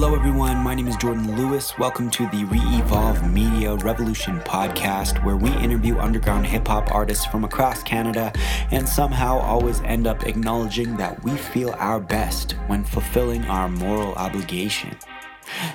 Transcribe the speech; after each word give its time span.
Hello, 0.00 0.14
everyone. 0.14 0.58
My 0.58 0.76
name 0.76 0.86
is 0.86 0.96
Jordan 0.96 1.34
Lewis. 1.36 1.76
Welcome 1.76 2.08
to 2.10 2.28
the 2.28 2.44
Re 2.44 2.60
Evolve 2.78 3.28
Media 3.32 3.74
Revolution 3.74 4.38
podcast, 4.42 5.24
where 5.24 5.36
we 5.36 5.50
interview 5.56 5.98
underground 5.98 6.46
hip 6.46 6.68
hop 6.68 6.94
artists 6.94 7.26
from 7.26 7.42
across 7.42 7.82
Canada 7.82 8.32
and 8.70 8.88
somehow 8.88 9.40
always 9.40 9.80
end 9.80 10.06
up 10.06 10.24
acknowledging 10.24 10.96
that 10.98 11.20
we 11.24 11.32
feel 11.32 11.74
our 11.78 11.98
best 11.98 12.52
when 12.68 12.84
fulfilling 12.84 13.44
our 13.46 13.68
moral 13.68 14.14
obligation. 14.14 14.96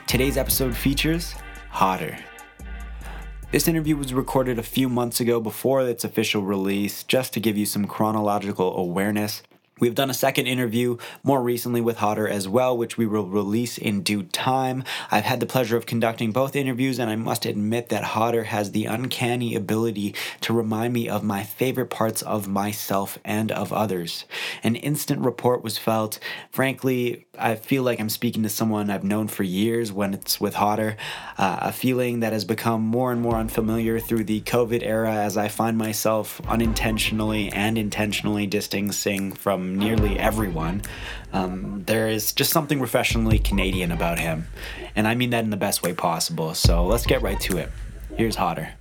Today's 0.07 0.37
episode 0.37 0.73
features 0.73 1.35
Hodder. 1.69 2.17
This 3.51 3.67
interview 3.67 3.97
was 3.97 4.13
recorded 4.13 4.57
a 4.57 4.63
few 4.63 4.87
months 4.87 5.19
ago 5.19 5.41
before 5.41 5.81
its 5.81 6.05
official 6.05 6.43
release, 6.43 7.03
just 7.03 7.33
to 7.33 7.41
give 7.41 7.57
you 7.57 7.65
some 7.65 7.87
chronological 7.87 8.77
awareness. 8.77 9.43
We've 9.83 9.93
done 9.93 10.09
a 10.09 10.13
second 10.13 10.47
interview 10.47 10.95
more 11.23 11.43
recently 11.43 11.81
with 11.81 11.97
Hodder 11.97 12.25
as 12.25 12.47
well, 12.47 12.77
which 12.77 12.97
we 12.97 13.05
will 13.05 13.25
release 13.27 13.77
in 13.77 14.01
due 14.01 14.23
time. 14.23 14.85
I've 15.11 15.25
had 15.25 15.41
the 15.41 15.45
pleasure 15.45 15.75
of 15.75 15.85
conducting 15.85 16.31
both 16.31 16.55
interviews, 16.55 16.99
and 16.99 17.09
I 17.09 17.17
must 17.17 17.45
admit 17.45 17.89
that 17.89 18.05
Hodder 18.05 18.45
has 18.45 18.71
the 18.71 18.85
uncanny 18.85 19.55
ability 19.55 20.15
to 20.39 20.53
remind 20.53 20.93
me 20.93 21.09
of 21.09 21.21
my 21.21 21.43
favorite 21.43 21.89
parts 21.89 22.21
of 22.21 22.47
myself 22.47 23.19
and 23.25 23.51
of 23.51 23.73
others. 23.73 24.23
An 24.63 24.77
instant 24.77 25.19
report 25.19 25.65
was 25.65 25.77
felt. 25.77 26.17
Frankly, 26.49 27.25
I 27.37 27.55
feel 27.55 27.83
like 27.83 27.99
I'm 27.99 28.09
speaking 28.09 28.43
to 28.43 28.49
someone 28.49 28.89
I've 28.89 29.03
known 29.03 29.27
for 29.27 29.43
years 29.43 29.91
when 29.91 30.13
it's 30.13 30.39
with 30.39 30.53
Hodder. 30.53 30.95
Uh, 31.37 31.57
a 31.59 31.73
feeling 31.73 32.21
that 32.21 32.31
has 32.31 32.45
become 32.45 32.83
more 32.83 33.11
and 33.11 33.21
more 33.21 33.35
unfamiliar 33.35 33.99
through 33.99 34.23
the 34.23 34.39
COVID 34.41 34.81
era 34.81 35.13
as 35.13 35.35
I 35.35 35.49
find 35.49 35.77
myself 35.77 36.39
unintentionally 36.47 37.51
and 37.51 37.77
intentionally 37.77 38.47
distancing 38.47 39.33
from 39.33 39.72
nearly 39.77 40.17
everyone. 40.19 40.81
Um, 41.31 41.83
there 41.85 42.07
is 42.07 42.31
just 42.31 42.51
something 42.51 42.79
refreshingly 42.79 43.39
Canadian 43.39 43.91
about 43.91 44.19
him. 44.19 44.47
And 44.95 45.07
I 45.07 45.15
mean 45.15 45.31
that 45.31 45.43
in 45.43 45.49
the 45.49 45.57
best 45.57 45.83
way 45.83 45.93
possible. 45.93 46.53
So 46.53 46.85
let's 46.85 47.05
get 47.05 47.21
right 47.21 47.39
to 47.41 47.57
it. 47.57 47.71
Here's 48.15 48.35
Hodder. 48.35 48.73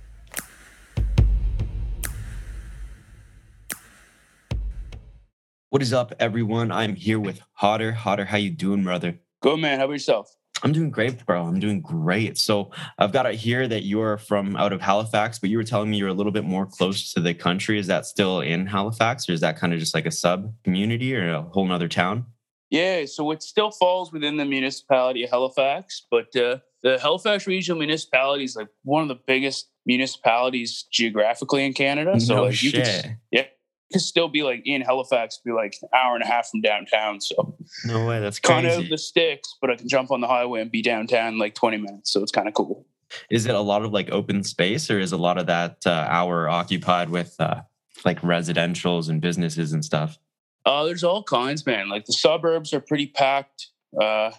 What 5.69 5.81
is 5.81 5.91
up, 5.91 6.13
everyone? 6.19 6.71
I'm 6.71 6.95
here 6.95 7.19
with 7.19 7.41
Hodder. 7.53 7.93
Hodder, 7.93 8.25
how 8.25 8.37
you 8.37 8.51
doing, 8.51 8.83
brother? 8.83 9.19
Good 9.41 9.57
man. 9.59 9.79
How 9.79 9.85
about 9.85 9.93
yourself? 9.93 10.35
I'm 10.63 10.71
doing 10.71 10.89
great, 10.89 11.25
bro. 11.25 11.43
I'm 11.43 11.59
doing 11.59 11.81
great. 11.81 12.37
So 12.37 12.71
I've 12.97 13.11
got 13.11 13.25
it 13.25 13.35
here 13.35 13.67
that 13.67 13.83
you're 13.83 14.17
from 14.17 14.55
out 14.55 14.71
of 14.71 14.81
Halifax, 14.81 15.37
but 15.37 15.49
you 15.49 15.57
were 15.57 15.63
telling 15.63 15.89
me 15.89 15.97
you're 15.97 16.07
a 16.07 16.13
little 16.13 16.31
bit 16.31 16.45
more 16.45 16.65
close 16.65 17.11
to 17.13 17.19
the 17.19 17.33
country. 17.33 17.77
Is 17.77 17.87
that 17.87 18.05
still 18.05 18.39
in 18.39 18.65
Halifax, 18.65 19.27
or 19.27 19.33
is 19.33 19.41
that 19.41 19.57
kind 19.57 19.73
of 19.73 19.79
just 19.79 19.93
like 19.93 20.05
a 20.05 20.11
sub 20.11 20.53
community 20.63 21.13
or 21.15 21.33
a 21.33 21.41
whole 21.41 21.65
nother 21.65 21.89
town? 21.89 22.25
Yeah, 22.69 23.05
so 23.05 23.29
it 23.31 23.43
still 23.43 23.69
falls 23.69 24.11
within 24.11 24.37
the 24.37 24.45
municipality 24.45 25.23
of 25.23 25.29
Halifax, 25.29 26.07
but 26.09 26.35
uh, 26.35 26.57
the 26.81 26.97
Halifax 26.97 27.45
Regional 27.45 27.77
Municipality 27.77 28.45
is 28.45 28.55
like 28.55 28.69
one 28.83 29.03
of 29.03 29.09
the 29.09 29.19
biggest 29.27 29.69
municipalities 29.85 30.85
geographically 30.91 31.65
in 31.65 31.73
Canada. 31.73 32.19
So 32.19 32.35
no 32.35 32.43
like, 32.45 32.55
shit. 32.55 32.73
you 32.73 32.81
could, 32.81 33.17
yeah, 33.31 33.45
could 33.91 34.01
still 34.01 34.27
be 34.27 34.43
like 34.43 34.61
in 34.65 34.81
Halifax, 34.81 35.39
be 35.43 35.51
like 35.51 35.75
an 35.81 35.89
hour 35.93 36.15
and 36.15 36.23
a 36.23 36.27
half 36.27 36.49
from 36.49 36.61
downtown. 36.61 37.21
So 37.21 37.55
no 37.85 38.05
way. 38.05 38.19
That's 38.19 38.39
kind 38.39 38.65
crazy. 38.65 38.83
of 38.83 38.89
the 38.89 38.97
sticks, 38.97 39.55
but 39.61 39.69
I 39.69 39.75
can 39.75 39.87
jump 39.87 40.11
on 40.11 40.21
the 40.21 40.27
highway 40.27 40.61
and 40.61 40.71
be 40.71 40.81
downtown 40.81 41.33
in 41.33 41.39
like 41.39 41.55
20 41.55 41.77
minutes. 41.77 42.11
So 42.11 42.21
it's 42.21 42.31
kind 42.31 42.47
of 42.47 42.53
cool. 42.53 42.85
Is 43.29 43.45
it 43.45 43.53
a 43.53 43.59
lot 43.59 43.83
of 43.83 43.91
like 43.91 44.09
open 44.11 44.43
space, 44.43 44.89
or 44.89 44.99
is 44.99 45.11
a 45.11 45.17
lot 45.17 45.37
of 45.37 45.45
that 45.45 45.77
uh, 45.85 46.07
hour 46.09 46.49
occupied 46.49 47.09
with 47.09 47.35
uh, 47.39 47.61
like 48.03 48.19
residentials 48.21 49.09
and 49.09 49.21
businesses 49.21 49.73
and 49.73 49.85
stuff? 49.85 50.17
Uh, 50.65 50.83
there's 50.85 51.03
all 51.03 51.23
kinds, 51.23 51.65
man. 51.65 51.89
Like 51.89 52.05
the 52.05 52.13
suburbs 52.13 52.73
are 52.73 52.79
pretty 52.79 53.07
packed. 53.07 53.67
Uh, 53.99 54.31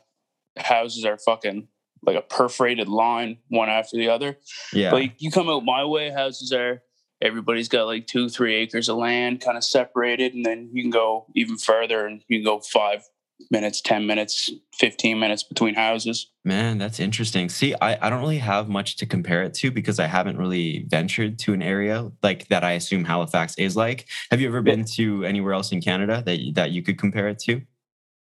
houses 0.57 1.05
are 1.05 1.19
fucking 1.19 1.69
like 2.07 2.17
a 2.17 2.23
perforated 2.23 2.89
line, 2.89 3.39
one 3.49 3.69
after 3.69 3.97
the 3.97 4.09
other. 4.09 4.39
Yeah. 4.73 4.93
Like 4.93 5.15
you 5.19 5.31
come 5.31 5.49
out 5.49 5.65
my 5.65 5.85
way, 5.85 6.11
houses 6.11 6.53
are 6.53 6.83
everybody's 7.25 7.69
got 7.69 7.87
like 7.87 8.07
two, 8.07 8.29
three 8.29 8.55
acres 8.55 8.89
of 8.89 8.97
land 8.99 9.41
kind 9.41 9.57
of 9.57 9.65
separated, 9.65 10.35
and 10.35 10.45
then 10.47 10.69
you 10.73 10.83
can 10.83 10.91
go 10.91 11.27
even 11.35 11.57
further 11.57 12.07
and 12.07 12.23
you 12.29 12.39
can 12.39 12.45
go 12.45 12.61
five 12.61 13.03
minutes, 13.51 13.81
ten 13.81 14.07
minutes, 14.07 14.49
fifteen 14.75 15.19
minutes 15.19 15.43
between 15.43 15.75
houses. 15.75 16.31
Man, 16.45 16.79
that's 16.79 17.01
interesting. 17.01 17.49
See, 17.49 17.75
I, 17.81 18.07
I 18.07 18.11
don't 18.11 18.21
really 18.21 18.39
have 18.39 18.69
much 18.69 18.97
to 18.99 19.07
compare 19.07 19.43
it 19.43 19.55
to 19.55 19.71
because 19.73 19.99
I 19.99 20.07
haven't 20.07 20.39
really 20.39 20.85
ventured 20.89 21.39
to 21.41 21.53
an 21.55 21.63
area 21.63 22.13
like 22.23 22.47
that 22.49 22.63
I 22.63 22.73
assume 22.73 23.05
Halifax 23.05 23.57
is 23.59 23.77
like. 23.77 24.07
Have 24.31 24.41
you 24.41 24.47
ever 24.49 24.63
been 24.63 24.85
to 24.97 25.25
anywhere 25.25 25.55
else 25.55 25.73
in 25.73 25.81
Canada 25.81 26.23
that 26.27 26.39
you- 26.41 26.53
that 26.53 26.71
you 26.71 26.83
could 26.83 26.99
compare 26.99 27.29
it 27.29 27.39
to? 27.41 27.63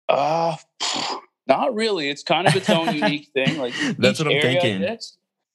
Uh 0.08 0.56
not 1.48 1.74
really. 1.74 2.08
It's 2.08 2.22
kind 2.22 2.46
of 2.46 2.54
its 2.54 2.70
own 2.70 2.94
unique 2.94 3.28
thing. 3.34 3.58
Like 3.58 3.74
That's 3.98 4.18
what 4.20 4.28
I'm 4.28 4.34
thinking. 4.42 4.80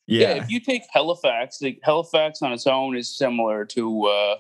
Yeah. 0.08 0.44
if 0.44 0.50
you 0.50 0.60
take 0.60 0.84
Halifax, 0.92 1.62
like 1.62 1.80
Halifax 1.84 2.42
on 2.42 2.54
its 2.54 2.66
own 2.66 2.96
is 2.96 3.16
similar 3.16 3.66
to 3.66 4.06
uh 4.06 4.36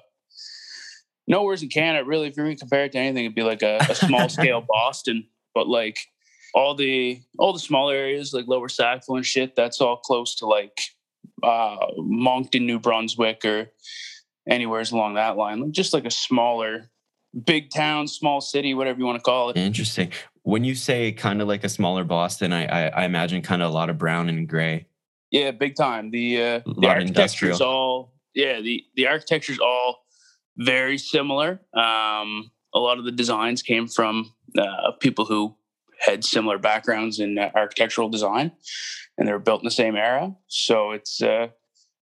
nowhere's 1.27 1.61
in 1.61 1.69
Canada, 1.69 2.05
really. 2.05 2.27
If 2.27 2.37
you're 2.37 2.45
gonna 2.45 2.55
compare 2.55 2.85
it 2.85 2.93
to 2.93 2.97
anything, 2.97 3.25
it'd 3.25 3.35
be 3.35 3.43
like 3.43 3.61
a, 3.61 3.77
a 3.89 3.95
small 3.95 4.29
scale 4.29 4.61
Boston. 4.67 5.27
But 5.53 5.67
like 5.67 5.99
all 6.53 6.73
the 6.73 7.21
all 7.37 7.53
the 7.53 7.59
small 7.59 7.89
areas 7.89 8.33
like 8.33 8.47
lower 8.47 8.69
Sackville 8.69 9.17
and 9.17 9.25
shit, 9.25 9.55
that's 9.55 9.81
all 9.81 9.97
close 9.97 10.35
to 10.35 10.45
like 10.45 10.79
uh 11.43 11.77
Moncton, 11.97 12.65
New 12.65 12.79
Brunswick 12.79 13.43
or 13.45 13.71
anywhere's 14.49 14.91
along 14.91 15.15
that 15.15 15.37
line. 15.37 15.59
Like 15.59 15.71
just 15.71 15.93
like 15.93 16.05
a 16.05 16.11
smaller 16.11 16.89
big 17.45 17.69
town, 17.69 18.07
small 18.07 18.41
city, 18.41 18.73
whatever 18.73 18.99
you 18.99 19.05
want 19.05 19.17
to 19.17 19.23
call 19.23 19.49
it. 19.49 19.57
Interesting. 19.57 20.11
When 20.43 20.63
you 20.63 20.75
say 20.75 21.11
kind 21.11 21.41
of 21.41 21.47
like 21.49 21.65
a 21.65 21.69
smaller 21.69 22.05
Boston, 22.05 22.53
I 22.53 22.65
I, 22.65 22.87
I 22.87 23.05
imagine 23.05 23.41
kind 23.41 23.61
of 23.61 23.69
a 23.69 23.73
lot 23.73 23.89
of 23.89 23.97
brown 23.97 24.29
and 24.29 24.47
gray. 24.47 24.87
Yeah, 25.31 25.51
big 25.51 25.75
time. 25.75 26.11
The 26.11 26.41
uh, 26.41 26.59
the 26.79 26.87
architecture's 26.87 27.59
industrial. 27.59 27.63
all 27.63 28.13
yeah 28.33 28.61
the 28.61 28.83
the 28.95 29.07
architecture 29.07 29.53
is 29.53 29.59
all 29.59 30.03
very 30.57 30.97
similar. 30.97 31.61
Um, 31.73 32.51
a 32.73 32.79
lot 32.79 32.97
of 32.97 33.05
the 33.05 33.11
designs 33.11 33.61
came 33.61 33.87
from 33.87 34.33
uh, 34.57 34.91
people 34.99 35.25
who 35.25 35.55
had 35.99 36.23
similar 36.23 36.57
backgrounds 36.57 37.19
in 37.19 37.37
uh, 37.37 37.49
architectural 37.55 38.09
design, 38.09 38.51
and 39.17 39.27
they 39.27 39.31
were 39.31 39.39
built 39.39 39.61
in 39.61 39.65
the 39.65 39.71
same 39.71 39.95
era. 39.95 40.35
So 40.47 40.91
it's 40.91 41.21
uh, 41.21 41.47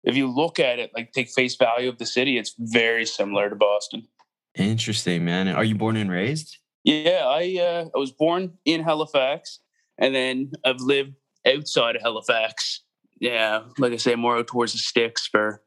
if 0.03 0.15
you 0.15 0.27
look 0.27 0.59
at 0.59 0.79
it, 0.79 0.91
like 0.95 1.11
take 1.11 1.29
face 1.29 1.55
value 1.55 1.89
of 1.89 1.97
the 1.97 2.05
city, 2.05 2.37
it's 2.37 2.55
very 2.57 3.05
similar 3.05 3.49
to 3.49 3.55
Boston. 3.55 4.07
Interesting, 4.55 5.23
man. 5.23 5.47
Are 5.47 5.63
you 5.63 5.75
born 5.75 5.95
and 5.95 6.11
raised? 6.11 6.57
Yeah, 6.83 7.25
I 7.25 7.57
uh, 7.59 7.85
I 7.95 7.99
was 7.99 8.11
born 8.11 8.53
in 8.65 8.83
Halifax, 8.83 9.59
and 9.97 10.15
then 10.15 10.51
I've 10.65 10.81
lived 10.81 11.13
outside 11.45 11.95
of 11.95 12.01
Halifax. 12.01 12.81
Yeah, 13.21 13.61
like 13.77 13.93
I 13.93 13.97
say, 13.97 14.15
more 14.15 14.43
towards 14.43 14.73
the 14.73 14.79
sticks 14.79 15.27
for 15.27 15.61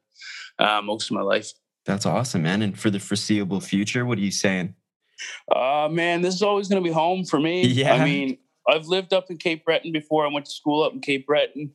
uh, 0.59 0.81
most 0.83 1.09
of 1.09 1.15
my 1.15 1.21
life. 1.21 1.51
That's 1.85 2.05
awesome, 2.05 2.43
man. 2.43 2.61
And 2.61 2.77
for 2.77 2.89
the 2.89 2.99
foreseeable 2.99 3.61
future, 3.61 4.05
what 4.05 4.17
are 4.17 4.21
you 4.21 4.31
saying? 4.31 4.75
Uh 5.49 5.87
man, 5.89 6.21
this 6.21 6.35
is 6.35 6.41
always 6.41 6.67
going 6.67 6.83
to 6.83 6.87
be 6.87 6.93
home 6.93 7.23
for 7.23 7.39
me. 7.39 7.65
Yeah. 7.67 7.93
I 7.93 8.03
mean, 8.03 8.37
I've 8.67 8.87
lived 8.87 9.13
up 9.13 9.31
in 9.31 9.37
Cape 9.37 9.63
Breton 9.63 9.93
before. 9.93 10.25
I 10.25 10.31
went 10.31 10.45
to 10.45 10.51
school 10.51 10.83
up 10.83 10.91
in 10.93 10.99
Cape 10.99 11.25
Breton, 11.25 11.71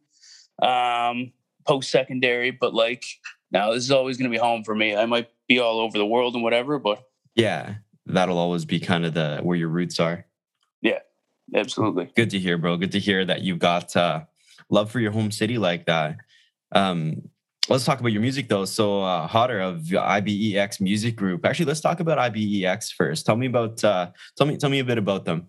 um, 0.61 1.33
post 1.67 1.91
secondary, 1.91 2.51
but 2.51 2.75
like 2.75 3.05
now 3.51 3.73
this 3.73 3.85
is 3.85 3.91
always 3.91 4.19
going 4.19 4.31
to 4.31 4.35
be 4.35 4.41
home 4.41 4.63
for 4.65 4.75
me. 4.75 4.95
I 4.95 5.07
might 5.07 5.31
be 5.49 5.59
all 5.59 5.81
over 5.81 5.97
the 5.97 6.05
world 6.05 6.35
and 6.35 6.43
whatever, 6.43 6.79
but 6.79 7.03
Yeah, 7.35 7.77
that'll 8.05 8.39
always 8.39 8.67
be 8.67 8.79
kind 8.81 9.07
of 9.07 9.15
the 9.15 9.39
where 9.43 9.57
your 9.57 9.69
roots 9.69 9.99
are. 9.99 10.27
Yeah, 10.83 10.99
absolutely. 11.55 12.11
Good 12.15 12.31
to 12.31 12.39
hear, 12.39 12.59
bro. 12.59 12.77
Good 12.77 12.93
to 12.93 12.99
hear 12.99 13.25
that 13.25 13.41
you've 13.41 13.59
got 13.59 13.97
uh, 13.97 14.25
love 14.71 14.91
for 14.91 15.01
your 15.01 15.13
home 15.13 15.31
city 15.31 15.59
like 15.59 15.87
that. 15.87 16.17
Um, 16.73 17.29
let's 17.69 17.85
talk 17.85 18.01
about 18.01 18.13
your 18.13 18.23
music 18.23 18.49
though. 18.49 18.65
So, 18.65 19.03
uh, 19.03 19.27
Hodder 19.27 19.61
of 19.61 19.81
IBEX 19.83 20.81
Music 20.81 21.17
Group. 21.17 21.45
Actually, 21.45 21.67
let's 21.67 21.81
talk 21.81 22.01
about 22.01 22.19
IBEX 22.19 22.93
first. 22.93 23.27
Tell 23.27 23.37
me 23.37 23.47
about 23.47 23.83
uh, 23.85 24.11
tell 24.37 24.47
me 24.47 24.57
tell 24.57 24.71
me 24.71 24.79
a 24.79 24.85
bit 24.85 24.99
about 24.99 25.25
them, 25.25 25.49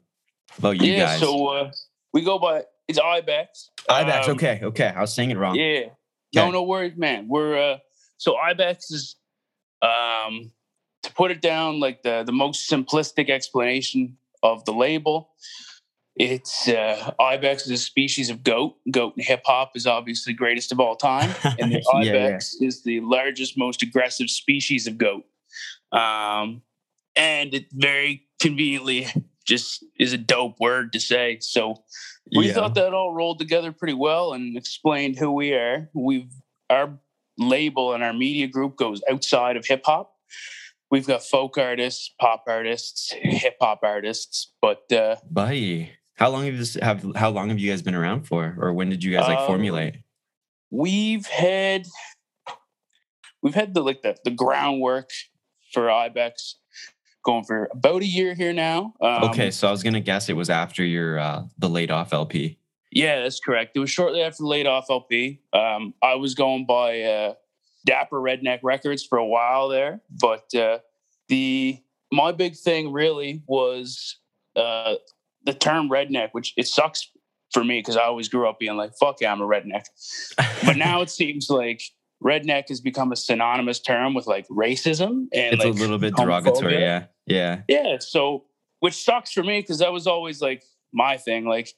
about 0.57 0.71
you 0.71 0.79
guys. 0.79 0.97
yeah, 0.97 1.05
guys. 1.05 1.19
so 1.19 1.47
uh, 1.47 1.71
we 2.13 2.21
go 2.23 2.39
by 2.39 2.63
it's 2.87 2.99
Ibex. 2.99 3.69
IBEX. 3.89 4.25
Um, 4.25 4.31
okay, 4.35 4.59
okay. 4.63 4.87
I 4.87 5.01
was 5.01 5.13
saying 5.13 5.31
it 5.31 5.37
wrong. 5.37 5.55
Yeah. 5.55 5.85
No, 6.33 6.43
Okay. 6.43 6.51
no 6.51 6.63
worries, 6.63 6.97
man. 6.97 7.27
We're 7.27 7.73
uh 7.73 7.77
so 8.17 8.35
Ibex 8.37 8.91
is 8.91 9.15
um 9.81 10.51
to 11.03 11.13
put 11.13 11.31
it 11.31 11.41
down 11.41 11.79
like 11.79 12.03
the 12.03 12.23
the 12.23 12.31
most 12.31 12.69
simplistic 12.69 13.29
explanation 13.29 14.17
of 14.43 14.63
the 14.65 14.71
label. 14.73 15.29
It's 16.15 16.67
uh 16.67 17.13
Ibex 17.19 17.65
is 17.65 17.71
a 17.71 17.77
species 17.77 18.29
of 18.29 18.43
goat. 18.43 18.75
Goat 18.91 19.13
in 19.17 19.23
hip 19.23 19.41
hop 19.45 19.71
is 19.75 19.87
obviously 19.87 20.33
the 20.33 20.37
greatest 20.37 20.71
of 20.71 20.79
all 20.79 20.95
time. 20.95 21.33
And 21.59 21.71
the 21.71 21.81
Yeah, 21.93 22.03
yeah. 22.03 22.11
Ibex 22.27 22.55
is 22.61 22.83
the 22.83 22.99
largest, 23.01 23.57
most 23.57 23.81
aggressive 23.81 24.29
species 24.29 24.87
of 24.87 24.97
goat. 24.97 25.23
Um 25.91 26.61
and 27.15 27.53
it 27.53 27.65
very 27.71 28.23
conveniently 28.41 29.07
just 29.45 29.83
is 29.99 30.13
a 30.13 30.17
dope 30.17 30.59
word 30.59 30.93
to 30.93 30.99
say. 30.99 31.37
So 31.41 31.83
we 32.35 32.47
Yeah. 32.47 32.53
thought 32.53 32.75
that 32.75 32.93
all 32.93 33.13
rolled 33.13 33.39
together 33.39 33.71
pretty 33.71 33.93
well 33.95 34.33
and 34.33 34.57
explained 34.57 35.17
who 35.17 35.31
we 35.31 35.53
are. 35.53 35.89
We've 35.93 36.31
our 36.69 36.99
label 37.37 37.93
and 37.93 38.03
our 38.03 38.13
media 38.13 38.47
group 38.47 38.75
goes 38.75 39.01
outside 39.09 39.55
of 39.57 39.65
hip 39.65 39.83
hop. 39.85 40.13
We've 40.91 41.07
got 41.07 41.23
folk 41.23 41.57
artists, 41.57 42.13
pop 42.19 42.43
artists, 42.47 43.13
hip 43.13 43.55
hop 43.61 43.79
artists, 43.81 44.51
but 44.61 44.91
uh, 44.91 45.15
Buddy, 45.29 45.91
How 46.21 46.29
long 46.29 46.45
have 46.45 46.55
this 46.55 46.75
have 46.75 47.03
how 47.15 47.31
long 47.31 47.49
have 47.49 47.57
you 47.57 47.71
guys 47.71 47.81
been 47.81 47.95
around 47.95 48.27
for, 48.27 48.55
or 48.59 48.73
when 48.73 48.89
did 48.89 49.03
you 49.03 49.11
guys 49.11 49.27
like 49.27 49.39
um, 49.39 49.47
formulate? 49.47 49.95
We've 50.69 51.25
had 51.25 51.87
we've 53.41 53.55
had 53.55 53.73
the 53.73 53.81
like 53.81 54.03
the, 54.03 54.15
the 54.23 54.29
groundwork 54.29 55.09
for 55.73 55.89
Ibex 55.89 56.57
going 57.25 57.43
for 57.43 57.69
about 57.71 58.03
a 58.03 58.05
year 58.05 58.35
here 58.35 58.53
now. 58.53 58.93
Um, 59.01 59.23
okay, 59.31 59.49
so 59.49 59.67
I 59.67 59.71
was 59.71 59.81
gonna 59.81 59.99
guess 59.99 60.29
it 60.29 60.35
was 60.35 60.51
after 60.51 60.85
your 60.85 61.17
uh, 61.17 61.45
the 61.57 61.67
laid 61.67 61.89
off 61.89 62.13
LP. 62.13 62.59
Yeah, 62.91 63.23
that's 63.23 63.39
correct. 63.39 63.71
It 63.73 63.79
was 63.79 63.89
shortly 63.89 64.21
after 64.21 64.43
the 64.43 64.47
laid 64.47 64.67
off 64.67 64.91
LP. 64.91 65.41
Um, 65.53 65.95
I 66.03 66.13
was 66.13 66.35
going 66.35 66.67
by 66.67 67.01
uh, 67.01 67.33
Dapper 67.87 68.21
Redneck 68.21 68.59
Records 68.61 69.03
for 69.03 69.17
a 69.17 69.25
while 69.25 69.69
there, 69.69 70.01
but 70.21 70.53
uh, 70.53 70.77
the 71.29 71.79
my 72.11 72.31
big 72.31 72.55
thing 72.55 72.91
really 72.91 73.41
was 73.47 74.19
uh, 74.55 74.93
the 75.45 75.53
term 75.53 75.89
redneck, 75.89 76.29
which 76.31 76.53
it 76.57 76.67
sucks 76.67 77.09
for 77.51 77.63
me 77.63 77.79
because 77.79 77.97
I 77.97 78.03
always 78.03 78.29
grew 78.29 78.47
up 78.47 78.59
being 78.59 78.77
like, 78.77 78.93
"Fuck 78.99 79.21
yeah, 79.21 79.31
I'm 79.31 79.41
a 79.41 79.45
redneck," 79.45 79.85
but 80.65 80.77
now 80.77 81.01
it 81.01 81.09
seems 81.09 81.49
like 81.49 81.81
redneck 82.23 82.69
has 82.69 82.79
become 82.79 83.11
a 83.11 83.15
synonymous 83.15 83.79
term 83.79 84.13
with 84.13 84.27
like 84.27 84.47
racism 84.47 85.27
and 85.33 85.53
it's 85.53 85.63
like 85.63 85.73
a 85.73 85.77
little 85.77 85.97
bit 85.97 86.15
derogatory. 86.15 86.79
Yeah, 86.79 87.05
yeah, 87.25 87.61
yeah. 87.67 87.97
So, 87.99 88.45
which 88.79 89.03
sucks 89.03 89.31
for 89.31 89.43
me 89.43 89.61
because 89.61 89.79
that 89.79 89.91
was 89.91 90.07
always 90.07 90.41
like 90.41 90.63
my 90.93 91.17
thing. 91.17 91.45
Like, 91.45 91.73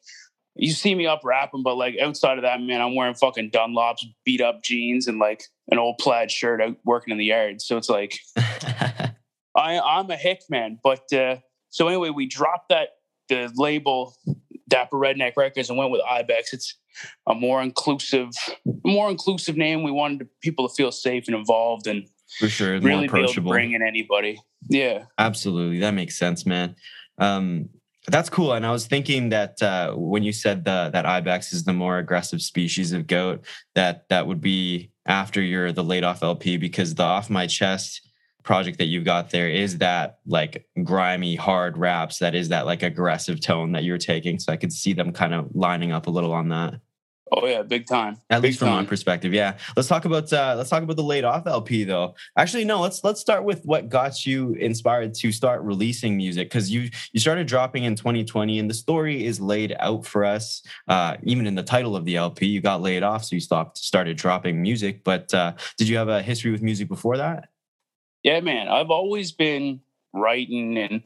you 0.56 0.72
see 0.72 0.94
me 0.94 1.08
up 1.08 1.22
rapping, 1.24 1.64
but 1.64 1.76
like 1.76 1.96
outside 2.02 2.38
of 2.38 2.44
that, 2.44 2.62
man, 2.62 2.82
I'm 2.82 2.96
wearing 2.96 3.16
fucking 3.16 3.52
Dunlops, 3.52 4.04
beat 4.26 4.42
up 4.42 4.64
jeans, 4.64 5.08
and 5.08 5.20
like 5.20 5.44
an 5.72 5.80
old 5.80 5.98
plaid 5.98 6.30
shirt 6.30 6.62
out 6.62 6.78
working 6.86 7.12
in 7.12 7.18
the 7.18 7.26
yard. 7.26 7.62
So 7.62 7.78
it's 7.78 7.90
like, 7.90 8.20
I 8.38 9.16
I'm 9.56 10.10
a 10.10 10.18
hick 10.18 10.42
man. 10.50 10.80
But 10.84 11.12
uh, 11.14 11.38
so 11.70 11.88
anyway, 11.88 12.10
we 12.10 12.28
dropped 12.28 12.70
that 12.70 12.90
the 13.30 13.52
label 13.56 14.16
Dapper 14.68 14.98
Redneck 14.98 15.34
Records 15.38 15.70
and 15.70 15.78
went 15.78 15.92
with 15.92 16.02
Ibex. 16.10 16.54
It's 16.54 16.76
a 17.28 17.36
more 17.36 17.62
inclusive, 17.62 18.32
more 18.84 19.10
inclusive 19.10 19.58
name. 19.58 19.84
We 19.84 19.92
wanted 19.92 20.28
people 20.42 20.68
to 20.68 20.74
feel 20.74 20.92
safe 20.92 21.26
and 21.28 21.36
involved, 21.36 21.88
and 21.88 22.08
for 22.40 22.48
sure, 22.48 22.80
really 22.80 23.08
be 23.08 23.20
able 23.20 23.34
to 23.34 23.42
bring 23.42 23.74
in 23.74 23.82
anybody. 23.82 24.42
Yeah, 24.70 25.06
absolutely, 25.18 25.80
that 25.80 25.94
makes 25.94 26.18
sense, 26.18 26.46
man. 26.46 26.76
Um, 27.18 27.70
that's 28.08 28.30
cool. 28.30 28.54
And 28.54 28.66
I 28.66 28.72
was 28.72 28.86
thinking 28.86 29.30
that 29.30 29.62
uh, 29.62 29.94
when 29.94 30.24
you 30.24 30.34
said 30.34 30.66
the, 30.66 30.90
that 30.92 31.06
ibex 31.06 31.54
is 31.54 31.64
the 31.64 31.74
more 31.74 32.00
aggressive 32.00 32.42
species 32.42 32.92
of 32.92 33.08
goat, 33.08 33.46
that 33.76 34.10
that 34.10 34.28
would 34.28 34.42
be 34.42 34.92
after 35.06 35.42
your 35.42 35.72
the 35.72 35.84
laid 35.84 36.04
off 36.04 36.24
LP 36.24 36.58
because 36.58 36.96
the 36.96 37.04
off 37.04 37.30
my 37.30 37.48
chest 37.48 38.02
project 38.44 38.78
that 38.78 38.86
you've 38.86 39.06
got 39.06 39.30
there 39.30 39.50
is 39.50 39.78
that 39.80 40.20
like 40.26 40.68
grimy 40.84 41.36
hard 41.36 41.78
raps? 41.78 42.20
That 42.20 42.36
is 42.36 42.50
that 42.50 42.66
like 42.66 42.84
aggressive 42.84 43.42
tone 43.42 43.72
that 43.74 43.84
you're 43.84 43.98
taking? 43.98 44.40
So 44.40 44.52
i 44.52 44.58
could 44.58 44.74
see 44.74 44.94
them 44.94 45.12
kind 45.14 45.34
of 45.34 45.50
lining 45.56 45.92
up 45.92 46.08
a 46.08 46.12
little 46.12 46.34
on 46.34 46.50
that. 46.50 46.76
Oh 47.36 47.48
yeah 47.48 47.64
big 47.64 47.88
time. 47.88 48.18
At 48.30 48.42
big 48.42 48.50
least 48.50 48.60
from 48.60 48.68
time. 48.68 48.84
my 48.84 48.90
perspective 48.90 49.34
yeah. 49.34 49.58
Let's 49.76 49.88
talk 49.88 50.06
about 50.06 50.32
uh 50.32 50.54
let's 50.56 50.70
talk 50.70 50.84
about 50.84 50.98
the 50.98 51.04
laid 51.04 51.24
off 51.24 51.48
lp 51.48 51.84
though. 51.84 52.16
Actually 52.38 52.66
no 52.66 52.80
let's 52.80 53.04
let's 53.04 53.20
start 53.20 53.44
with 53.44 53.64
what 53.64 53.90
got 53.90 54.26
you 54.26 54.54
inspired 54.54 55.16
to 55.16 55.32
start 55.32 55.62
releasing 55.64 56.16
music 56.16 56.50
because 56.50 56.70
you 56.70 56.90
you 57.12 57.20
started 57.20 57.48
dropping 57.48 57.86
in 57.86 57.96
2020 57.96 58.60
and 58.60 58.70
the 58.70 58.74
story 58.74 59.26
is 59.26 59.40
laid 59.40 59.76
out 59.80 60.06
for 60.06 60.26
us 60.26 60.62
uh 60.88 61.16
even 61.24 61.48
in 61.48 61.56
the 61.56 61.64
title 61.64 61.96
of 61.96 62.06
the 62.06 62.16
lp 62.16 62.46
you 62.46 62.62
got 62.62 62.82
laid 62.82 63.02
off 63.04 63.26
so 63.26 63.36
you 63.36 63.40
stopped 63.40 63.78
started 63.78 64.16
dropping 64.16 64.62
music 64.62 65.04
but 65.04 65.34
uh 65.34 65.54
did 65.78 65.88
you 65.88 65.98
have 65.98 66.10
a 66.10 66.22
history 66.22 66.52
with 66.52 66.62
music 66.62 66.88
before 66.88 67.18
that 67.18 67.50
yeah, 68.24 68.40
man, 68.40 68.68
I've 68.68 68.90
always 68.90 69.32
been 69.32 69.82
writing 70.14 70.78
and 70.78 71.04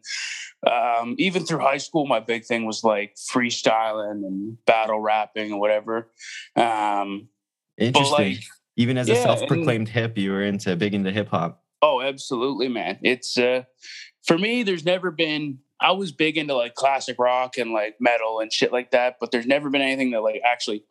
um, 0.66 1.16
even 1.18 1.46
through 1.46 1.60
high 1.60 1.78
school, 1.78 2.06
my 2.06 2.20
big 2.20 2.46
thing 2.46 2.66
was 2.66 2.84
like 2.84 3.16
freestyling 3.16 4.26
and 4.26 4.58
battle 4.66 5.00
rapping 5.00 5.52
and 5.52 5.60
whatever. 5.60 6.12
Um, 6.56 7.30
Interesting. 7.78 8.18
Like, 8.18 8.44
even 8.76 8.98
as 8.98 9.10
a 9.10 9.16
self-proclaimed 9.16 9.88
and, 9.88 9.90
hip, 9.90 10.18
you 10.18 10.32
were 10.32 10.44
into 10.44 10.76
big 10.76 10.94
into 10.94 11.12
hip 11.12 11.30
hop. 11.30 11.64
Oh, 11.82 12.02
absolutely, 12.02 12.68
man. 12.68 13.00
It's 13.02 13.38
uh, 13.38 13.64
for 14.24 14.38
me. 14.38 14.64
There's 14.64 14.86
never 14.86 15.12
been. 15.12 15.60
I 15.80 15.92
was 15.92 16.12
big 16.12 16.38
into 16.38 16.56
like 16.56 16.76
classic 16.76 17.18
rock 17.20 17.58
and 17.58 17.72
like 17.72 17.96
metal 18.00 18.40
and 18.40 18.52
shit 18.52 18.72
like 18.72 18.92
that, 18.92 19.18
but 19.20 19.32
there's 19.32 19.46
never 19.46 19.70
been 19.70 19.82
anything 19.82 20.12
that 20.12 20.22
like 20.22 20.42
actually 20.46 20.84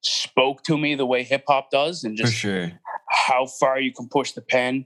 spoke 0.00 0.62
to 0.64 0.78
me 0.78 0.94
the 0.94 1.06
way 1.06 1.22
hip 1.22 1.44
hop 1.48 1.70
does, 1.70 2.04
and 2.04 2.16
just 2.16 2.34
sure. 2.34 2.72
how 3.08 3.46
far 3.46 3.80
you 3.80 3.92
can 3.92 4.08
push 4.08 4.32
the 4.32 4.42
pen 4.42 4.84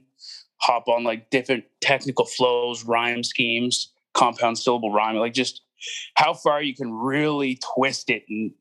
hop 0.63 0.87
on 0.87 1.03
like 1.03 1.29
different 1.29 1.65
technical 1.81 2.25
flows, 2.25 2.85
rhyme 2.85 3.23
schemes, 3.23 3.91
compound 4.13 4.57
syllable 4.57 4.91
rhyme, 4.91 5.17
like 5.17 5.33
just 5.33 5.61
how 6.15 6.33
far 6.33 6.61
you 6.61 6.73
can 6.73 6.91
really 6.93 7.59
twist 7.75 8.09
it 8.09 8.23
and 8.29 8.51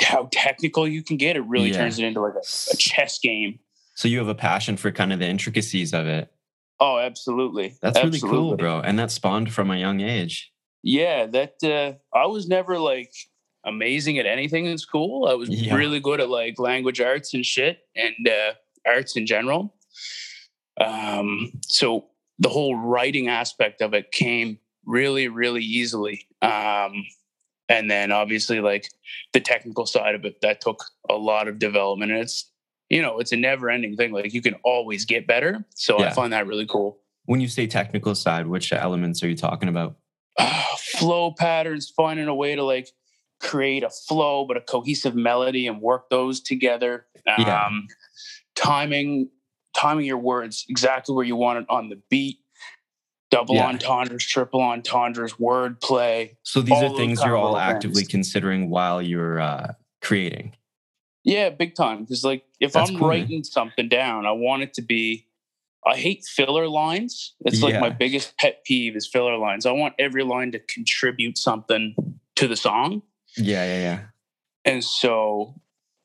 how 0.00 0.28
technical 0.30 0.86
you 0.86 1.02
can 1.02 1.16
get. 1.16 1.36
It 1.36 1.40
really 1.40 1.70
yeah. 1.70 1.78
turns 1.78 1.98
it 1.98 2.04
into 2.04 2.20
like 2.20 2.34
a, 2.34 2.72
a 2.72 2.76
chess 2.76 3.18
game. 3.18 3.58
So 3.96 4.06
you 4.06 4.18
have 4.18 4.28
a 4.28 4.34
passion 4.34 4.76
for 4.76 4.92
kind 4.92 5.12
of 5.12 5.18
the 5.18 5.26
intricacies 5.26 5.92
of 5.92 6.06
it. 6.06 6.32
Oh, 6.78 6.98
absolutely. 6.98 7.76
That's 7.82 7.98
absolutely. 7.98 8.28
really 8.28 8.48
cool, 8.48 8.56
bro. 8.56 8.80
And 8.80 8.98
that 8.98 9.10
spawned 9.10 9.52
from 9.52 9.70
a 9.70 9.76
young 9.76 10.00
age. 10.00 10.52
Yeah, 10.82 11.26
that 11.26 11.62
uh, 11.62 12.16
I 12.16 12.26
was 12.26 12.48
never 12.48 12.78
like 12.78 13.12
amazing 13.64 14.18
at 14.18 14.24
anything 14.24 14.64
in 14.64 14.78
school. 14.78 15.28
I 15.28 15.34
was 15.34 15.50
yeah. 15.50 15.74
really 15.74 16.00
good 16.00 16.20
at 16.20 16.30
like 16.30 16.58
language 16.58 17.00
arts 17.00 17.34
and 17.34 17.44
shit 17.44 17.80
and 17.94 18.28
uh, 18.28 18.52
arts 18.86 19.16
in 19.16 19.26
general. 19.26 19.74
Um, 20.78 21.52
so 21.66 22.06
the 22.38 22.48
whole 22.48 22.76
writing 22.76 23.28
aspect 23.28 23.82
of 23.82 23.94
it 23.94 24.12
came 24.12 24.58
really, 24.86 25.28
really 25.28 25.62
easily. 25.62 26.26
Um, 26.42 27.04
and 27.68 27.90
then 27.90 28.10
obviously 28.10 28.60
like 28.60 28.90
the 29.32 29.40
technical 29.40 29.86
side 29.86 30.14
of 30.14 30.24
it 30.24 30.40
that 30.42 30.60
took 30.60 30.84
a 31.08 31.14
lot 31.14 31.48
of 31.48 31.58
development. 31.58 32.10
And 32.10 32.20
it's 32.20 32.50
you 32.88 33.00
know 33.00 33.20
it's 33.20 33.32
a 33.32 33.36
never 33.36 33.70
ending 33.70 33.96
thing. 33.96 34.12
Like 34.12 34.34
you 34.34 34.42
can 34.42 34.54
always 34.64 35.04
get 35.04 35.26
better. 35.26 35.64
So 35.74 36.00
yeah. 36.00 36.06
I 36.06 36.10
find 36.12 36.32
that 36.32 36.46
really 36.46 36.66
cool. 36.66 36.98
When 37.26 37.40
you 37.40 37.48
say 37.48 37.66
technical 37.66 38.14
side, 38.14 38.46
which 38.48 38.72
elements 38.72 39.22
are 39.22 39.28
you 39.28 39.36
talking 39.36 39.68
about? 39.68 39.96
Uh, 40.38 40.64
flow 40.78 41.32
patterns, 41.32 41.92
finding 41.96 42.26
a 42.26 42.34
way 42.34 42.56
to 42.56 42.64
like 42.64 42.88
create 43.40 43.84
a 43.84 43.90
flow 43.90 44.44
but 44.44 44.56
a 44.56 44.60
cohesive 44.60 45.14
melody 45.14 45.66
and 45.66 45.80
work 45.80 46.10
those 46.10 46.40
together. 46.40 47.06
Um, 47.26 47.44
yeah. 47.46 47.68
timing 48.56 49.28
timing 49.76 50.06
your 50.06 50.18
words 50.18 50.64
exactly 50.68 51.14
where 51.14 51.24
you 51.24 51.36
want 51.36 51.58
it 51.58 51.66
on 51.68 51.88
the 51.88 52.00
beat, 52.10 52.38
double 53.30 53.54
yeah. 53.54 53.68
entendres, 53.68 54.24
triple 54.24 54.60
entendres, 54.60 55.38
word 55.38 55.80
play. 55.80 56.36
So 56.42 56.60
these 56.60 56.82
are 56.82 56.94
things 56.96 57.22
you're 57.24 57.36
all 57.36 57.56
actively 57.56 58.04
considering 58.04 58.70
while 58.70 59.00
you're 59.00 59.40
uh, 59.40 59.74
creating. 60.00 60.54
Yeah, 61.24 61.50
big 61.50 61.74
time. 61.74 62.00
Because 62.04 62.24
like 62.24 62.44
if 62.60 62.72
That's 62.72 62.90
I'm 62.90 62.98
cool, 62.98 63.08
writing 63.08 63.38
man. 63.38 63.44
something 63.44 63.88
down, 63.88 64.26
I 64.26 64.32
want 64.32 64.62
it 64.62 64.74
to 64.74 64.82
be. 64.82 65.26
I 65.86 65.96
hate 65.96 66.26
filler 66.26 66.68
lines. 66.68 67.34
It's 67.40 67.62
like 67.62 67.72
yeah. 67.72 67.80
my 67.80 67.88
biggest 67.88 68.36
pet 68.36 68.62
peeve 68.66 68.96
is 68.96 69.08
filler 69.08 69.38
lines. 69.38 69.64
I 69.64 69.72
want 69.72 69.94
every 69.98 70.22
line 70.22 70.52
to 70.52 70.58
contribute 70.58 71.38
something 71.38 71.94
to 72.36 72.46
the 72.46 72.56
song. 72.56 73.00
Yeah, 73.38 73.64
yeah, 73.64 73.80
yeah. 73.80 74.00
And 74.66 74.84
so 74.84 75.54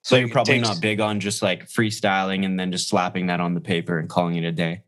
so 0.05 0.17
like 0.17 0.21
you're 0.21 0.29
probably 0.29 0.53
takes, 0.53 0.69
not 0.69 0.81
big 0.81 0.99
on 0.99 1.19
just 1.19 1.41
like 1.41 1.67
freestyling 1.67 2.45
and 2.45 2.59
then 2.59 2.71
just 2.71 2.87
slapping 2.87 3.25
that 3.25 3.39
on 3.39 3.55
the 3.55 3.59
paper 3.59 3.97
and 3.97 4.07
calling 4.07 4.35
it 4.35 4.43
a 4.43 4.51
day. 4.51 4.83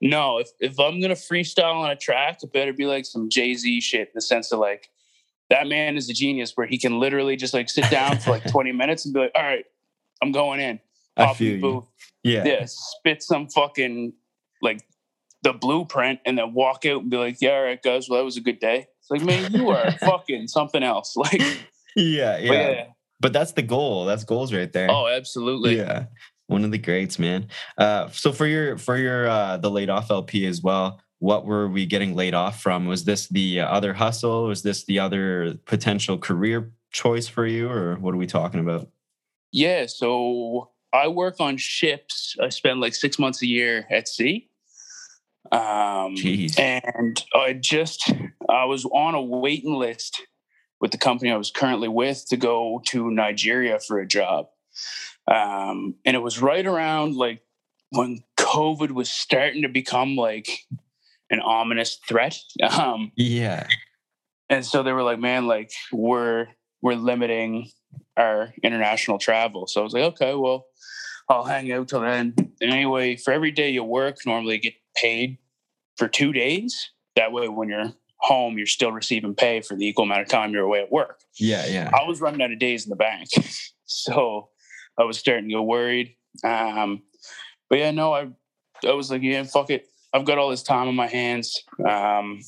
No, 0.00 0.38
if 0.38 0.48
if 0.60 0.78
I'm 0.78 1.00
gonna 1.00 1.14
freestyle 1.14 1.74
on 1.74 1.90
a 1.90 1.96
track, 1.96 2.38
it 2.44 2.52
better 2.52 2.72
be 2.72 2.86
like 2.86 3.04
some 3.04 3.28
Jay 3.28 3.54
Z 3.54 3.80
shit 3.80 4.02
in 4.02 4.12
the 4.14 4.20
sense 4.20 4.52
of 4.52 4.60
like 4.60 4.88
that 5.48 5.66
man 5.66 5.96
is 5.96 6.08
a 6.08 6.12
genius 6.12 6.52
where 6.54 6.68
he 6.68 6.78
can 6.78 7.00
literally 7.00 7.34
just 7.34 7.52
like 7.52 7.68
sit 7.68 7.90
down 7.90 8.18
for 8.20 8.30
like 8.30 8.44
20 8.52 8.70
minutes 8.70 9.04
and 9.04 9.12
be 9.12 9.18
like, 9.18 9.32
all 9.34 9.42
right, 9.42 9.64
I'm 10.22 10.30
going 10.30 10.60
in. 10.60 10.78
I 11.16 11.34
feel 11.34 11.56
you. 11.56 11.88
Yeah. 12.22 12.44
Yeah. 12.44 12.66
Spit 12.66 13.24
some 13.24 13.48
fucking 13.48 14.12
like 14.62 14.86
the 15.42 15.52
blueprint 15.52 16.20
and 16.24 16.38
then 16.38 16.54
walk 16.54 16.86
out 16.86 17.02
and 17.02 17.10
be 17.10 17.16
like, 17.16 17.38
yeah, 17.40 17.56
all 17.56 17.64
right, 17.64 17.82
guys, 17.82 18.08
well, 18.08 18.20
that 18.20 18.24
was 18.24 18.36
a 18.36 18.40
good 18.40 18.60
day. 18.60 18.86
It's 19.00 19.10
like, 19.10 19.22
man, 19.22 19.52
you 19.52 19.68
are 19.70 19.90
fucking 19.98 20.46
something 20.46 20.84
else. 20.84 21.16
Like, 21.16 21.40
yeah, 21.96 22.38
yeah. 22.38 22.52
yeah 22.52 22.84
but 23.20 23.32
that's 23.32 23.52
the 23.52 23.62
goal. 23.62 24.04
That's 24.06 24.24
goals 24.24 24.52
right 24.52 24.72
there. 24.72 24.90
Oh, 24.90 25.06
absolutely. 25.06 25.76
Yeah. 25.76 26.06
One 26.46 26.64
of 26.64 26.72
the 26.72 26.78
greats, 26.78 27.18
man. 27.18 27.46
Uh, 27.78 28.08
so 28.08 28.32
for 28.32 28.46
your 28.46 28.76
for 28.76 28.96
your 28.96 29.28
uh, 29.28 29.56
the 29.58 29.70
laid 29.70 29.88
off 29.88 30.10
LP 30.10 30.46
as 30.46 30.62
well, 30.62 31.00
what 31.20 31.46
were 31.46 31.68
we 31.68 31.86
getting 31.86 32.16
laid 32.16 32.34
off 32.34 32.60
from? 32.60 32.86
Was 32.86 33.04
this 33.04 33.28
the 33.28 33.60
other 33.60 33.92
hustle? 33.94 34.44
Was 34.44 34.62
this 34.62 34.84
the 34.84 34.98
other 34.98 35.54
potential 35.66 36.18
career 36.18 36.72
choice 36.90 37.28
for 37.28 37.46
you, 37.46 37.70
or 37.70 37.96
what 37.96 38.14
are 38.14 38.18
we 38.18 38.26
talking 38.26 38.58
about? 38.58 38.88
Yeah, 39.52 39.86
so 39.86 40.70
I 40.92 41.08
work 41.08 41.36
on 41.38 41.56
ships. 41.56 42.36
I 42.42 42.48
spend 42.48 42.80
like 42.80 42.94
six 42.94 43.18
months 43.18 43.42
a 43.42 43.46
year 43.46 43.86
at 43.90 44.08
sea. 44.08 44.48
Um, 45.52 46.14
Jeez. 46.16 46.58
And 46.58 47.22
I 47.34 47.52
just 47.52 48.12
I 48.48 48.64
was 48.64 48.84
on 48.86 49.14
a 49.14 49.22
waiting 49.22 49.74
list 49.74 50.22
with 50.80 50.92
the 50.92 50.98
company 50.98 51.30
I 51.30 51.36
was 51.36 51.50
currently 51.50 51.88
with 51.88 52.26
to 52.28 52.36
go 52.36 52.80
to 52.86 53.10
Nigeria 53.10 53.78
for 53.78 53.98
a 53.98 54.06
job. 54.06 54.46
Um, 55.30 55.96
and 56.04 56.16
it 56.16 56.20
was 56.20 56.40
right 56.40 56.66
around 56.66 57.14
like 57.14 57.42
when 57.90 58.24
COVID 58.38 58.92
was 58.92 59.10
starting 59.10 59.62
to 59.62 59.68
become 59.68 60.16
like 60.16 60.48
an 61.30 61.40
ominous 61.40 61.98
threat. 62.08 62.36
Um, 62.62 63.12
yeah. 63.16 63.66
and 64.48 64.64
so 64.64 64.82
they 64.82 64.92
were 64.92 65.02
like, 65.02 65.18
man, 65.18 65.46
like 65.46 65.72
we're 65.92 66.48
we're 66.82 66.94
limiting 66.94 67.70
our 68.16 68.52
international 68.62 69.18
travel. 69.18 69.66
So 69.66 69.80
I 69.80 69.84
was 69.84 69.92
like, 69.92 70.02
okay, 70.04 70.34
well, 70.34 70.66
I'll 71.28 71.44
hang 71.44 71.70
out 71.72 71.88
till 71.88 72.00
then. 72.00 72.34
And 72.60 72.72
anyway, 72.72 73.16
for 73.16 73.32
every 73.32 73.50
day 73.50 73.70
you 73.70 73.84
work, 73.84 74.16
normally 74.26 74.56
you 74.56 74.60
get 74.60 74.74
paid 74.96 75.38
for 75.96 76.08
two 76.08 76.32
days. 76.32 76.90
That 77.16 77.32
way, 77.32 77.48
when 77.48 77.68
you're 77.68 77.92
home, 78.20 78.58
you're 78.58 78.66
still 78.66 78.92
receiving 78.92 79.34
pay 79.34 79.60
for 79.60 79.76
the 79.76 79.86
equal 79.86 80.04
amount 80.04 80.22
of 80.22 80.28
time 80.28 80.52
you're 80.52 80.64
away 80.64 80.80
at 80.80 80.92
work. 80.92 81.20
Yeah, 81.38 81.66
yeah. 81.66 81.90
I 81.92 82.06
was 82.06 82.20
running 82.20 82.42
out 82.42 82.52
of 82.52 82.58
days 82.58 82.84
in 82.84 82.90
the 82.90 82.96
bank, 82.96 83.28
so 83.84 84.50
I 84.98 85.04
was 85.04 85.18
starting 85.18 85.48
to 85.48 85.56
get 85.56 85.64
worried. 85.64 86.14
Um, 86.44 87.02
but 87.68 87.78
yeah, 87.78 87.90
no, 87.90 88.12
I 88.12 88.28
I 88.86 88.92
was 88.92 89.10
like, 89.10 89.22
yeah, 89.22 89.42
fuck 89.44 89.70
it. 89.70 89.86
I've 90.12 90.24
got 90.24 90.38
all 90.38 90.50
this 90.50 90.62
time 90.62 90.88
on 90.88 90.96
my 90.96 91.06
hands. 91.06 91.62
Um, 91.80 92.40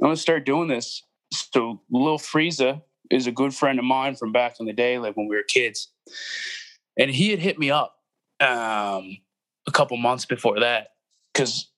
I'm 0.00 0.02
gonna 0.02 0.16
start 0.16 0.46
doing 0.46 0.68
this. 0.68 1.02
So, 1.32 1.82
Lil 1.90 2.18
Frieza 2.18 2.82
is 3.10 3.26
a 3.26 3.32
good 3.32 3.54
friend 3.54 3.78
of 3.78 3.84
mine 3.84 4.14
from 4.14 4.32
back 4.32 4.60
in 4.60 4.66
the 4.66 4.72
day, 4.72 4.98
like 4.98 5.16
when 5.16 5.28
we 5.28 5.36
were 5.36 5.42
kids, 5.42 5.88
and 6.98 7.10
he 7.10 7.30
had 7.30 7.38
hit 7.38 7.58
me 7.58 7.70
up 7.70 7.96
um, 8.40 9.18
a 9.66 9.72
couple 9.72 9.96
months 9.96 10.24
before 10.24 10.60
that 10.60 10.88
because 11.32 11.70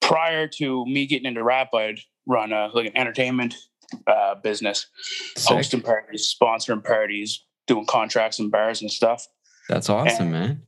prior 0.00 0.46
to 0.46 0.84
me 0.86 1.06
getting 1.06 1.26
into 1.26 1.42
rap, 1.42 1.68
I'd 1.74 2.00
run 2.26 2.52
a 2.52 2.68
like 2.72 2.86
an 2.86 2.96
entertainment 2.96 3.54
uh, 4.06 4.34
business, 4.36 4.86
Sick. 5.36 5.56
hosting 5.56 5.80
parties, 5.80 6.34
sponsoring 6.34 6.84
parties, 6.84 7.44
doing 7.66 7.86
contracts 7.86 8.38
and 8.38 8.50
bars 8.50 8.82
and 8.82 8.90
stuff. 8.90 9.26
That's 9.68 9.88
awesome, 9.88 10.26
and, 10.26 10.32
man. 10.32 10.62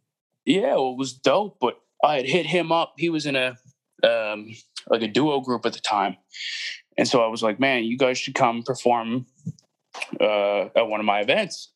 Yeah, 0.45 0.75
well, 0.75 0.93
it 0.93 0.99
was 0.99 1.13
dope. 1.13 1.59
But 1.61 1.79
I 2.03 2.17
had 2.17 2.27
hit 2.27 2.47
him 2.47 2.73
up. 2.73 2.95
He 2.99 3.09
was 3.09 3.27
in 3.27 3.37
a 3.37 3.57
um, 4.03 4.55
like 4.89 5.03
a 5.03 5.09
duo 5.09 5.41
group 5.41 5.67
at 5.67 5.73
the 5.73 5.81
time, 5.81 6.17
and 6.99 7.09
so 7.09 7.23
I 7.23 7.29
was 7.29 7.43
like, 7.43 7.59
"Man, 7.59 7.85
you 7.85 7.99
guys 7.99 8.19
should 8.19 8.35
come 8.35 8.63
perform 8.63 9.27
uh, 10.21 10.67
at 10.77 10.89
one 10.89 11.01
of 11.01 11.07
my 11.07 11.21
events." 11.21 11.73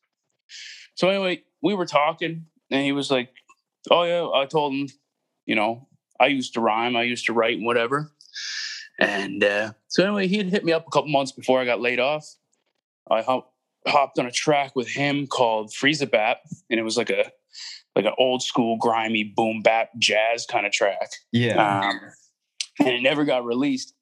So 0.95 1.09
anyway, 1.09 1.43
we 1.61 1.75
were 1.75 1.85
talking, 1.85 2.45
and 2.69 2.83
he 2.83 2.91
was 2.91 3.09
like, 3.09 3.31
"Oh 3.89 4.03
yeah," 4.03 4.27
I 4.29 4.45
told 4.45 4.73
him, 4.73 4.87
you 5.45 5.55
know, 5.55 5.87
I 6.19 6.27
used 6.27 6.53
to 6.53 6.61
rhyme, 6.61 6.95
I 6.95 7.03
used 7.03 7.25
to 7.27 7.33
write, 7.33 7.57
and 7.57 7.65
whatever. 7.65 8.11
And 8.99 9.43
uh, 9.43 9.71
so 9.87 10.03
anyway, 10.03 10.27
he 10.27 10.37
had 10.37 10.49
hit 10.49 10.65
me 10.65 10.73
up 10.73 10.85
a 10.87 10.91
couple 10.91 11.09
months 11.09 11.31
before 11.31 11.59
I 11.59 11.65
got 11.65 11.79
laid 11.79 11.99
off. 11.99 12.35
I 13.09 13.21
hop, 13.21 13.53
hopped 13.87 14.19
on 14.19 14.25
a 14.25 14.31
track 14.31 14.75
with 14.75 14.89
him 14.89 15.25
called 15.25 15.73
Freeze 15.73 16.01
Frieza 16.01 16.11
Bap, 16.11 16.39
and 16.69 16.79
it 16.79 16.83
was 16.83 16.97
like 16.97 17.09
a 17.09 17.31
like 17.95 18.05
an 18.05 18.13
old 18.17 18.43
school 18.43 18.77
grimy 18.77 19.23
boom 19.23 19.61
bap 19.61 19.89
jazz 19.97 20.45
kind 20.45 20.65
of 20.65 20.71
track. 20.71 21.09
Yeah. 21.31 21.89
Um, 21.89 21.99
and 22.79 22.89
it 22.89 23.01
never 23.01 23.25
got 23.25 23.45
released. 23.45 23.93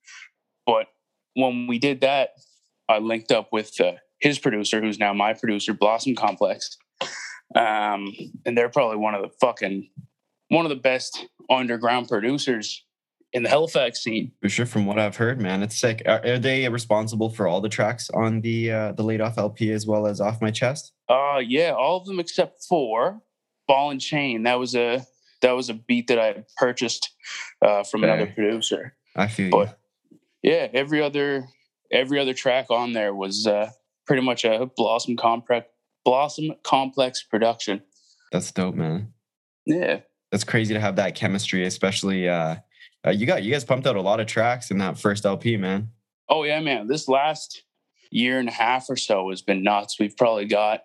But 0.66 0.88
when 1.36 1.68
we 1.68 1.80
did 1.80 2.02
that, 2.02 2.32
I 2.90 3.00
linked 3.00 3.32
up 3.32 3.50
with 3.52 3.80
uh, 3.80 3.94
his 4.20 4.40
producer, 4.40 4.82
who's 4.82 5.00
now 5.00 5.14
my 5.14 5.34
producer, 5.34 5.74
Blossom 5.74 6.16
Complex. 6.16 6.78
Um, 7.56 8.14
and 8.46 8.58
they're 8.58 8.70
probably 8.70 8.98
one 8.98 9.16
of 9.16 9.22
the 9.22 9.30
fucking 9.40 9.90
one 10.50 10.66
of 10.66 10.70
the 10.70 10.76
best 10.76 11.28
underground 11.50 12.08
producers 12.08 12.84
in 13.34 13.44
the 13.44 13.50
Halifax 13.50 14.04
scene. 14.04 14.32
For 14.42 14.50
sure, 14.50 14.66
from 14.66 14.86
what 14.86 15.00
I've 15.00 15.18
heard, 15.18 15.42
man, 15.42 15.62
it's 15.64 15.78
sick. 15.78 16.02
Are, 16.06 16.26
are 16.26 16.40
they 16.40 16.68
responsible 16.70 17.30
for 17.30 17.48
all 17.48 17.62
the 17.62 17.70
tracks 17.70 18.10
on 18.12 18.42
the 18.42 18.72
uh, 18.72 18.92
the 18.94 19.04
laid 19.04 19.22
off 19.22 19.38
LP 19.38 19.72
as 19.72 19.86
well 19.86 20.08
as 20.08 20.22
off 20.22 20.42
my 20.42 20.52
chest? 20.52 20.94
Uh 21.10 21.42
yeah, 21.46 21.72
all 21.72 21.98
of 21.98 22.06
them 22.06 22.20
except 22.20 22.66
for 22.68 23.22
Ball 23.68 23.92
and 23.92 24.02
Chain. 24.02 24.44
That 24.44 24.60
was 24.60 24.76
a 24.76 25.06
that 25.42 25.52
was 25.52 25.70
a 25.70 25.74
beat 25.74 26.08
that 26.08 26.20
I 26.20 26.44
purchased 26.58 27.12
uh, 27.62 27.84
from 27.84 28.02
Fair. 28.02 28.14
another 28.14 28.32
producer. 28.32 28.96
I 29.16 29.28
feel 29.28 29.52
but, 29.52 29.80
you. 30.10 30.52
Yeah, 30.52 30.68
every 30.74 31.02
other 31.02 31.48
every 31.92 32.20
other 32.20 32.34
track 32.34 32.68
on 32.70 32.94
there 32.94 33.14
was 33.14 33.48
uh, 33.48 33.72
pretty 34.06 34.22
much 34.22 34.46
a 34.46 34.70
Blossom 34.76 35.18
Complex 35.18 35.68
Blossom 36.06 36.54
Complex 36.64 37.24
production. 37.24 37.82
That's 38.32 38.52
dope, 38.52 38.76
man. 38.76 39.14
Yeah, 39.66 40.02
that's 40.32 40.44
crazy 40.44 40.74
to 40.74 40.80
have 40.80 40.96
that 40.96 41.16
chemistry, 41.16 41.66
especially. 41.66 42.30
Uh, 42.30 42.58
uh, 43.08 43.12
you 43.12 43.26
got 43.26 43.44
you 43.44 43.52
guys 43.52 43.64
pumped 43.64 43.88
out 43.88 43.96
a 43.96 44.02
lot 44.02 44.20
of 44.20 44.28
tracks 44.28 44.72
in 44.72 44.78
that 44.80 44.98
first 44.98 45.26
LP, 45.26 45.58
man. 45.58 45.90
Oh 46.30 46.44
yeah, 46.44 46.60
man. 46.60 46.88
This 46.88 47.08
last 47.08 47.64
year 48.12 48.40
and 48.40 48.50
a 48.50 48.52
half 48.52 48.90
or 48.90 48.96
so 48.96 49.30
has 49.30 49.42
been 49.42 49.64
nuts. 49.64 50.00
We've 50.00 50.16
probably 50.16 50.46
got 50.46 50.82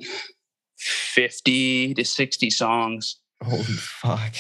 50 0.79 1.95
to 1.95 2.05
60 2.05 2.51
songs. 2.51 3.21
Holy 3.43 3.63
fuck. 3.65 4.35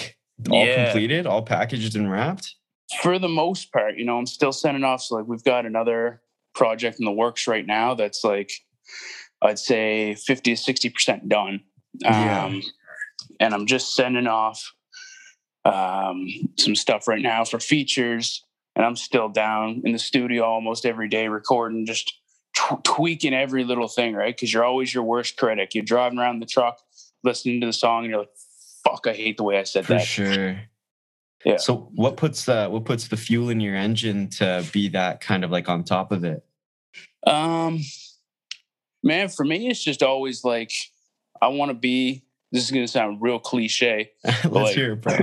All 0.50 0.64
yeah. 0.64 0.84
completed, 0.86 1.26
all 1.26 1.42
packaged 1.42 1.96
and 1.96 2.10
wrapped? 2.10 2.54
For 3.00 3.18
the 3.18 3.28
most 3.28 3.72
part, 3.72 3.96
you 3.96 4.04
know, 4.04 4.18
I'm 4.18 4.26
still 4.26 4.52
sending 4.52 4.84
off. 4.84 5.02
So, 5.02 5.16
like, 5.16 5.26
we've 5.26 5.44
got 5.44 5.66
another 5.66 6.20
project 6.54 6.98
in 6.98 7.04
the 7.04 7.12
works 7.12 7.46
right 7.46 7.66
now 7.66 7.94
that's 7.94 8.22
like, 8.24 8.52
I'd 9.40 9.58
say 9.58 10.14
50 10.14 10.54
to 10.54 10.72
60% 10.72 11.28
done. 11.28 11.60
Yeah. 12.00 12.44
Um, 12.44 12.62
and 13.40 13.54
I'm 13.54 13.66
just 13.66 13.94
sending 13.94 14.26
off 14.26 14.72
um, 15.64 16.26
some 16.58 16.74
stuff 16.74 17.08
right 17.08 17.22
now 17.22 17.44
for 17.44 17.60
features. 17.60 18.44
And 18.74 18.86
I'm 18.86 18.96
still 18.96 19.28
down 19.28 19.82
in 19.84 19.92
the 19.92 19.98
studio 19.98 20.44
almost 20.44 20.86
every 20.86 21.08
day 21.08 21.28
recording, 21.28 21.84
just 21.84 22.14
t- 22.56 22.76
tweaking 22.84 23.34
every 23.34 23.64
little 23.64 23.88
thing, 23.88 24.14
right? 24.14 24.34
Because 24.34 24.52
you're 24.52 24.64
always 24.64 24.94
your 24.94 25.04
worst 25.04 25.36
critic. 25.36 25.74
You're 25.74 25.84
driving 25.84 26.18
around 26.18 26.40
the 26.40 26.46
truck, 26.46 26.78
listening 27.22 27.60
to 27.60 27.66
the 27.66 27.72
song, 27.72 28.04
and 28.04 28.10
you're 28.10 28.20
like, 28.20 28.34
"Fuck, 28.82 29.06
I 29.06 29.12
hate 29.12 29.36
the 29.36 29.42
way 29.42 29.58
I 29.58 29.64
said 29.64 29.84
For 29.84 29.94
that." 29.94 30.06
Sure. 30.06 30.58
Yeah. 31.44 31.56
So 31.56 31.90
what 31.94 32.16
puts 32.16 32.44
the 32.44 32.68
what 32.68 32.84
puts 32.84 33.08
the 33.08 33.16
fuel 33.16 33.50
in 33.50 33.60
your 33.60 33.74
engine 33.74 34.28
to 34.30 34.64
be 34.72 34.88
that 34.90 35.20
kind 35.20 35.44
of 35.44 35.50
like 35.50 35.68
on 35.68 35.84
top 35.84 36.12
of 36.12 36.24
it? 36.24 36.44
Um, 37.26 37.80
man, 39.02 39.28
for 39.28 39.44
me, 39.44 39.68
it's 39.68 39.82
just 39.82 40.02
always 40.02 40.44
like 40.44 40.72
I 41.40 41.48
want 41.48 41.70
to 41.70 41.74
be. 41.74 42.24
This 42.52 42.64
is 42.64 42.70
gonna 42.70 42.88
sound 42.88 43.20
real 43.20 43.38
cliche. 43.38 44.12
Let's 44.24 44.46
like, 44.52 44.74
hear 44.74 44.92
it, 44.92 45.00
bro. 45.00 45.18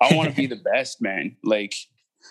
I 0.00 0.14
want 0.16 0.30
to 0.30 0.34
be 0.34 0.46
the 0.46 0.56
best, 0.56 1.00
man. 1.00 1.36
Like, 1.42 1.74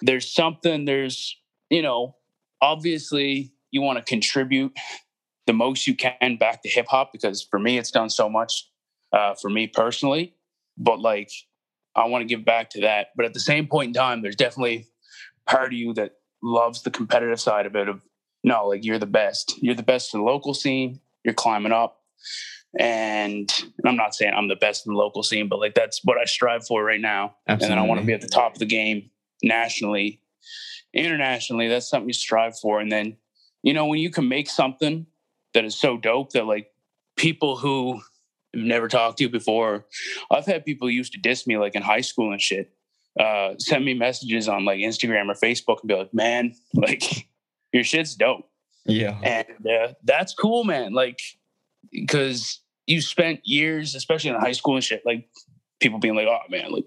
there's 0.01 0.31
something. 0.31 0.86
There's 0.86 1.36
you 1.69 1.81
know, 1.81 2.15
obviously 2.62 3.53
you 3.71 3.81
want 3.81 4.00
to 4.00 4.05
contribute 4.05 4.77
the 5.45 5.53
most 5.53 5.88
you 5.88 5.95
can 5.95 6.38
back 6.38 6.62
to 6.63 6.69
hip 6.69 6.88
hop 6.89 7.12
because 7.12 7.41
for 7.43 7.59
me, 7.59 7.77
it's 7.77 7.91
done 7.91 8.09
so 8.09 8.29
much 8.29 8.69
uh, 9.13 9.33
for 9.36 9.50
me 9.50 9.67
personally. 9.67 10.36
But 10.77 11.00
like, 11.00 11.31
I 11.95 12.05
want 12.05 12.21
to 12.21 12.27
give 12.27 12.45
back 12.45 12.69
to 12.71 12.81
that. 12.81 13.07
But 13.15 13.25
at 13.25 13.33
the 13.33 13.39
same 13.39 13.67
point 13.67 13.89
in 13.89 13.93
time, 13.93 14.21
there's 14.21 14.36
definitely 14.36 14.88
part 15.45 15.67
of 15.67 15.74
you 15.74 15.93
that 15.93 16.13
loves 16.43 16.83
the 16.83 16.91
competitive 16.91 17.39
side 17.39 17.65
of 17.65 17.75
it. 17.75 17.89
Of 17.89 18.01
no, 18.43 18.67
like 18.67 18.86
you're 18.86 19.00
the 19.00 19.05
best. 19.05 19.55
You're 19.62 19.75
the 19.75 19.83
best 19.83 20.13
in 20.13 20.19
the 20.19 20.25
local 20.25 20.53
scene. 20.53 21.00
You're 21.24 21.33
climbing 21.33 21.71
up. 21.71 22.01
And 22.79 23.51
I'm 23.86 23.95
not 23.95 24.13
saying 24.13 24.33
I'm 24.36 24.47
the 24.47 24.55
best 24.55 24.86
in 24.86 24.93
the 24.93 25.00
local 25.00 25.24
scene, 25.24 25.47
but 25.47 25.59
like 25.59 25.74
that's 25.74 26.01
what 26.03 26.17
I 26.17 26.25
strive 26.25 26.65
for 26.65 26.83
right 26.83 27.01
now. 27.01 27.36
Absolutely. 27.47 27.65
And 27.65 27.71
then 27.71 27.77
I 27.86 27.88
want 27.88 28.01
to 28.01 28.05
be 28.05 28.13
at 28.13 28.21
the 28.21 28.27
top 28.27 28.53
of 28.53 28.59
the 28.59 28.65
game 28.65 29.09
nationally, 29.41 30.21
internationally. 30.93 31.67
That's 31.67 31.89
something 31.89 32.09
you 32.09 32.13
strive 32.13 32.57
for. 32.59 32.79
And 32.79 32.91
then 32.91 33.17
you 33.63 33.74
know, 33.74 33.86
when 33.86 34.00
you 34.00 34.09
can 34.09 34.27
make 34.27 34.50
something 34.50 35.05
that 35.53 35.65
is 35.65 35.75
so 35.75 35.97
dope 35.97 36.31
that 36.31 36.45
like 36.45 36.71
people 37.17 37.57
who 37.57 37.95
have 37.95 38.63
never 38.63 38.88
talked 38.88 39.17
to 39.17 39.25
you 39.25 39.29
before, 39.29 39.86
I've 40.31 40.45
had 40.45 40.65
people 40.65 40.89
used 40.89 41.13
to 41.13 41.19
diss 41.19 41.47
me 41.47 41.57
like 41.57 41.75
in 41.75 41.81
high 41.81 42.01
school 42.01 42.31
and 42.31 42.41
shit, 42.41 42.71
uh, 43.19 43.55
send 43.59 43.83
me 43.83 43.93
messages 43.93 44.47
on 44.47 44.65
like 44.65 44.79
Instagram 44.79 45.29
or 45.29 45.33
Facebook 45.33 45.79
and 45.81 45.88
be 45.88 45.95
like, 45.95 46.13
man, 46.13 46.53
like 46.74 47.27
your 47.74 47.83
shit's 47.83 48.15
dope. 48.15 48.50
Yeah. 48.86 49.19
And 49.21 49.67
uh, 49.67 49.93
that's 50.03 50.33
cool, 50.33 50.63
man. 50.63 50.93
Like, 50.93 51.19
because 51.91 52.62
you 52.86 53.01
spent 53.01 53.41
years, 53.44 53.96
especially 53.96 54.29
in 54.29 54.38
high 54.38 54.53
school 54.53 54.75
and 54.75 54.84
shit, 54.84 55.03
like 55.06 55.27
people 55.79 56.00
being 56.00 56.15
like, 56.15 56.27
oh 56.27 56.39
man, 56.50 56.72
like, 56.72 56.86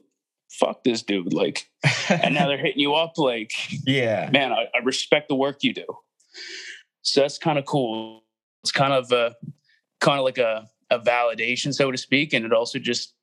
fuck 0.51 0.83
this 0.85 1.03
dude. 1.03 1.33
Like, 1.33 1.69
and 2.09 2.35
now 2.35 2.49
they're 2.49 2.59
hitting 2.59 2.81
you 2.81 2.95
up 2.95 3.19
like, 3.19 3.53
yeah, 3.87 4.29
man, 4.33 4.53
I, 4.53 4.67
I 4.75 4.79
respect 4.85 5.29
the 5.29 5.35
work 5.35 5.59
you 5.63 5.75
do. 5.75 5.87
So 7.03 7.21
that's 7.23 7.39
kind 7.39 7.59
of 7.59 7.65
cool. 7.65 8.25
It's 8.63 8.73
kind 8.73 8.93
of 8.93 9.11
a 9.13 9.35
kind 10.01 10.19
of 10.19 10.25
like 10.25 10.39
a, 10.39 10.69
a 10.91 10.99
validation, 10.99 11.75
so 11.75 11.91
to 11.91 11.99
speak. 11.99 12.33
And 12.33 12.45
it 12.45 12.53
also 12.53 12.79
just, 12.79 13.15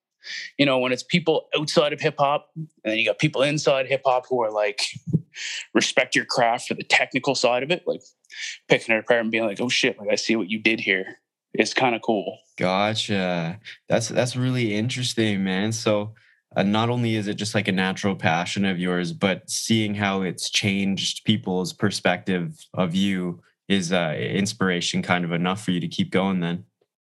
you 0.58 0.66
know, 0.66 0.80
when 0.80 0.92
it's 0.92 1.04
people 1.04 1.48
outside 1.58 1.94
of 1.94 2.02
hip 2.02 2.16
hop 2.18 2.50
and 2.56 2.68
then 2.84 2.98
you 2.98 3.06
got 3.06 3.20
people 3.20 3.42
inside 3.44 3.88
hip 3.88 4.02
hop 4.06 4.26
who 4.30 4.42
are 4.42 4.52
like 4.52 4.82
respect 5.74 6.16
your 6.16 6.26
craft 6.26 6.68
for 6.68 6.74
the 6.74 6.84
technical 6.84 7.36
side 7.36 7.64
of 7.64 7.72
it, 7.72 7.84
like 7.86 8.02
picking 8.68 8.96
it 8.96 9.00
apart 9.00 9.22
and 9.22 9.32
being 9.32 9.46
like, 9.46 9.62
oh 9.62 9.70
shit, 9.70 9.98
like 10.00 10.10
I 10.12 10.16
see 10.16 10.36
what 10.36 10.50
you 10.50 10.60
did 10.60 10.80
here. 10.80 11.20
It's 11.54 11.74
kind 11.74 11.96
of 11.96 12.02
cool. 12.02 12.40
Gotcha. 12.58 13.60
That's 13.88 14.10
that's 14.10 14.36
really 14.36 14.76
interesting, 14.76 15.44
man. 15.44 15.72
So 15.72 16.14
uh, 16.56 16.64
not 16.64 16.90
only 16.90 17.16
is 17.16 17.28
it 17.28 17.36
just 17.36 17.56
like 17.56 17.68
a 17.68 17.72
natural 17.72 18.16
passion 18.16 18.66
of 18.66 18.80
yours, 18.80 19.14
but 19.14 19.50
seeing 19.50 19.96
how 19.96 20.22
it's 20.22 20.50
changed 20.50 21.24
people's 21.26 21.74
perspective 21.74 22.58
of 22.74 22.96
you 22.96 23.42
is 23.68 23.92
uh, 23.92 24.16
inspiration 24.18 25.02
kind 25.02 25.26
of 25.26 25.32
enough 25.32 25.64
for 25.64 25.72
you 25.72 25.80
to 25.80 25.88
keep 25.88 26.12
going 26.12 26.40
then? 26.40 26.64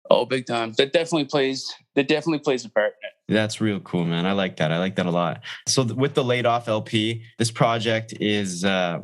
Oh, 0.10 0.26
big 0.26 0.46
time. 0.46 0.74
That 0.74 0.92
definitely 0.92 1.26
plays. 1.26 1.74
That 1.96 2.08
definitely 2.08 2.40
plays 2.40 2.66
a 2.66 2.70
part 2.70 2.94
in 3.02 3.08
it. 3.08 3.34
That's 3.34 3.62
real 3.62 3.80
cool, 3.80 4.06
man. 4.06 4.26
I 4.26 4.32
like 4.32 4.58
that. 4.58 4.72
I 4.72 4.80
like 4.80 4.96
that 4.96 5.06
a 5.06 5.12
lot. 5.12 5.42
So 5.68 5.84
with 5.84 6.16
the 6.16 6.24
laid 6.24 6.46
off 6.48 6.68
LP, 6.68 7.24
this 7.38 7.52
project 7.52 8.14
is 8.20 8.66
uh, 8.66 9.02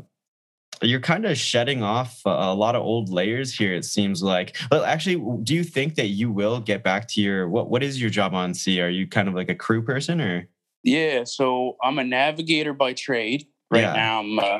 you're 0.87 0.99
kind 0.99 1.25
of 1.25 1.37
shedding 1.37 1.83
off 1.83 2.21
a 2.25 2.53
lot 2.53 2.75
of 2.75 2.83
old 2.83 3.09
layers 3.09 3.53
here. 3.53 3.73
It 3.73 3.85
seems 3.85 4.23
like. 4.23 4.57
But 4.69 4.83
actually, 4.85 5.23
do 5.43 5.53
you 5.53 5.63
think 5.63 5.95
that 5.95 6.07
you 6.07 6.31
will 6.31 6.59
get 6.59 6.83
back 6.83 7.07
to 7.09 7.21
your 7.21 7.49
what? 7.49 7.69
What 7.69 7.83
is 7.83 7.99
your 7.99 8.09
job 8.09 8.33
on 8.33 8.53
sea? 8.53 8.81
Are 8.81 8.89
you 8.89 9.07
kind 9.07 9.27
of 9.27 9.33
like 9.33 9.49
a 9.49 9.55
crew 9.55 9.81
person 9.81 10.21
or? 10.21 10.47
Yeah, 10.83 11.23
so 11.23 11.77
I'm 11.81 11.97
a 11.97 12.03
navigator 12.03 12.73
by 12.73 12.93
trade. 12.93 13.47
Right 13.71 13.81
yeah. 13.81 13.93
now, 13.93 14.19
I'm 14.19 14.39
uh, 14.39 14.59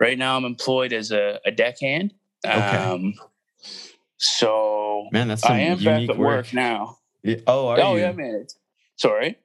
right 0.00 0.16
now 0.16 0.36
I'm 0.36 0.44
employed 0.44 0.92
as 0.92 1.12
a, 1.12 1.38
a 1.44 1.50
deckhand. 1.50 2.14
Okay. 2.46 2.58
Um, 2.58 3.14
so 4.16 5.08
man, 5.12 5.28
that's 5.28 5.44
I 5.44 5.58
am 5.60 5.84
back 5.84 6.08
at 6.08 6.16
work, 6.16 6.46
work 6.46 6.54
now. 6.54 6.98
Yeah. 7.22 7.36
Oh, 7.46 7.68
oh 7.68 7.76
you? 7.76 7.82
Oh 7.82 7.96
yeah, 7.96 8.12
man. 8.12 8.46
Sorry. 8.96 9.38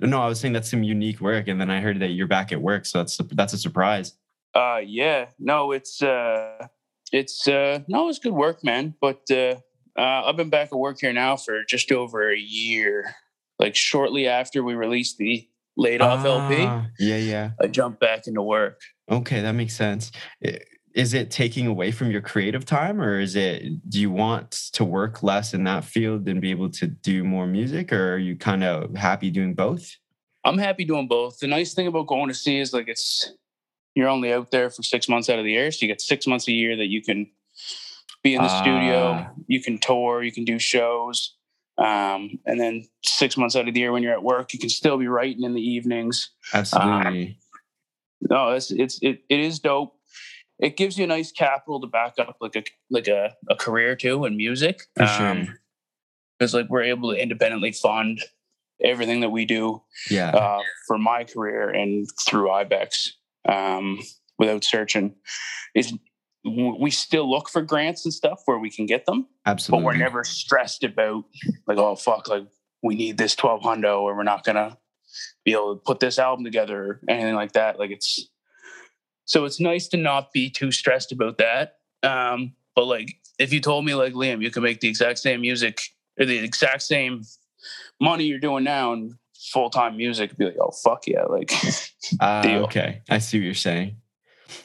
No, 0.00 0.20
I 0.20 0.26
was 0.26 0.40
saying 0.40 0.54
that's 0.54 0.70
some 0.70 0.82
unique 0.82 1.20
work, 1.20 1.48
and 1.48 1.60
then 1.60 1.70
I 1.70 1.80
heard 1.80 2.00
that 2.00 2.08
you're 2.08 2.26
back 2.26 2.50
at 2.50 2.60
work, 2.60 2.86
so 2.86 2.98
that's 2.98 3.18
that's 3.32 3.52
a 3.52 3.58
surprise. 3.58 4.14
Uh, 4.56 4.78
yeah, 4.78 5.26
no, 5.38 5.72
it's 5.72 6.02
uh, 6.02 6.68
it's 7.12 7.46
uh, 7.46 7.80
no, 7.88 8.08
it's 8.08 8.18
good 8.18 8.32
work, 8.32 8.64
man. 8.64 8.94
But 9.02 9.20
uh, 9.30 9.56
uh, 9.98 10.22
I've 10.24 10.36
been 10.36 10.48
back 10.48 10.68
at 10.72 10.78
work 10.78 10.96
here 10.98 11.12
now 11.12 11.36
for 11.36 11.62
just 11.64 11.92
over 11.92 12.32
a 12.32 12.38
year. 12.38 13.14
Like 13.58 13.76
shortly 13.76 14.26
after 14.26 14.62
we 14.62 14.74
released 14.74 15.18
the 15.18 15.46
laid 15.76 16.00
off 16.00 16.24
LP, 16.24 16.56
ah, 16.60 16.86
yeah, 16.98 17.18
yeah, 17.18 17.50
I 17.60 17.66
jumped 17.66 18.00
back 18.00 18.26
into 18.26 18.40
work. 18.40 18.80
Okay, 19.10 19.42
that 19.42 19.52
makes 19.52 19.76
sense. 19.76 20.10
Is 20.94 21.12
it 21.12 21.30
taking 21.30 21.66
away 21.66 21.90
from 21.90 22.10
your 22.10 22.22
creative 22.22 22.64
time, 22.64 22.98
or 22.98 23.20
is 23.20 23.36
it? 23.36 23.90
Do 23.90 24.00
you 24.00 24.10
want 24.10 24.52
to 24.72 24.84
work 24.86 25.22
less 25.22 25.52
in 25.52 25.64
that 25.64 25.84
field 25.84 26.26
and 26.28 26.40
be 26.40 26.50
able 26.50 26.70
to 26.70 26.86
do 26.86 27.24
more 27.24 27.46
music, 27.46 27.92
or 27.92 28.14
are 28.14 28.18
you 28.18 28.36
kind 28.36 28.64
of 28.64 28.94
happy 28.96 29.30
doing 29.30 29.54
both? 29.54 29.94
I'm 30.44 30.56
happy 30.56 30.86
doing 30.86 31.08
both. 31.08 31.40
The 31.40 31.46
nice 31.46 31.74
thing 31.74 31.88
about 31.88 32.06
going 32.06 32.28
to 32.28 32.34
sea 32.34 32.60
is 32.60 32.72
like 32.72 32.88
it's 32.88 33.34
you're 33.96 34.08
only 34.08 34.32
out 34.32 34.50
there 34.50 34.68
for 34.68 34.82
six 34.82 35.08
months 35.08 35.28
out 35.28 35.38
of 35.38 35.44
the 35.44 35.52
year. 35.52 35.72
So 35.72 35.78
you 35.80 35.88
get 35.88 36.02
six 36.02 36.26
months 36.26 36.46
a 36.46 36.52
year 36.52 36.76
that 36.76 36.88
you 36.88 37.02
can 37.02 37.28
be 38.22 38.34
in 38.34 38.42
the 38.42 38.48
uh, 38.48 38.62
studio, 38.62 39.26
ah. 39.26 39.30
you 39.48 39.60
can 39.62 39.78
tour, 39.78 40.22
you 40.22 40.30
can 40.30 40.44
do 40.44 40.58
shows. 40.58 41.34
Um, 41.78 42.38
and 42.44 42.60
then 42.60 42.86
six 43.02 43.36
months 43.36 43.56
out 43.56 43.66
of 43.66 43.74
the 43.74 43.80
year 43.80 43.92
when 43.92 44.02
you're 44.02 44.12
at 44.12 44.22
work, 44.22 44.52
you 44.52 44.58
can 44.58 44.68
still 44.68 44.98
be 44.98 45.08
writing 45.08 45.44
in 45.44 45.54
the 45.54 45.62
evenings. 45.62 46.30
Absolutely. 46.52 47.28
Um, 47.28 47.34
no, 48.30 48.50
it's 48.50 48.70
it's 48.70 48.98
it, 49.02 49.22
it 49.28 49.40
is 49.40 49.58
dope. 49.58 49.94
It 50.58 50.76
gives 50.76 50.98
you 50.98 51.04
a 51.04 51.06
nice 51.06 51.32
capital 51.32 51.80
to 51.80 51.86
back 51.86 52.14
up 52.18 52.36
like 52.40 52.56
a 52.56 52.64
like 52.90 53.08
a, 53.08 53.34
a 53.48 53.56
career 53.56 53.96
too 53.96 54.24
in 54.26 54.36
music. 54.36 54.82
For 54.96 55.04
um. 55.04 55.58
Because 56.38 56.52
like 56.52 56.68
we're 56.68 56.82
able 56.82 57.12
to 57.12 57.18
independently 57.18 57.72
fund 57.72 58.22
everything 58.84 59.20
that 59.20 59.30
we 59.30 59.46
do. 59.46 59.82
Yeah. 60.10 60.30
Uh, 60.30 60.60
for 60.86 60.98
my 60.98 61.24
career 61.24 61.70
and 61.70 62.06
through 62.26 62.50
Ibex 62.50 63.14
um, 63.48 64.00
without 64.38 64.64
searching 64.64 65.14
is 65.74 65.92
we 66.44 66.90
still 66.90 67.28
look 67.28 67.48
for 67.48 67.62
grants 67.62 68.04
and 68.04 68.14
stuff 68.14 68.42
where 68.44 68.58
we 68.58 68.70
can 68.70 68.86
get 68.86 69.04
them. 69.06 69.26
Absolutely. 69.46 69.82
But 69.82 69.86
we're 69.86 69.96
never 69.96 70.22
stressed 70.22 70.84
about 70.84 71.24
like, 71.66 71.78
oh 71.78 71.96
fuck, 71.96 72.28
like 72.28 72.46
we 72.82 72.94
need 72.94 73.18
this 73.18 73.34
12 73.34 73.62
hundo 73.62 74.02
or 74.02 74.16
we're 74.16 74.22
not 74.22 74.44
gonna 74.44 74.78
be 75.44 75.52
able 75.52 75.74
to 75.74 75.82
put 75.84 76.00
this 76.00 76.18
album 76.18 76.44
together 76.44 76.82
or 76.82 77.00
anything 77.08 77.34
like 77.34 77.52
that. 77.52 77.78
Like 77.78 77.90
it's 77.90 78.28
so 79.24 79.44
it's 79.44 79.58
nice 79.58 79.88
to 79.88 79.96
not 79.96 80.32
be 80.32 80.48
too 80.50 80.70
stressed 80.70 81.10
about 81.10 81.38
that. 81.38 81.78
Um, 82.04 82.54
but 82.76 82.86
like 82.86 83.16
if 83.38 83.52
you 83.52 83.60
told 83.60 83.84
me 83.84 83.94
like 83.94 84.12
Liam, 84.12 84.42
you 84.42 84.50
can 84.50 84.62
make 84.62 84.80
the 84.80 84.88
exact 84.88 85.18
same 85.18 85.40
music 85.40 85.80
or 86.18 86.26
the 86.26 86.38
exact 86.38 86.82
same 86.82 87.22
money 88.00 88.24
you're 88.24 88.38
doing 88.38 88.64
now 88.64 88.92
and 88.92 89.14
full 89.52 89.70
time 89.70 89.96
music, 89.96 90.36
be 90.36 90.46
like, 90.46 90.56
oh 90.60 90.70
fuck 90.70 91.06
yeah, 91.06 91.24
like. 91.24 91.52
uh, 92.20 92.42
okay, 92.64 93.02
I 93.08 93.18
see 93.18 93.38
what 93.38 93.44
you're 93.44 93.54
saying. 93.54 93.96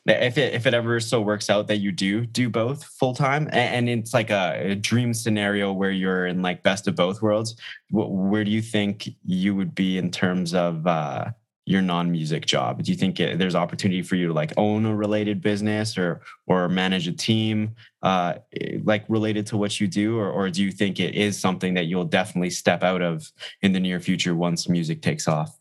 If 0.06 0.38
it 0.38 0.54
if 0.54 0.66
it 0.66 0.74
ever 0.74 1.00
so 1.00 1.22
works 1.22 1.50
out 1.50 1.68
that 1.68 1.78
you 1.78 1.92
do 1.92 2.26
do 2.26 2.50
both 2.50 2.84
full 2.84 3.16
time, 3.16 3.48
and, 3.52 3.90
and, 3.90 4.00
it's 4.00 4.14
like 4.14 4.30
a, 4.30 4.72
a, 4.72 4.76
dream 4.76 5.14
scenario 5.14 5.74
where 5.74 5.90
you're 5.90 6.28
in 6.28 6.42
like 6.44 6.62
best 6.62 6.88
of 6.88 6.96
both 6.96 7.22
worlds, 7.22 7.56
where 7.90 8.44
do 8.44 8.52
you 8.52 8.62
think 8.62 9.10
you 9.26 9.56
would 9.56 9.74
be 9.74 9.98
in 9.98 10.12
terms 10.12 10.54
of 10.54 10.86
uh, 10.86 11.32
your 11.72 11.82
non-music 11.82 12.46
job? 12.46 12.84
Do 12.84 12.92
you 12.92 12.98
think 12.98 13.20
it, 13.20 13.40
there's 13.40 13.56
opportunity 13.56 14.02
for 14.02 14.16
you 14.16 14.28
to 14.28 14.34
like 14.34 14.54
own 14.58 14.86
a 14.86 14.96
related 14.96 15.42
business 15.42 15.98
or 15.98 16.22
or 16.46 16.68
manage 16.68 17.08
a 17.08 17.12
team 17.12 17.76
uh, 18.04 18.36
like 18.84 19.06
related 19.08 19.48
to 19.48 19.58
what 19.58 19.80
you 19.80 19.88
do? 19.88 20.18
Or, 20.18 20.30
or 20.30 20.50
do 20.50 20.64
you 20.64 20.72
think 20.72 21.00
it 21.00 21.16
is 21.16 21.40
something 21.40 21.74
that 21.76 21.86
you'll 21.86 22.06
definitely 22.06 22.50
step 22.50 22.84
out 22.84 23.02
of 23.02 23.32
in 23.62 23.72
the 23.72 23.80
near 23.80 24.00
future 24.00 24.36
once 24.36 24.68
music 24.68 25.02
takes 25.02 25.28
off? 25.28 25.58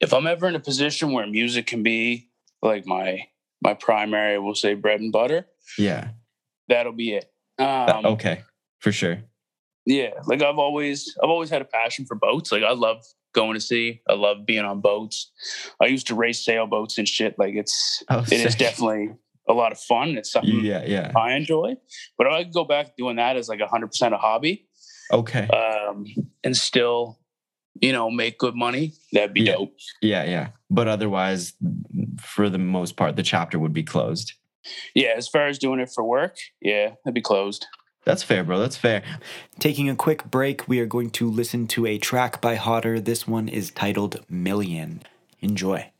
If 0.00 0.12
i'm 0.12 0.26
ever 0.26 0.48
in 0.48 0.54
a 0.54 0.60
position 0.60 1.12
where 1.12 1.26
music 1.26 1.66
can 1.66 1.82
be 1.82 2.28
like 2.60 2.86
my 2.86 3.26
my 3.60 3.74
primary 3.74 4.38
we'll 4.38 4.54
say 4.54 4.74
bread 4.74 5.00
and 5.00 5.12
butter 5.12 5.46
yeah. 5.78 6.08
that'll 6.68 6.92
be 6.92 7.14
it. 7.14 7.30
Um, 7.58 8.06
okay. 8.06 8.42
For 8.80 8.90
sure. 8.90 9.22
yeah 9.86 10.10
like 10.26 10.42
i've 10.42 10.58
always 10.58 11.16
i've 11.22 11.30
always 11.30 11.50
had 11.50 11.62
a 11.62 11.66
passion 11.66 12.06
for 12.06 12.14
boats. 12.14 12.50
Like 12.50 12.62
i 12.62 12.72
love 12.72 13.04
going 13.32 13.54
to 13.54 13.60
sea. 13.60 14.02
I 14.08 14.14
love 14.14 14.46
being 14.46 14.64
on 14.64 14.80
boats. 14.80 15.30
I 15.80 15.86
used 15.86 16.06
to 16.08 16.14
race 16.14 16.44
sailboats 16.44 16.98
and 16.98 17.08
shit. 17.08 17.38
Like 17.38 17.54
it's 17.54 18.02
oh, 18.08 18.24
it 18.30 18.32
is 18.32 18.54
definitely 18.54 19.10
a 19.48 19.52
lot 19.52 19.72
of 19.72 19.80
fun. 19.80 20.16
It's 20.16 20.32
something 20.32 20.64
yeah, 20.64 20.84
yeah. 20.84 21.12
I 21.16 21.34
enjoy. 21.34 21.76
But 22.16 22.32
I 22.32 22.44
could 22.44 22.52
go 22.52 22.64
back 22.64 22.96
doing 22.96 23.16
that 23.16 23.36
as 23.36 23.48
like 23.48 23.60
hundred 23.60 23.88
percent 23.88 24.14
a 24.14 24.18
hobby. 24.18 24.66
Okay. 25.10 25.46
Um, 25.48 26.06
and 26.42 26.56
still, 26.56 27.18
you 27.80 27.92
know, 27.92 28.10
make 28.10 28.38
good 28.38 28.54
money. 28.54 28.92
That'd 29.12 29.34
be 29.34 29.42
yeah. 29.42 29.52
dope. 29.52 29.76
Yeah, 30.00 30.24
yeah. 30.24 30.48
But 30.70 30.88
otherwise, 30.88 31.54
for 32.20 32.48
the 32.48 32.58
most 32.58 32.96
part, 32.96 33.16
the 33.16 33.22
chapter 33.22 33.58
would 33.58 33.72
be 33.72 33.82
closed. 33.82 34.32
Yeah, 34.94 35.14
as 35.16 35.28
far 35.28 35.48
as 35.48 35.58
doing 35.58 35.80
it 35.80 35.90
for 35.92 36.04
work, 36.04 36.36
yeah, 36.60 36.94
it'd 37.04 37.14
be 37.14 37.20
closed. 37.20 37.66
That's 38.04 38.22
fair, 38.22 38.42
bro. 38.42 38.58
That's 38.58 38.76
fair. 38.76 39.02
Taking 39.58 39.88
a 39.88 39.94
quick 39.94 40.24
break, 40.30 40.66
we 40.66 40.80
are 40.80 40.86
going 40.86 41.10
to 41.10 41.30
listen 41.30 41.68
to 41.68 41.86
a 41.86 41.98
track 41.98 42.40
by 42.40 42.56
Hodder. 42.56 43.00
This 43.00 43.28
one 43.28 43.48
is 43.48 43.70
titled 43.70 44.24
Million. 44.28 45.02
Enjoy. 45.40 45.90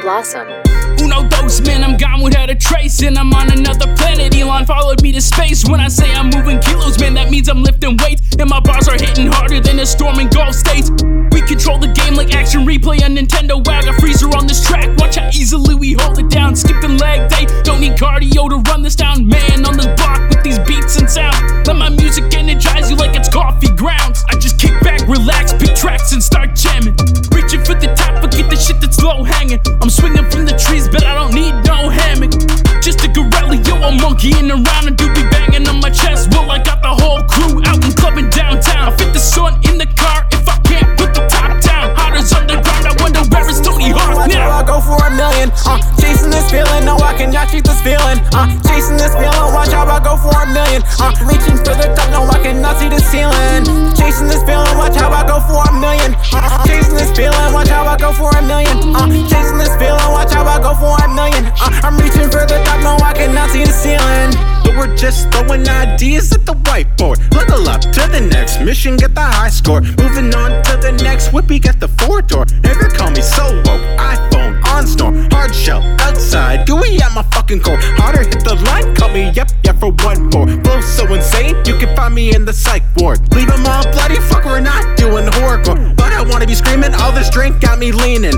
Blossom. 0.00 0.63
Uno 1.00 1.28
dos, 1.28 1.60
man, 1.60 1.82
I'm 1.84 1.96
gone 1.96 2.22
without 2.22 2.50
a 2.50 2.54
trace, 2.54 3.02
and 3.02 3.18
I'm 3.18 3.32
on 3.32 3.50
another 3.50 3.94
planet. 3.96 4.34
Elon 4.34 4.66
followed 4.66 5.02
me 5.02 5.12
to 5.12 5.20
space. 5.20 5.64
When 5.68 5.80
I 5.80 5.88
say 5.88 6.12
I'm 6.12 6.30
moving 6.30 6.60
kilos, 6.60 6.98
man, 6.98 7.14
that 7.14 7.30
means 7.30 7.48
I'm 7.48 7.62
lifting 7.62 7.96
weights. 7.98 8.22
and 8.38 8.48
my 8.50 8.60
bars 8.60 8.88
are 8.88 8.98
hitting 8.98 9.26
harder 9.26 9.60
than 9.60 9.78
a 9.78 9.86
storm 9.86 10.18
in 10.20 10.28
Gulf 10.28 10.54
States. 10.54 10.90
We 11.32 11.42
control 11.42 11.78
the 11.78 11.88
game 11.88 12.14
like 12.14 12.34
action 12.34 12.64
replay 12.64 13.02
on 13.04 13.16
Nintendo. 13.16 13.56
Wow, 13.66 13.82
got 13.82 14.00
Frieza 14.00 14.32
on 14.34 14.46
this 14.46 14.66
track. 14.66 14.96
Watch 14.98 15.16
how 15.16 15.28
easily 15.28 15.74
we 15.74 15.94
hold 15.94 16.18
it 16.18 16.30
down. 16.30 16.54
Skipping 16.56 16.98
leg 16.98 17.28
day, 17.28 17.46
don't 17.62 17.80
need 17.80 17.96
cardio 17.96 18.48
to 18.50 18.58
run 18.70 18.82
this 18.82 18.94
down. 18.94 19.26
Man, 19.26 19.66
on 19.66 19.76
this 19.76 19.86
block 19.96 20.20
with 20.28 20.42
these 20.42 20.58
beats 20.60 20.96
and 20.96 21.10
sound. 21.10 21.66
Let 21.66 21.76
my 21.76 21.88
music 21.88 22.32
energize 22.34 22.90
you 22.90 22.96
like 22.96 23.16
it's 23.16 23.28
coffee 23.28 23.72
grounds. 23.76 24.22
I 24.28 24.38
just 24.38 24.60
kick 24.60 24.78
back, 24.80 25.00
relax, 25.08 25.52
pick 25.52 25.74
tracks, 25.74 26.12
and 26.12 26.22
start 26.22 26.54
jamming. 26.54 26.94
Reaching 27.34 27.64
for 27.64 27.74
the 27.74 27.92
top, 27.96 28.22
but 28.22 28.30
get 28.30 28.48
the 28.50 28.56
shit 28.56 28.80
that's 28.80 29.02
low 29.02 29.24
hanging. 29.24 29.60
I'm 29.82 29.90
swinging 29.90 30.28
from 30.30 30.44
the 30.44 30.54
trees 30.54 30.83
but 30.88 31.04
I 31.04 31.14
don't 31.14 31.34
need 31.34 31.54
no 31.66 31.88
hammock. 31.88 32.32
Just 32.82 33.04
a 33.04 33.08
gorilla, 33.08 33.56
yo, 33.56 33.74
I'm 33.76 33.96
monkeying 34.00 34.50
around 34.50 34.86
and 34.86 34.96
do 34.96 35.06
be 35.14 35.22
banging 35.30 35.68
on 35.68 35.80
my 35.80 35.90
chest. 35.90 36.30
Well, 36.32 36.50
I 36.50 36.58
got 36.62 36.82
the 36.82 36.92
whole 36.92 37.22
crew 37.24 37.62
out 37.64 37.82
and 37.84 37.96
get 68.74 69.14
the 69.14 69.20
high 69.20 69.50
score. 69.50 69.80
Moving 69.80 70.34
on 70.34 70.50
to 70.64 70.76
the 70.82 70.90
next 71.02 71.28
whippy, 71.28 71.62
get 71.62 71.78
the 71.78 71.86
four 71.86 72.20
door. 72.22 72.44
Never 72.62 72.88
call 72.88 73.10
me 73.12 73.22
so 73.22 73.44
woke, 73.62 73.86
iPhone 74.02 74.62
on 74.66 74.86
snore. 74.86 75.14
Hard 75.30 75.54
shell 75.54 75.80
outside, 76.00 76.66
gooey 76.66 77.00
at 77.00 77.14
my 77.14 77.22
fucking 77.30 77.60
core. 77.60 77.78
Harder 77.94 78.24
hit 78.24 78.42
the 78.42 78.56
line, 78.66 78.94
call 78.96 79.10
me 79.10 79.28
up, 79.38 79.48
yeah, 79.62 79.72
for 79.78 79.92
one 80.02 80.28
more. 80.30 80.48
Flow 80.64 80.80
so 80.80 81.06
insane, 81.14 81.54
you 81.64 81.78
can 81.78 81.94
find 81.94 82.14
me 82.14 82.34
in 82.34 82.44
the 82.44 82.52
psych 82.52 82.82
ward. 82.96 83.20
Leave 83.32 83.46
them 83.46 83.64
all 83.64 83.84
bloody, 83.92 84.16
fuck, 84.16 84.44
we're 84.44 84.58
not 84.58 84.98
doing 84.98 85.24
horrorcore. 85.24 85.94
But 85.96 86.12
I 86.12 86.22
wanna 86.22 86.46
be 86.46 86.54
screaming, 86.54 86.94
all 86.94 87.12
this 87.12 87.30
drink 87.30 87.60
got 87.60 87.78
me 87.78 87.92
leaning. 87.92 88.34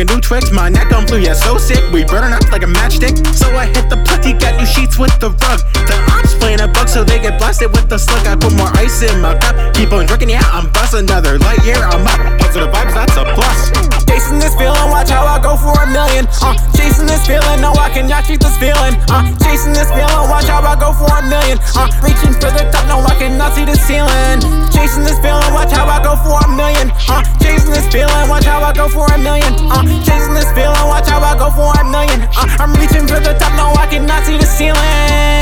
A 0.00 0.04
new 0.04 0.20
Twix. 0.20 0.50
My 0.50 0.68
neck 0.68 0.92
on 0.92 1.04
blue, 1.06 1.18
yeah, 1.18 1.34
so 1.34 1.58
sick, 1.58 1.84
we 1.92 2.04
burning 2.04 2.32
up 2.32 2.50
like 2.50 2.62
a 2.62 2.66
matchstick. 2.66 3.14
So 3.34 3.54
I 3.54 3.66
hit 3.66 3.88
the 3.90 3.96
putty, 4.08 4.32
got 4.32 4.58
new 4.58 4.66
sheets 4.66 4.98
with 4.98 5.12
the 5.20 5.30
rug. 5.30 5.60
The 5.72 5.96
ops 6.16 6.34
playing 6.34 6.60
a 6.60 6.68
bug, 6.68 6.88
so 6.88 7.04
they 7.04 7.18
get 7.18 7.38
blasted 7.38 7.70
with 7.70 7.88
the 7.88 7.98
slug. 7.98 8.26
I 8.26 8.34
put 8.36 8.54
more 8.54 8.70
ice 8.76 9.02
in 9.02 9.20
my 9.20 9.36
cup, 9.38 9.74
keep 9.74 9.92
on 9.92 10.06
drinking, 10.06 10.30
yeah, 10.30 10.42
I'm 10.52 10.72
bust 10.72 10.94
another 10.94 11.38
light 11.38 11.62
year, 11.64 11.76
I'm 11.76 12.06
up. 12.06 12.40
Positive 12.40 12.70
vibes, 12.72 12.94
that's 12.94 13.16
a 13.16 13.24
plus. 13.34 13.99
Chasing 14.20 14.38
this 14.38 14.54
feeling, 14.54 14.90
watch 14.92 15.08
how 15.08 15.24
I 15.24 15.40
go 15.40 15.56
for 15.56 15.72
a 15.72 15.88
million. 15.88 16.28
Uh, 16.44 16.52
chasing 16.76 17.08
this 17.08 17.24
feeling, 17.24 17.64
no, 17.64 17.72
I 17.72 17.88
cannot 17.88 18.28
cheat 18.28 18.36
this 18.36 18.52
feeling. 18.60 18.92
Uh, 19.08 19.24
chasing 19.40 19.72
this 19.72 19.88
feeling, 19.88 20.28
watch 20.28 20.44
how 20.44 20.60
I 20.60 20.76
go 20.76 20.92
for 20.92 21.08
a 21.08 21.24
million. 21.24 21.56
Uh, 21.72 21.88
reaching 22.04 22.36
for 22.36 22.52
the 22.52 22.68
top, 22.68 22.84
no, 22.84 23.00
I 23.00 23.16
cannot 23.16 23.56
see 23.56 23.64
the 23.64 23.72
ceiling. 23.80 24.44
Chasing 24.76 25.08
this 25.08 25.16
feeling, 25.24 25.48
watch 25.56 25.72
how 25.72 25.88
I 25.88 26.04
go 26.04 26.20
for 26.20 26.36
a 26.36 26.48
million. 26.52 26.92
Uh, 27.08 27.24
chasing 27.40 27.72
this 27.72 27.88
feeling, 27.88 28.28
watch 28.28 28.44
how 28.44 28.60
I 28.60 28.76
go 28.76 28.92
for 28.92 29.08
a 29.08 29.16
million. 29.16 29.56
Uh, 29.72 29.88
chasing 30.04 30.36
this 30.36 30.52
feeling, 30.52 30.84
watch 30.84 31.08
how 31.08 31.24
I 31.24 31.32
go 31.40 31.48
for 31.48 31.72
a 31.80 31.82
million. 31.88 32.20
Uh, 32.36 32.60
I'm 32.60 32.76
reaching 32.76 33.08
for 33.08 33.24
the 33.24 33.32
top, 33.40 33.56
no, 33.56 33.72
I 33.72 33.88
cannot 33.88 34.28
see 34.28 34.36
the 34.36 34.44
ceiling. 34.44 34.76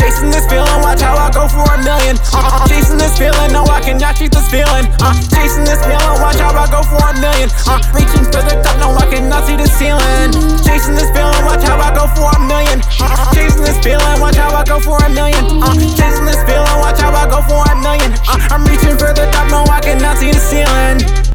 Chasing 0.06 0.30
this 0.30 0.46
feeling, 0.46 0.78
watch 0.86 1.02
how 1.02 1.18
I 1.18 1.34
go 1.34 1.50
for 1.50 1.66
a 1.66 1.82
million. 1.82 2.14
Uh, 2.30 2.62
chasing 2.70 2.96
this 2.96 3.18
feeling, 3.18 3.50
no, 3.50 3.66
I 3.66 3.82
cannot 3.82 4.14
cheat 4.14 4.30
this 4.30 4.46
feeling. 4.48 4.86
Uh, 5.02 5.12
chasing 5.34 5.66
this 5.66 5.82
feeling, 5.82 6.16
watch 6.22 6.38
how 6.38 6.54
I 6.54 6.70
go 6.70 6.80
for 6.86 7.02
a 7.02 7.12
million. 7.18 7.50
Uh, 7.66 7.82
reaching 7.90 8.22
for 8.30 8.40
the 8.46 8.54
top, 8.62 8.67
no, 8.76 8.92
I 8.94 9.06
cannot 9.08 9.46
see 9.46 9.56
the 9.56 9.66
ceiling. 9.66 10.32
Chasing 10.64 10.94
this 10.94 11.10
feeling, 11.16 11.44
watch 11.48 11.64
how 11.64 11.80
I 11.80 11.90
go 11.94 12.06
for 12.12 12.28
a 12.28 12.40
million. 12.44 12.80
Uh, 13.00 13.32
chasing 13.32 13.64
this 13.64 13.78
feeling, 13.80 14.20
watch 14.20 14.36
how 14.36 14.52
I 14.52 14.64
go 14.64 14.78
for 14.80 14.98
a 15.00 15.08
million. 15.08 15.62
Uh, 15.62 15.74
chasing 15.96 16.26
this 16.28 16.40
feeling, 16.44 16.78
watch 16.80 17.00
how 17.00 17.12
I 17.12 17.24
go 17.28 17.40
for 17.44 17.62
a 17.64 17.74
million. 17.80 18.12
Uh, 18.28 18.52
I'm 18.52 18.64
reaching 18.64 18.96
for 18.96 19.12
the 19.12 19.28
top, 19.32 19.50
no, 19.50 19.64
I 19.70 19.80
cannot 19.80 20.18
see 20.18 20.32
the 20.32 20.40
ceiling. 20.40 21.27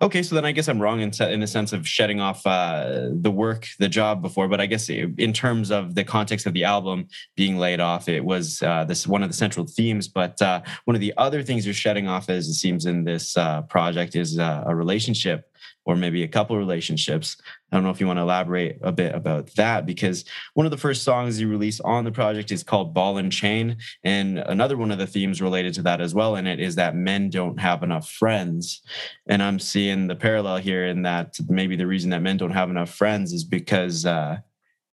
Okay, 0.00 0.22
so 0.22 0.36
then 0.36 0.44
I 0.44 0.52
guess 0.52 0.68
I'm 0.68 0.80
wrong 0.80 1.00
in, 1.00 1.10
in 1.22 1.40
the 1.40 1.46
sense 1.48 1.72
of 1.72 1.86
shedding 1.86 2.20
off 2.20 2.46
uh, 2.46 3.08
the 3.10 3.32
work, 3.32 3.66
the 3.80 3.88
job 3.88 4.22
before, 4.22 4.46
but 4.46 4.60
I 4.60 4.66
guess 4.66 4.88
in 4.88 5.32
terms 5.32 5.72
of 5.72 5.96
the 5.96 6.04
context 6.04 6.46
of 6.46 6.52
the 6.54 6.62
album 6.62 7.08
being 7.34 7.58
laid 7.58 7.80
off, 7.80 8.08
it 8.08 8.24
was 8.24 8.62
uh, 8.62 8.84
this 8.84 9.08
one 9.08 9.24
of 9.24 9.28
the 9.28 9.36
central 9.36 9.66
themes. 9.66 10.06
But 10.06 10.40
uh, 10.40 10.62
one 10.84 10.94
of 10.94 11.00
the 11.00 11.12
other 11.16 11.42
things 11.42 11.66
you're 11.66 11.74
shedding 11.74 12.06
off, 12.06 12.30
as 12.30 12.46
it 12.46 12.54
seems 12.54 12.86
in 12.86 13.02
this 13.02 13.36
uh, 13.36 13.62
project, 13.62 14.14
is 14.14 14.38
uh, 14.38 14.62
a 14.68 14.74
relationship 14.74 15.50
or 15.84 15.96
maybe 15.96 16.22
a 16.22 16.28
couple 16.28 16.54
of 16.54 16.60
relationships. 16.60 17.36
I 17.70 17.76
don't 17.76 17.84
know 17.84 17.90
if 17.90 18.00
you 18.00 18.06
want 18.06 18.18
to 18.18 18.22
elaborate 18.22 18.78
a 18.82 18.92
bit 18.92 19.14
about 19.14 19.54
that 19.56 19.84
because 19.84 20.24
one 20.54 20.64
of 20.64 20.70
the 20.70 20.78
first 20.78 21.02
songs 21.02 21.38
you 21.38 21.48
release 21.48 21.80
on 21.80 22.04
the 22.04 22.10
project 22.10 22.50
is 22.50 22.62
called 22.62 22.94
Ball 22.94 23.18
and 23.18 23.30
Chain. 23.30 23.76
And 24.02 24.38
another 24.38 24.76
one 24.76 24.90
of 24.90 24.98
the 24.98 25.06
themes 25.06 25.42
related 25.42 25.74
to 25.74 25.82
that 25.82 26.00
as 26.00 26.14
well 26.14 26.36
in 26.36 26.46
it 26.46 26.60
is 26.60 26.76
that 26.76 26.94
men 26.94 27.28
don't 27.28 27.60
have 27.60 27.82
enough 27.82 28.08
friends. 28.08 28.80
And 29.26 29.42
I'm 29.42 29.58
seeing 29.58 30.06
the 30.06 30.16
parallel 30.16 30.58
here 30.58 30.86
in 30.86 31.02
that 31.02 31.38
maybe 31.48 31.76
the 31.76 31.86
reason 31.86 32.10
that 32.10 32.22
men 32.22 32.38
don't 32.38 32.52
have 32.52 32.70
enough 32.70 32.90
friends 32.90 33.34
is 33.34 33.44
because 33.44 34.06
uh, 34.06 34.38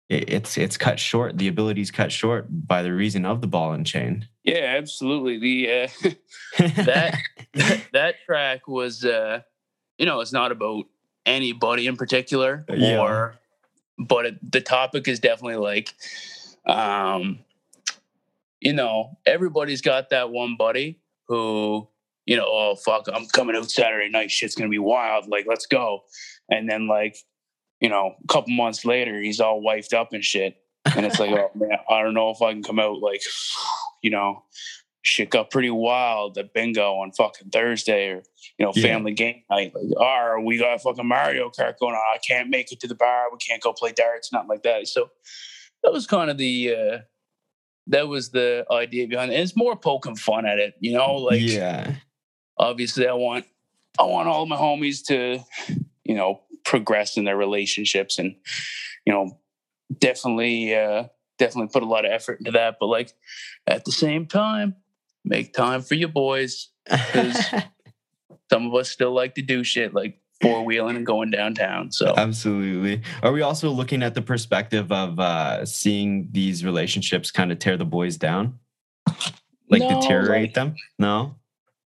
it's 0.10 0.58
it's 0.58 0.78
cut 0.78 1.00
short. 1.00 1.38
The 1.38 1.48
ability 1.48 1.82
is 1.82 1.92
cut 1.92 2.12
short 2.12 2.48
by 2.50 2.84
the 2.84 2.94
reason 2.94 3.26
of 3.26 3.42
the 3.42 3.48
ball 3.48 3.74
and 3.74 3.86
chain. 3.86 4.28
Yeah, 4.44 4.76
absolutely. 4.78 5.40
The 5.40 5.72
uh, 5.72 6.10
that 6.84 7.20
that 7.94 8.16
track 8.26 8.68
was 8.68 9.06
uh, 9.06 9.42
you 10.00 10.06
know, 10.06 10.22
it's 10.22 10.34
not 10.34 10.52
about 10.52 10.86
anybody 11.26 11.88
in 11.88 11.96
particular 11.96 12.66
yeah. 12.70 13.00
or 13.00 13.36
but 13.98 14.26
it, 14.26 14.52
the 14.52 14.62
topic 14.62 15.08
is 15.08 15.20
definitely 15.20 15.58
like 15.58 15.94
um 16.66 17.40
you 18.60 18.74
know, 18.74 19.18
everybody's 19.26 19.82
got 19.82 20.10
that 20.10 20.32
one 20.32 20.56
buddy 20.58 21.00
who, 21.28 21.88
you 22.26 22.36
know, 22.36 22.46
oh 22.46 22.76
fuck, 22.76 23.08
I'm 23.14 23.26
coming 23.28 23.56
out 23.56 23.72
Saturday 23.72 24.10
night, 24.10 24.32
shit's 24.32 24.56
gonna 24.56 24.70
be 24.70 24.80
wild, 24.80 25.28
like 25.28 25.46
let's 25.48 25.66
go. 25.66 26.04
And 26.50 26.70
then 26.70 26.88
like, 26.88 27.18
you 27.80 27.90
know, 27.90 28.16
a 28.22 28.28
couple 28.28 28.52
months 28.54 28.84
later, 28.84 29.20
he's 29.20 29.40
all 29.40 29.62
wifed 29.62 29.94
up 29.94 30.14
and 30.14 30.24
shit. 30.24 30.58
And 30.96 31.06
it's 31.06 31.20
like, 31.20 31.32
oh 31.32 31.52
man, 31.56 31.78
I 31.90 32.02
don't 32.02 32.14
know 32.14 32.32
if 32.32 32.42
I 32.42 32.52
can 32.52 32.64
come 32.64 32.80
out 32.80 33.00
like, 33.00 33.22
you 34.02 34.10
know, 34.10 34.44
shit 35.02 35.30
got 35.30 35.52
pretty 35.52 35.70
wild 35.70 36.38
at 36.38 36.54
bingo 36.54 36.96
on 36.96 37.12
fucking 37.12 37.50
Thursday 37.50 38.10
or 38.10 38.24
you 38.60 38.66
know, 38.66 38.74
family 38.74 39.12
yeah. 39.12 39.16
game 39.16 39.44
night. 39.50 39.74
Like, 39.74 39.86
oh, 39.98 40.42
we 40.44 40.58
got 40.58 40.82
fucking 40.82 41.08
Mario 41.08 41.50
Kart 41.50 41.80
going 41.80 41.96
on. 41.96 42.02
I 42.14 42.18
can't 42.18 42.50
make 42.50 42.72
it 42.74 42.82
to 42.82 42.88
the 42.88 42.96
bar. 42.96 43.28
We 43.32 43.38
can't 43.38 43.62
go 43.62 43.72
play 43.72 43.94
darts, 43.94 44.34
nothing 44.34 44.50
like 44.50 44.64
that. 44.64 44.88
So 44.88 45.10
that 45.82 45.94
was 45.94 46.06
kind 46.06 46.30
of 46.30 46.38
the 46.38 46.76
uh 46.76 46.98
that 47.88 48.08
was 48.08 48.30
the 48.30 48.66
idea 48.70 49.08
behind 49.08 49.32
it. 49.32 49.36
And 49.36 49.44
it's 49.44 49.56
more 49.56 49.78
poking 49.78 50.18
fun 50.18 50.46
at 50.46 50.60
it, 50.60 50.76
you 50.82 50.92
know, 50.92 51.16
like 51.16 51.42
yeah. 51.42 51.96
Obviously 52.58 53.08
I 53.08 53.14
want 53.14 53.46
I 53.98 54.04
want 54.04 54.28
all 54.28 54.46
my 54.46 54.58
homies 54.58 55.06
to, 55.08 55.40
you 56.04 56.16
know, 56.16 56.42
progress 56.66 57.16
in 57.16 57.24
their 57.24 57.38
relationships 57.38 58.20
and, 58.20 58.36
you 59.06 59.14
know, 59.14 59.40
definitely 59.98 60.76
uh 60.76 61.06
definitely 61.38 61.72
put 61.72 61.84
a 61.84 61.88
lot 61.88 62.04
of 62.04 62.12
effort 62.12 62.40
into 62.40 62.52
that. 62.52 62.76
But 62.78 62.88
like 62.88 63.14
at 63.66 63.86
the 63.86 63.94
same 63.94 64.26
time, 64.26 64.76
make 65.24 65.54
time 65.54 65.82
for 65.82 65.96
your 65.96 66.10
boys. 66.10 66.68
Because 66.86 67.38
some 68.50 68.68
of 68.68 68.74
us 68.76 68.90
still 68.90 69.14
like 69.14 69.36
to 69.36 69.42
do 69.42 69.64
shit 69.64 69.94
like 69.94 70.20
four 70.42 70.64
wheeling 70.64 70.96
and 70.96 71.06
going 71.06 71.30
downtown. 71.32 71.92
So 71.92 72.14
absolutely. 72.16 73.02
Are 73.24 73.32
we 73.32 73.42
also 73.42 73.70
looking 73.70 74.02
at 74.02 74.16
the 74.16 74.22
perspective 74.22 74.92
of 74.92 75.20
uh, 75.20 75.66
seeing 75.66 76.30
these 76.32 76.64
relationships 76.64 77.30
kind 77.30 77.52
of 77.52 77.60
tear 77.60 77.78
the 77.78 77.86
boys 77.86 78.18
down, 78.18 78.58
like 79.70 79.82
no, 79.82 80.00
deteriorate 80.00 80.42
like, 80.42 80.54
them? 80.54 80.76
No. 80.98 81.36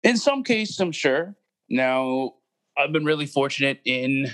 In 0.04 0.18
some 0.18 0.44
cases, 0.44 0.80
I'm 0.80 0.92
sure. 0.92 1.36
Now, 1.70 2.34
I've 2.78 2.92
been 2.92 3.06
really 3.06 3.28
fortunate 3.28 3.80
in, 3.86 4.32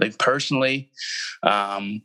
like, 0.00 0.18
personally. 0.18 0.90
Um, 1.42 2.02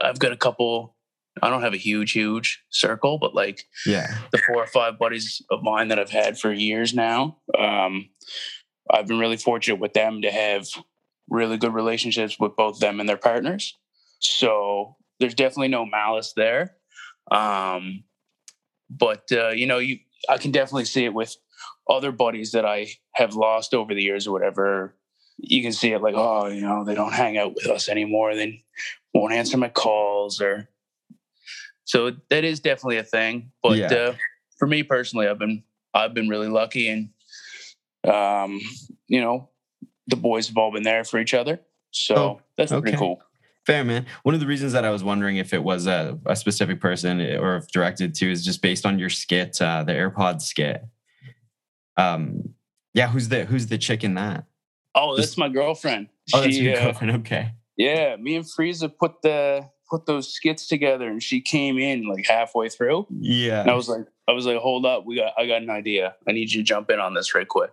I've 0.00 0.18
got 0.18 0.32
a 0.32 0.36
couple. 0.36 0.94
I 1.42 1.48
don't 1.48 1.62
have 1.62 1.74
a 1.74 1.78
huge, 1.78 2.12
huge 2.12 2.62
circle, 2.70 3.18
but 3.18 3.34
like, 3.34 3.64
yeah, 3.86 4.06
the 4.32 4.38
four 4.38 4.56
or 4.56 4.66
five 4.66 4.98
buddies 4.98 5.42
of 5.50 5.62
mine 5.62 5.88
that 5.88 5.98
I've 5.98 6.10
had 6.10 6.38
for 6.38 6.52
years 6.52 6.94
now. 6.94 7.38
Um, 7.58 8.08
I've 8.90 9.06
been 9.06 9.18
really 9.18 9.36
fortunate 9.36 9.80
with 9.80 9.92
them 9.92 10.22
to 10.22 10.30
have 10.30 10.68
really 11.28 11.56
good 11.56 11.74
relationships 11.74 12.38
with 12.38 12.56
both 12.56 12.78
them 12.78 13.00
and 13.00 13.08
their 13.08 13.16
partners. 13.16 13.76
So 14.20 14.96
there's 15.18 15.34
definitely 15.34 15.68
no 15.68 15.84
malice 15.84 16.32
there. 16.36 16.76
Um, 17.30 18.04
but 18.88 19.24
uh, 19.32 19.48
you 19.48 19.66
know, 19.66 19.78
you 19.78 19.98
I 20.28 20.38
can 20.38 20.52
definitely 20.52 20.84
see 20.84 21.04
it 21.04 21.14
with 21.14 21.36
other 21.88 22.12
buddies 22.12 22.52
that 22.52 22.64
I 22.64 22.88
have 23.12 23.34
lost 23.34 23.74
over 23.74 23.94
the 23.94 24.02
years 24.02 24.26
or 24.26 24.32
whatever. 24.32 24.94
You 25.38 25.62
can 25.62 25.72
see 25.72 25.92
it 25.92 26.02
like, 26.02 26.14
oh, 26.16 26.46
you 26.46 26.62
know, 26.62 26.84
they 26.84 26.94
don't 26.94 27.12
hang 27.12 27.36
out 27.36 27.54
with 27.54 27.66
us 27.66 27.88
anymore. 27.88 28.34
They 28.34 28.64
won't 29.12 29.34
answer 29.34 29.56
my 29.56 29.68
calls 29.68 30.40
or 30.40 30.68
so 31.84 32.12
that 32.30 32.44
is 32.44 32.60
definitely 32.60 32.98
a 32.98 33.04
thing. 33.04 33.52
But 33.62 33.78
yeah. 33.78 33.94
uh, 33.94 34.14
for 34.58 34.66
me 34.66 34.82
personally, 34.82 35.28
I've 35.28 35.38
been 35.38 35.62
I've 35.94 36.14
been 36.14 36.28
really 36.28 36.48
lucky 36.48 36.88
and 36.88 37.10
um, 38.06 38.60
you 39.08 39.20
know, 39.20 39.50
the 40.06 40.16
boys 40.16 40.48
have 40.48 40.56
all 40.56 40.72
been 40.72 40.82
there 40.82 41.04
for 41.04 41.18
each 41.18 41.34
other. 41.34 41.60
So 41.90 42.14
oh, 42.14 42.40
that's 42.56 42.72
okay. 42.72 42.82
pretty 42.82 42.98
cool. 42.98 43.20
Fair, 43.66 43.84
man. 43.84 44.06
One 44.22 44.34
of 44.34 44.40
the 44.40 44.46
reasons 44.46 44.72
that 44.74 44.84
I 44.84 44.90
was 44.90 45.02
wondering 45.02 45.38
if 45.38 45.52
it 45.52 45.62
was 45.62 45.86
a, 45.88 46.18
a 46.26 46.36
specific 46.36 46.80
person 46.80 47.20
or 47.20 47.56
if 47.56 47.68
directed 47.68 48.14
to 48.16 48.30
is 48.30 48.44
just 48.44 48.62
based 48.62 48.86
on 48.86 48.98
your 48.98 49.10
skit, 49.10 49.60
uh, 49.60 49.82
the 49.82 49.92
AirPods 49.92 50.42
skit. 50.42 50.84
Um, 51.96 52.54
yeah, 52.94 53.08
who's 53.08 53.28
the 53.28 53.44
who's 53.44 53.66
the 53.66 53.78
chick 53.78 54.04
in 54.04 54.14
that? 54.14 54.44
Oh, 54.94 55.16
that's 55.16 55.36
my 55.36 55.48
girlfriend. 55.48 56.08
Oh, 56.32 56.42
she, 56.42 56.46
that's 56.46 56.58
your 56.58 56.76
uh, 56.76 56.84
girlfriend. 56.84 57.16
Okay. 57.18 57.52
Yeah, 57.76 58.16
me 58.16 58.36
and 58.36 58.44
Frieza 58.44 58.90
put 58.96 59.20
the 59.22 59.68
put 59.90 60.06
those 60.06 60.32
skits 60.32 60.68
together, 60.68 61.08
and 61.08 61.22
she 61.22 61.40
came 61.40 61.78
in 61.78 62.06
like 62.06 62.24
halfway 62.26 62.68
through. 62.68 63.06
Yeah, 63.10 63.62
and 63.62 63.70
I 63.70 63.74
was 63.74 63.88
like, 63.88 64.06
I 64.28 64.32
was 64.32 64.46
like, 64.46 64.58
hold 64.58 64.86
up, 64.86 65.04
we 65.06 65.16
got, 65.16 65.32
I 65.36 65.46
got 65.46 65.62
an 65.62 65.70
idea. 65.70 66.14
I 66.28 66.32
need 66.32 66.52
you 66.52 66.62
to 66.62 66.64
jump 66.64 66.90
in 66.90 67.00
on 67.00 67.14
this 67.14 67.34
right 67.34 67.46
quick. 67.46 67.70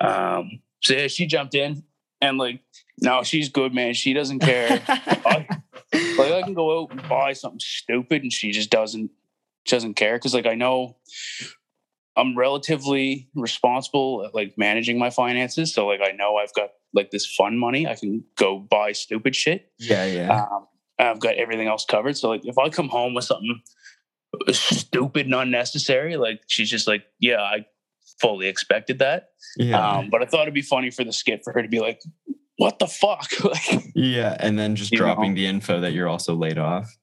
Um, 0.00 0.60
so 0.82 0.94
yeah, 0.94 1.06
she 1.08 1.26
jumped 1.26 1.54
in 1.54 1.84
and 2.20 2.38
like, 2.38 2.60
no, 3.00 3.22
she's 3.22 3.48
good, 3.48 3.74
man. 3.74 3.94
She 3.94 4.12
doesn't 4.12 4.40
care. 4.40 4.82
I, 4.88 5.46
like 5.92 6.32
I 6.32 6.42
can 6.42 6.54
go 6.54 6.82
out 6.82 6.90
and 6.90 7.06
buy 7.08 7.32
something 7.32 7.60
stupid 7.60 8.22
and 8.22 8.32
she 8.32 8.50
just 8.50 8.70
doesn't, 8.70 9.10
doesn't 9.66 9.94
care. 9.94 10.18
Cause 10.18 10.34
like, 10.34 10.46
I 10.46 10.54
know 10.54 10.96
I'm 12.16 12.36
relatively 12.36 13.28
responsible 13.34 14.24
at 14.26 14.34
like 14.34 14.54
managing 14.56 14.98
my 14.98 15.10
finances. 15.10 15.72
So 15.72 15.86
like, 15.86 16.00
I 16.02 16.12
know 16.12 16.36
I've 16.36 16.54
got 16.54 16.70
like 16.92 17.10
this 17.10 17.26
fun 17.26 17.58
money. 17.58 17.86
I 17.86 17.94
can 17.94 18.24
go 18.36 18.58
buy 18.58 18.92
stupid 18.92 19.36
shit. 19.36 19.70
Yeah. 19.78 20.04
Yeah. 20.04 20.42
Um, 20.42 20.66
I've 20.98 21.20
got 21.20 21.36
everything 21.36 21.68
else 21.68 21.84
covered. 21.84 22.16
So 22.16 22.28
like, 22.28 22.44
if 22.44 22.58
I 22.58 22.68
come 22.68 22.88
home 22.88 23.14
with 23.14 23.24
something 23.24 23.62
stupid 24.50 25.26
and 25.26 25.34
unnecessary, 25.34 26.16
like 26.16 26.42
she's 26.46 26.70
just 26.70 26.86
like, 26.86 27.04
yeah, 27.18 27.40
I 27.40 27.64
fully 28.20 28.46
expected 28.46 28.98
that. 28.98 29.28
Yeah. 29.56 29.98
Um, 29.98 30.10
but 30.10 30.22
I 30.22 30.26
thought 30.26 30.42
it'd 30.42 30.54
be 30.54 30.62
funny 30.62 30.90
for 30.90 31.04
the 31.04 31.12
skit 31.12 31.42
for 31.44 31.52
her 31.52 31.62
to 31.62 31.68
be 31.68 31.80
like, 31.80 32.00
what 32.56 32.78
the 32.78 32.86
fuck? 32.86 33.30
yeah, 33.94 34.36
and 34.38 34.58
then 34.58 34.76
just 34.76 34.92
dropping 34.92 35.30
know? 35.30 35.36
the 35.36 35.46
info 35.46 35.80
that 35.80 35.92
you're 35.92 36.08
also 36.08 36.34
laid 36.34 36.58
off. 36.58 36.94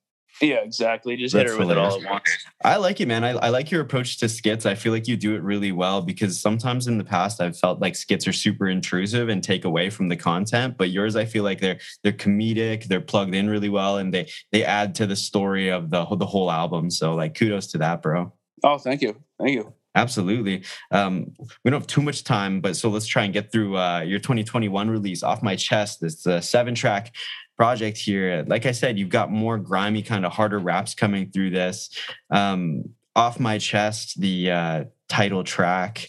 Yeah, 0.42 0.58
exactly. 0.58 1.18
Just 1.18 1.34
That's 1.34 1.52
hit 1.52 1.58
her 1.60 1.66
with 1.66 1.76
hilarious. 1.76 1.96
it 1.96 2.06
all 2.06 2.06
at 2.06 2.12
once. 2.12 2.46
I 2.64 2.76
like 2.78 3.02
it, 3.02 3.08
man. 3.08 3.24
I, 3.24 3.32
I 3.32 3.50
like 3.50 3.72
your 3.72 3.82
approach 3.82 4.18
to 4.20 4.30
skits. 4.30 4.66
I 4.66 4.76
feel 4.76 4.92
like 4.92 5.08
you 5.08 5.18
do 5.18 5.36
it 5.36 5.42
really 5.42 5.72
well 5.72 6.02
because 6.02 6.40
sometimes 6.40 6.88
in 6.88 6.98
the 6.98 7.04
past 7.04 7.42
I've 7.42 7.58
felt 7.58 7.82
like 7.82 7.96
skits 7.96 8.28
are 8.28 8.34
super 8.34 8.68
intrusive 8.68 9.30
and 9.30 9.44
take 9.44 9.66
away 9.66 9.90
from 9.90 10.10
the 10.10 10.16
content. 10.16 10.78
But 10.78 10.92
yours, 10.92 11.16
I 11.16 11.26
feel 11.26 11.44
like 11.44 11.60
they're 11.60 11.80
they're 12.04 12.14
comedic, 12.14 12.86
they're 12.86 13.02
plugged 13.02 13.34
in 13.34 13.50
really 13.50 13.70
well, 13.70 13.98
and 13.98 14.14
they 14.14 14.30
they 14.52 14.64
add 14.64 14.94
to 14.96 15.08
the 15.08 15.16
story 15.16 15.70
of 15.70 15.90
the 15.90 16.06
the 16.16 16.26
whole 16.26 16.52
album. 16.52 16.92
So 16.92 17.16
like 17.16 17.34
kudos 17.34 17.68
to 17.68 17.80
that, 17.80 18.02
bro. 18.02 18.32
Oh, 18.64 18.78
thank 18.78 19.02
you. 19.02 19.16
Thank 19.40 19.54
you. 19.54 19.74
Absolutely. 19.98 20.64
Um, 20.92 21.34
we 21.64 21.72
don't 21.72 21.82
have 21.82 21.88
too 21.88 22.04
much 22.04 22.24
time, 22.24 22.62
but 22.62 22.76
so 22.76 22.88
let's 22.88 23.08
try 23.08 23.24
and 23.24 23.34
get 23.34 23.52
through 23.52 23.78
uh, 23.78 24.02
your 24.02 24.20
2021 24.20 24.90
release 24.92 25.24
off 25.24 25.42
my 25.42 25.56
chest. 25.56 26.04
It's 26.04 26.28
a 26.28 26.40
seven 26.40 26.76
track 26.76 27.16
project 27.58 27.98
here. 27.98 28.46
Like 28.48 28.68
I 28.68 28.74
said, 28.74 29.00
you've 29.00 29.10
got 29.10 29.32
more 29.32 29.58
grimy, 29.58 30.04
kind 30.04 30.24
of 30.24 30.32
harder 30.32 30.60
raps 30.60 30.94
coming 30.94 31.32
through 31.32 31.50
this. 31.50 31.90
Um, 32.30 32.84
off 33.16 33.40
my 33.40 33.58
chest, 33.58 34.22
the 34.22 34.52
uh, 34.52 34.84
title 35.10 35.44
track. 35.44 36.08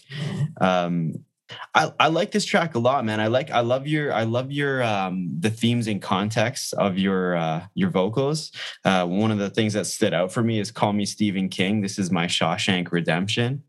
Um, 0.61 1.25
I, 1.73 1.91
I 1.99 2.07
like 2.07 2.31
this 2.31 2.45
track 2.45 2.75
a 2.75 2.79
lot, 2.79 3.05
man. 3.05 3.19
I 3.19 3.27
like 3.27 3.51
I 3.51 3.61
love 3.61 3.87
your 3.87 4.13
I 4.13 4.23
love 4.23 4.51
your 4.51 4.83
um 4.83 5.29
the 5.39 5.49
themes 5.49 5.87
and 5.87 6.01
context 6.01 6.73
of 6.73 6.97
your 6.97 7.35
uh 7.35 7.65
your 7.73 7.89
vocals. 7.89 8.51
Uh 8.85 9.05
one 9.05 9.31
of 9.31 9.37
the 9.37 9.49
things 9.49 9.73
that 9.73 9.85
stood 9.85 10.13
out 10.13 10.31
for 10.31 10.43
me 10.43 10.59
is 10.59 10.71
Call 10.71 10.93
Me 10.93 11.05
Stephen 11.05 11.49
King. 11.49 11.81
This 11.81 11.99
is 11.99 12.11
my 12.11 12.27
Shawshank 12.27 12.91
Redemption. 12.91 13.63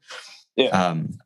Yeah. 0.56 0.68
Um 0.68 1.18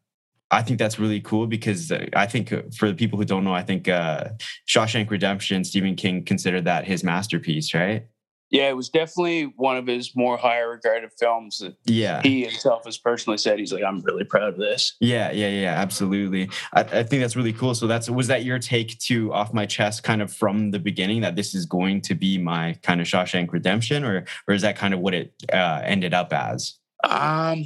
I 0.50 0.62
think 0.62 0.78
that's 0.78 1.00
really 1.00 1.20
cool 1.20 1.46
because 1.48 1.90
uh, 1.90 2.06
I 2.14 2.26
think 2.26 2.52
uh, 2.52 2.62
for 2.76 2.88
the 2.88 2.94
people 2.94 3.18
who 3.18 3.24
don't 3.24 3.42
know, 3.42 3.54
I 3.54 3.62
think 3.62 3.88
uh, 3.88 4.28
Shawshank 4.68 5.10
Redemption, 5.10 5.64
Stephen 5.64 5.96
King 5.96 6.24
considered 6.24 6.66
that 6.66 6.84
his 6.84 7.02
masterpiece, 7.02 7.74
right? 7.74 8.06
Yeah, 8.50 8.68
it 8.68 8.76
was 8.76 8.88
definitely 8.88 9.52
one 9.56 9.76
of 9.76 9.86
his 9.86 10.14
more 10.14 10.36
higher 10.36 10.70
regarded 10.70 11.10
films. 11.18 11.58
That 11.58 11.76
yeah, 11.86 12.22
he 12.22 12.44
himself 12.44 12.84
has 12.84 12.98
personally 12.98 13.38
said 13.38 13.58
he's 13.58 13.72
like, 13.72 13.82
I'm 13.82 14.00
really 14.02 14.24
proud 14.24 14.48
of 14.48 14.58
this. 14.58 14.94
Yeah, 15.00 15.32
yeah, 15.32 15.48
yeah, 15.48 15.74
absolutely. 15.74 16.50
I, 16.72 16.80
I 16.80 17.02
think 17.02 17.22
that's 17.22 17.36
really 17.36 17.52
cool. 17.52 17.74
So 17.74 17.86
that's 17.86 18.08
was 18.08 18.28
that 18.28 18.44
your 18.44 18.58
take 18.58 18.98
to 19.00 19.32
off 19.32 19.52
my 19.52 19.66
chest, 19.66 20.04
kind 20.04 20.22
of 20.22 20.32
from 20.32 20.70
the 20.70 20.78
beginning, 20.78 21.22
that 21.22 21.36
this 21.36 21.54
is 21.54 21.66
going 21.66 22.02
to 22.02 22.14
be 22.14 22.38
my 22.38 22.78
kind 22.82 23.00
of 23.00 23.06
Shawshank 23.06 23.52
Redemption, 23.52 24.04
or 24.04 24.24
or 24.46 24.54
is 24.54 24.62
that 24.62 24.76
kind 24.76 24.94
of 24.94 25.00
what 25.00 25.14
it 25.14 25.34
uh, 25.52 25.80
ended 25.82 26.14
up 26.14 26.32
as? 26.32 26.74
Um, 27.02 27.64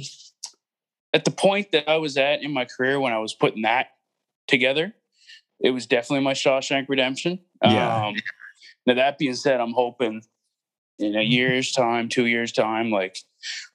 at 1.13 1.25
the 1.25 1.31
point 1.31 1.71
that 1.71 1.89
I 1.89 1.97
was 1.97 2.17
at 2.17 2.41
in 2.41 2.51
my 2.51 2.65
career 2.65 2.99
when 2.99 3.13
I 3.13 3.19
was 3.19 3.33
putting 3.33 3.63
that 3.63 3.87
together, 4.47 4.93
it 5.59 5.71
was 5.71 5.85
definitely 5.85 6.23
my 6.23 6.33
Shawshank 6.33 6.87
Redemption. 6.89 7.39
Yeah. 7.63 8.07
Um, 8.07 8.15
now 8.85 8.95
that 8.95 9.17
being 9.17 9.35
said, 9.35 9.59
I'm 9.59 9.73
hoping 9.73 10.23
in 10.99 11.15
a 11.15 11.21
year's 11.21 11.71
time, 11.71 12.09
two 12.09 12.25
years 12.25 12.51
time, 12.51 12.91
like 12.91 13.17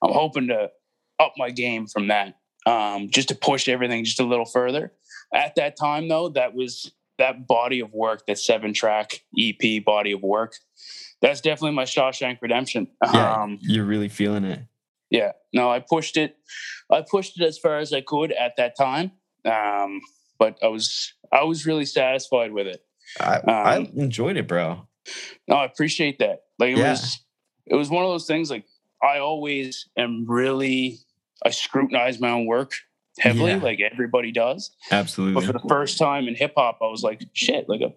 I'm 0.03 0.13
hoping 0.13 0.49
to 0.49 0.71
up 1.19 1.35
my 1.37 1.51
game 1.51 1.87
from 1.87 2.09
that, 2.09 2.35
um, 2.67 3.09
just 3.11 3.29
to 3.29 3.35
push 3.35 3.69
everything 3.69 4.05
just 4.05 4.21
a 4.21 4.25
little 4.25 4.45
further. 4.45 4.93
At 5.33 5.57
that 5.57 5.77
time, 5.77 6.09
though, 6.09 6.29
that 6.31 6.55
was 6.55 6.93
that 7.19 7.47
body 7.47 7.81
of 7.81 7.93
work, 7.93 8.27
that 8.27 8.39
seven 8.39 8.73
track 8.73 9.23
EP 9.39 9.85
body 9.85 10.13
of 10.13 10.23
work. 10.23 10.55
That's 11.23 11.41
definitely 11.41 11.77
my 11.77 11.85
Shawshank 11.85 12.39
Redemption. 12.43 12.89
Yeah, 13.03 13.43
um, 13.43 13.59
you're 13.63 13.85
really 13.85 14.09
feeling 14.09 14.45
it 14.45 14.61
yeah 15.15 15.33
no 15.53 15.71
i 15.71 15.79
pushed 15.79 16.17
it 16.17 16.37
i 16.91 17.03
pushed 17.09 17.41
it 17.41 17.45
as 17.45 17.57
far 17.57 17.79
as 17.79 17.93
i 17.93 18.01
could 18.01 18.33
at 18.33 18.57
that 18.57 18.77
time 18.77 19.13
um, 19.45 20.01
but 20.39 20.59
i 20.63 20.67
was 20.67 21.15
i 21.33 21.45
was 21.45 21.67
really 21.67 21.85
satisfied 21.85 22.53
with 22.53 22.67
it 22.67 22.85
i, 23.21 23.37
um, 23.37 23.45
I 23.49 23.77
enjoyed 23.95 24.37
it 24.37 24.49
bro 24.49 24.87
no 25.47 25.57
i 25.57 25.65
appreciate 25.65 26.19
that 26.19 26.44
like 26.59 26.73
it 26.73 26.79
yeah. 26.79 26.91
was 26.91 27.21
it 27.67 27.75
was 27.75 27.91
one 27.91 28.05
of 28.05 28.11
those 28.11 28.27
things 28.27 28.51
like 28.51 28.65
i 29.03 29.19
always 29.19 29.89
am 29.97 30.25
really 30.27 30.99
i 31.45 31.51
scrutinize 31.51 32.21
my 32.21 32.31
own 32.31 32.47
work 32.47 32.73
heavily 33.19 33.53
yeah. 33.53 33.59
like 33.59 33.81
everybody 33.81 34.33
does 34.33 34.75
absolutely 34.91 35.35
but 35.35 35.45
for 35.45 35.53
the 35.53 35.69
first 35.69 35.99
time 35.99 36.27
in 36.27 36.35
hip-hop 36.35 36.79
i 36.83 36.87
was 36.87 37.03
like 37.03 37.23
shit 37.33 37.69
like 37.69 37.81
a, 37.81 37.93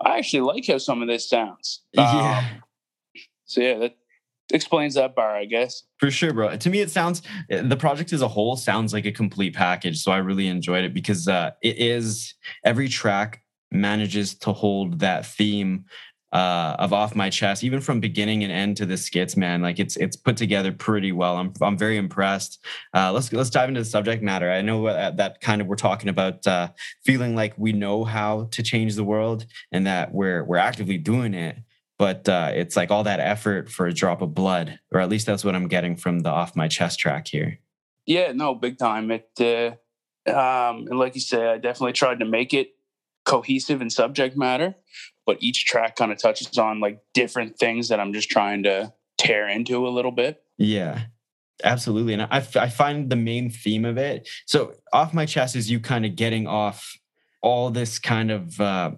I 0.00 0.18
actually 0.18 0.40
like 0.40 0.66
how 0.66 0.78
some 0.78 1.02
of 1.02 1.08
this 1.08 1.28
sounds 1.28 1.82
yeah 1.92 2.44
um, 2.52 2.62
so 3.44 3.60
yeah 3.60 3.78
that 3.78 3.96
explains 4.52 4.94
that 4.94 5.14
bar, 5.14 5.36
I 5.36 5.44
guess. 5.44 5.82
For 5.98 6.10
sure, 6.10 6.32
bro. 6.32 6.56
To 6.56 6.70
me, 6.70 6.80
it 6.80 6.90
sounds 6.90 7.22
the 7.48 7.76
project 7.76 8.12
as 8.12 8.22
a 8.22 8.28
whole 8.28 8.56
sounds 8.56 8.92
like 8.92 9.06
a 9.06 9.12
complete 9.12 9.54
package. 9.54 10.02
So 10.02 10.12
I 10.12 10.18
really 10.18 10.48
enjoyed 10.48 10.84
it 10.84 10.94
because 10.94 11.28
uh, 11.28 11.52
it 11.62 11.78
is 11.78 12.34
every 12.64 12.88
track 12.88 13.42
manages 13.70 14.34
to 14.38 14.52
hold 14.52 15.00
that 15.00 15.26
theme 15.26 15.84
uh, 16.36 16.76
of 16.78 16.92
off 16.92 17.14
my 17.14 17.30
chest, 17.30 17.64
even 17.64 17.80
from 17.80 17.98
beginning 17.98 18.44
and 18.44 18.52
end 18.52 18.76
to 18.76 18.84
the 18.84 18.98
skits, 18.98 19.38
man. 19.38 19.62
Like 19.62 19.78
it's 19.78 19.96
it's 19.96 20.16
put 20.16 20.36
together 20.36 20.70
pretty 20.70 21.10
well. 21.10 21.38
I'm 21.38 21.54
I'm 21.62 21.78
very 21.78 21.96
impressed. 21.96 22.62
Uh, 22.92 23.10
let's 23.10 23.32
let's 23.32 23.48
dive 23.48 23.70
into 23.70 23.80
the 23.80 23.86
subject 23.86 24.22
matter. 24.22 24.50
I 24.50 24.60
know 24.60 24.84
that, 24.84 25.16
that 25.16 25.40
kind 25.40 25.62
of 25.62 25.66
we're 25.66 25.76
talking 25.76 26.10
about 26.10 26.46
uh, 26.46 26.68
feeling 27.06 27.34
like 27.34 27.54
we 27.56 27.72
know 27.72 28.04
how 28.04 28.48
to 28.50 28.62
change 28.62 28.96
the 28.96 29.04
world 29.04 29.46
and 29.72 29.86
that 29.86 30.12
we're 30.12 30.44
we're 30.44 30.58
actively 30.58 30.98
doing 30.98 31.32
it 31.32 31.56
but 31.98 32.28
uh, 32.28 32.50
it's 32.52 32.76
like 32.76 32.90
all 32.90 33.04
that 33.04 33.20
effort 33.20 33.70
for 33.70 33.86
a 33.86 33.92
drop 33.94 34.20
of 34.20 34.34
blood, 34.34 34.78
or 34.92 35.00
at 35.00 35.08
least 35.08 35.24
that's 35.24 35.46
what 35.46 35.54
I'm 35.54 35.66
getting 35.66 35.96
from 35.96 36.20
the 36.20 36.28
off 36.28 36.54
my 36.54 36.68
chest 36.68 36.98
track 36.98 37.26
here. 37.26 37.58
Yeah, 38.04 38.32
no, 38.32 38.54
big 38.54 38.76
time. 38.76 39.10
It, 39.10 39.30
uh, 39.40 40.30
um, 40.30 40.88
and 40.88 40.98
like 40.98 41.14
you 41.14 41.22
say, 41.22 41.48
I 41.48 41.56
definitely 41.56 41.94
tried 41.94 42.18
to 42.18 42.26
make 42.26 42.52
it 42.52 42.76
cohesive 43.26 43.82
in 43.82 43.90
subject 43.90 44.36
matter, 44.36 44.74
but 45.26 45.36
each 45.40 45.66
track 45.66 45.96
kind 45.96 46.10
of 46.10 46.18
touches 46.18 46.56
on 46.56 46.80
like 46.80 47.00
different 47.12 47.58
things 47.58 47.88
that 47.88 48.00
I'm 48.00 48.14
just 48.14 48.30
trying 48.30 48.62
to 48.62 48.92
tear 49.18 49.48
into 49.48 49.86
a 49.86 49.90
little 49.90 50.12
bit. 50.12 50.42
Yeah, 50.56 51.02
absolutely. 51.62 52.14
And 52.14 52.22
I, 52.22 52.36
I 52.38 52.68
find 52.68 53.10
the 53.10 53.16
main 53.16 53.50
theme 53.50 53.84
of 53.84 53.98
it. 53.98 54.28
So 54.46 54.72
off 54.92 55.12
my 55.12 55.26
chest 55.26 55.56
is 55.56 55.70
you 55.70 55.80
kind 55.80 56.06
of 56.06 56.16
getting 56.16 56.46
off 56.46 56.96
all 57.42 57.70
this 57.70 57.98
kind 57.98 58.30
of 58.30 58.58
uh, 58.60 58.92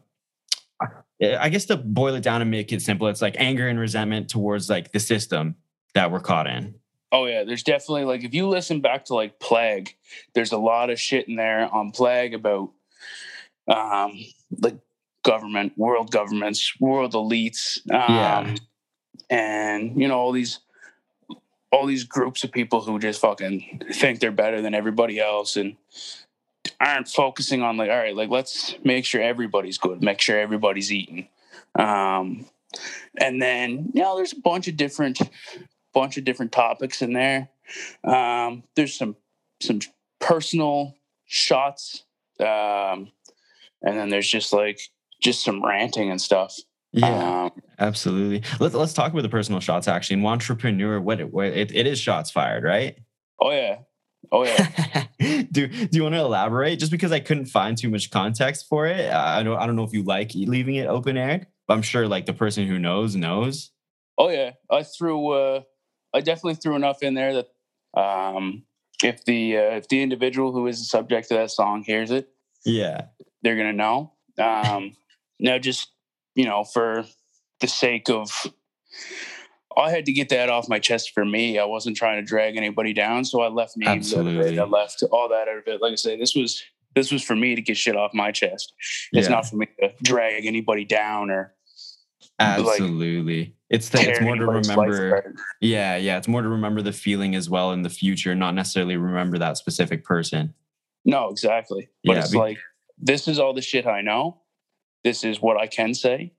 I 1.20 1.48
guess 1.48 1.64
to 1.66 1.76
boil 1.76 2.14
it 2.14 2.22
down 2.22 2.42
and 2.42 2.50
make 2.50 2.72
it 2.72 2.80
simple, 2.80 3.08
it's 3.08 3.22
like 3.22 3.34
anger 3.38 3.66
and 3.66 3.78
resentment 3.78 4.28
towards 4.28 4.70
like 4.70 4.92
the 4.92 5.00
system 5.00 5.56
that 5.94 6.12
we're 6.12 6.20
caught 6.20 6.46
in. 6.46 6.74
Oh 7.10 7.26
yeah, 7.26 7.42
there's 7.42 7.62
definitely 7.62 8.04
like 8.04 8.22
if 8.22 8.34
you 8.34 8.48
listen 8.48 8.80
back 8.80 9.06
to 9.06 9.14
like 9.14 9.40
Plague, 9.40 9.96
there's 10.34 10.52
a 10.52 10.58
lot 10.58 10.90
of 10.90 11.00
shit 11.00 11.26
in 11.26 11.36
there 11.36 11.72
on 11.72 11.90
Plague 11.90 12.34
about 12.34 12.70
um 13.68 14.18
the 14.50 14.78
government, 15.22 15.76
world 15.76 16.10
governments, 16.10 16.72
world 16.80 17.12
elites, 17.12 17.78
um, 17.92 18.14
yeah. 18.14 18.54
and 19.28 20.00
you 20.00 20.08
know 20.08 20.18
all 20.18 20.32
these 20.32 20.60
all 21.70 21.86
these 21.86 22.04
groups 22.04 22.44
of 22.44 22.52
people 22.52 22.80
who 22.80 22.98
just 22.98 23.20
fucking 23.20 23.82
think 23.92 24.20
they're 24.20 24.32
better 24.32 24.62
than 24.62 24.74
everybody 24.74 25.20
else 25.20 25.56
and 25.56 25.76
aren't 26.80 27.08
focusing 27.08 27.62
on 27.62 27.76
like 27.76 27.90
all 27.90 27.96
right 27.96 28.16
like 28.16 28.30
let's 28.30 28.74
make 28.84 29.04
sure 29.04 29.20
everybody's 29.20 29.78
good 29.78 30.02
make 30.02 30.20
sure 30.20 30.38
everybody's 30.38 30.92
eating. 30.92 31.28
Um 31.78 32.46
and 33.20 33.40
then 33.42 33.90
you 33.92 34.02
know 34.02 34.16
there's 34.16 34.32
a 34.32 34.40
bunch 34.40 34.68
of 34.68 34.76
different 34.76 35.20
bunch 35.92 36.16
of 36.16 36.24
different 36.24 36.52
topics 36.52 37.02
in 37.02 37.12
there. 37.12 37.48
Um 38.04 38.62
there's 38.76 38.94
some 38.94 39.16
some 39.60 39.80
personal 40.20 40.94
shots. 41.26 42.04
Um 42.40 43.10
and 43.82 43.96
then 43.96 44.08
there's 44.08 44.28
just 44.28 44.52
like 44.52 44.80
just 45.22 45.44
some 45.44 45.64
ranting 45.64 46.10
and 46.10 46.20
stuff 46.20 46.56
yeah 46.92 47.44
um, 47.44 47.50
absolutely 47.78 48.42
let's 48.60 48.74
let's 48.74 48.94
talk 48.94 49.12
about 49.12 49.22
the 49.22 49.28
personal 49.28 49.60
shots 49.60 49.88
actually 49.88 50.18
in 50.18 50.24
entrepreneur 50.24 51.00
what 51.00 51.20
it, 51.20 51.32
what 51.32 51.46
it, 51.46 51.74
it 51.74 51.86
is 51.86 51.98
shots 51.98 52.30
fired 52.30 52.64
right 52.64 52.96
oh 53.40 53.50
yeah 53.50 53.76
Oh 54.30 54.44
yeah. 54.44 55.04
do 55.50 55.68
Do 55.68 55.88
you 55.92 56.02
want 56.02 56.14
to 56.14 56.20
elaborate? 56.20 56.78
Just 56.78 56.92
because 56.92 57.12
I 57.12 57.20
couldn't 57.20 57.46
find 57.46 57.76
too 57.76 57.88
much 57.88 58.10
context 58.10 58.66
for 58.68 58.86
it, 58.86 59.10
I 59.10 59.42
don't. 59.42 59.56
I 59.58 59.66
don't 59.66 59.76
know 59.76 59.84
if 59.84 59.92
you 59.92 60.02
like 60.02 60.32
leaving 60.34 60.76
it 60.76 60.86
open 60.86 61.16
aired, 61.16 61.46
but 61.66 61.74
I'm 61.74 61.82
sure 61.82 62.06
like 62.06 62.26
the 62.26 62.32
person 62.32 62.66
who 62.66 62.78
knows 62.78 63.16
knows. 63.16 63.70
Oh 64.18 64.28
yeah, 64.28 64.52
I 64.70 64.82
threw. 64.82 65.28
Uh, 65.30 65.62
I 66.14 66.20
definitely 66.20 66.56
threw 66.56 66.76
enough 66.76 67.02
in 67.02 67.14
there 67.14 67.34
that 67.34 68.00
um, 68.00 68.64
if 69.02 69.24
the 69.24 69.56
uh, 69.56 69.76
if 69.76 69.88
the 69.88 70.02
individual 70.02 70.52
who 70.52 70.66
is 70.66 70.78
the 70.78 70.84
subject 70.84 71.30
of 71.30 71.38
that 71.38 71.50
song 71.50 71.82
hears 71.82 72.10
it, 72.10 72.28
yeah, 72.64 73.06
they're 73.48 73.56
gonna 73.56 73.72
know. 73.72 74.12
Um, 74.38 74.94
now, 75.40 75.58
just 75.58 75.90
you 76.34 76.44
know, 76.44 76.64
for 76.64 77.06
the 77.60 77.66
sake 77.66 78.10
of 78.10 78.30
I 79.76 79.90
had 79.90 80.04
to 80.06 80.12
get 80.12 80.28
that 80.28 80.50
off 80.50 80.68
my 80.68 80.78
chest 80.78 81.12
for 81.14 81.24
me. 81.24 81.58
I 81.58 81.64
wasn't 81.64 81.96
trying 81.96 82.16
to 82.16 82.22
drag 82.22 82.56
anybody 82.56 82.92
down, 82.92 83.24
so 83.24 83.40
I 83.40 83.48
left 83.48 83.72
names 83.76 84.12
of 84.12 84.26
it. 84.26 84.58
I 84.58 84.64
left 84.64 85.02
all 85.10 85.30
that 85.30 85.48
out 85.48 85.58
of 85.58 85.66
it. 85.66 85.80
Like 85.80 85.92
I 85.92 85.96
say, 85.96 86.18
this 86.18 86.34
was 86.34 86.62
this 86.94 87.10
was 87.10 87.22
for 87.22 87.34
me 87.34 87.54
to 87.54 87.62
get 87.62 87.78
shit 87.78 87.96
off 87.96 88.12
my 88.12 88.30
chest. 88.30 88.74
It's 89.12 89.28
yeah. 89.28 89.34
not 89.34 89.46
for 89.46 89.56
me 89.56 89.68
to 89.80 89.92
drag 90.02 90.44
anybody 90.44 90.84
down 90.84 91.30
or 91.30 91.54
absolutely. 92.38 93.40
Like, 93.40 93.52
it's 93.70 93.88
the, 93.88 94.00
it's 94.00 94.20
more 94.20 94.36
to 94.36 94.46
remember. 94.46 95.34
Yeah, 95.60 95.96
yeah. 95.96 96.18
It's 96.18 96.28
more 96.28 96.42
to 96.42 96.48
remember 96.48 96.82
the 96.82 96.92
feeling 96.92 97.34
as 97.34 97.48
well 97.48 97.72
in 97.72 97.82
the 97.82 97.90
future, 97.90 98.34
not 98.34 98.54
necessarily 98.54 98.96
remember 98.96 99.38
that 99.38 99.56
specific 99.58 100.04
person. 100.04 100.54
No, 101.04 101.28
exactly. 101.30 101.88
But 102.04 102.12
yeah, 102.12 102.18
it's 102.20 102.32
be- 102.32 102.38
like 102.38 102.58
this 103.00 103.28
is 103.28 103.38
all 103.38 103.54
the 103.54 103.62
shit 103.62 103.86
I 103.86 104.00
know. 104.00 104.42
this 105.04 105.24
is 105.24 105.40
what 105.40 105.56
I 105.56 105.66
can 105.66 105.94
say, 105.94 106.32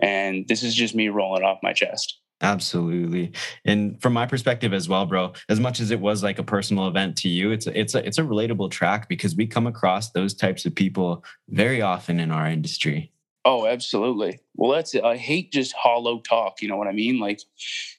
and 0.00 0.46
this 0.48 0.62
is 0.62 0.74
just 0.74 0.94
me 0.94 1.08
rolling 1.08 1.42
off 1.42 1.58
my 1.62 1.72
chest. 1.72 2.20
Absolutely. 2.40 3.32
And 3.64 4.00
from 4.02 4.12
my 4.12 4.26
perspective 4.26 4.74
as 4.74 4.88
well, 4.88 5.06
bro, 5.06 5.32
as 5.48 5.60
much 5.60 5.80
as 5.80 5.90
it 5.90 6.00
was 6.00 6.22
like 6.22 6.38
a 6.38 6.42
personal 6.42 6.88
event 6.88 7.16
to 7.18 7.28
you, 7.28 7.52
it's 7.52 7.66
a, 7.66 7.78
it's 7.78 7.94
a 7.94 8.06
it's 8.06 8.18
a 8.18 8.22
relatable 8.22 8.70
track 8.70 9.08
because 9.08 9.34
we 9.34 9.46
come 9.46 9.66
across 9.66 10.10
those 10.10 10.34
types 10.34 10.66
of 10.66 10.74
people 10.74 11.24
very 11.48 11.80
often 11.80 12.20
in 12.20 12.30
our 12.30 12.46
industry. 12.46 13.12
Oh, 13.46 13.66
absolutely. 13.66 14.40
Well, 14.56 14.72
that's 14.72 14.94
it. 14.94 15.04
I 15.04 15.16
hate 15.16 15.52
just 15.52 15.72
hollow 15.74 16.18
talk, 16.18 16.60
you 16.60 16.68
know 16.68 16.76
what 16.76 16.88
I 16.88 16.92
mean? 16.92 17.18
Like 17.18 17.40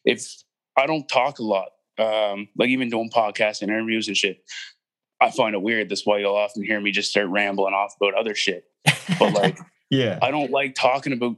if 0.03 0.43
I 0.77 0.85
don't 0.85 1.07
talk 1.07 1.39
a 1.39 1.43
lot, 1.43 1.69
um, 1.97 2.47
like 2.57 2.69
even 2.69 2.89
doing 2.89 3.09
podcasts 3.09 3.61
and 3.61 3.71
interviews 3.71 4.07
and 4.07 4.17
shit, 4.17 4.43
I 5.25 5.31
find 5.31 5.55
it 5.55 5.61
weird. 5.61 5.89
That's 5.89 6.05
why 6.05 6.19
you'll 6.19 6.35
often 6.35 6.63
hear 6.63 6.79
me 6.79 6.91
just 6.91 7.11
start 7.11 7.27
rambling 7.27 7.73
off 7.73 7.95
about 7.99 8.13
other 8.13 8.35
shit. 8.35 8.65
But 9.19 9.33
like 9.33 9.57
yeah. 9.89 10.19
I 10.21 10.31
don't 10.31 10.51
like 10.51 10.75
talking 10.75 11.13
about 11.13 11.35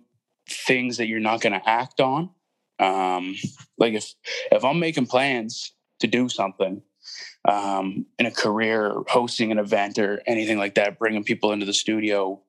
things 0.50 0.97
that 0.97 1.08
you're 1.08 1.19
not 1.19 1.41
going 1.41 1.54
to 1.54 1.69
act 1.69 2.00
on 2.00 2.30
um, 2.80 3.36
like 3.78 3.93
if 3.93 4.13
if 4.52 4.63
I'm 4.63 4.80
making 4.80 5.08
plans 5.08 5.73
to 6.00 6.08
do 6.08 6.30
something 6.30 6.82
um, 7.47 8.06
in 8.19 8.26
a 8.26 8.32
career, 8.32 8.95
hosting 9.08 9.52
an 9.52 9.60
event 9.60 9.97
or 9.97 10.21
anything 10.28 10.58
like 10.58 10.76
that, 10.76 11.00
bringing 11.00 11.23
people 11.23 11.52
into 11.52 11.65
the 11.65 11.73
studio, 11.73 12.41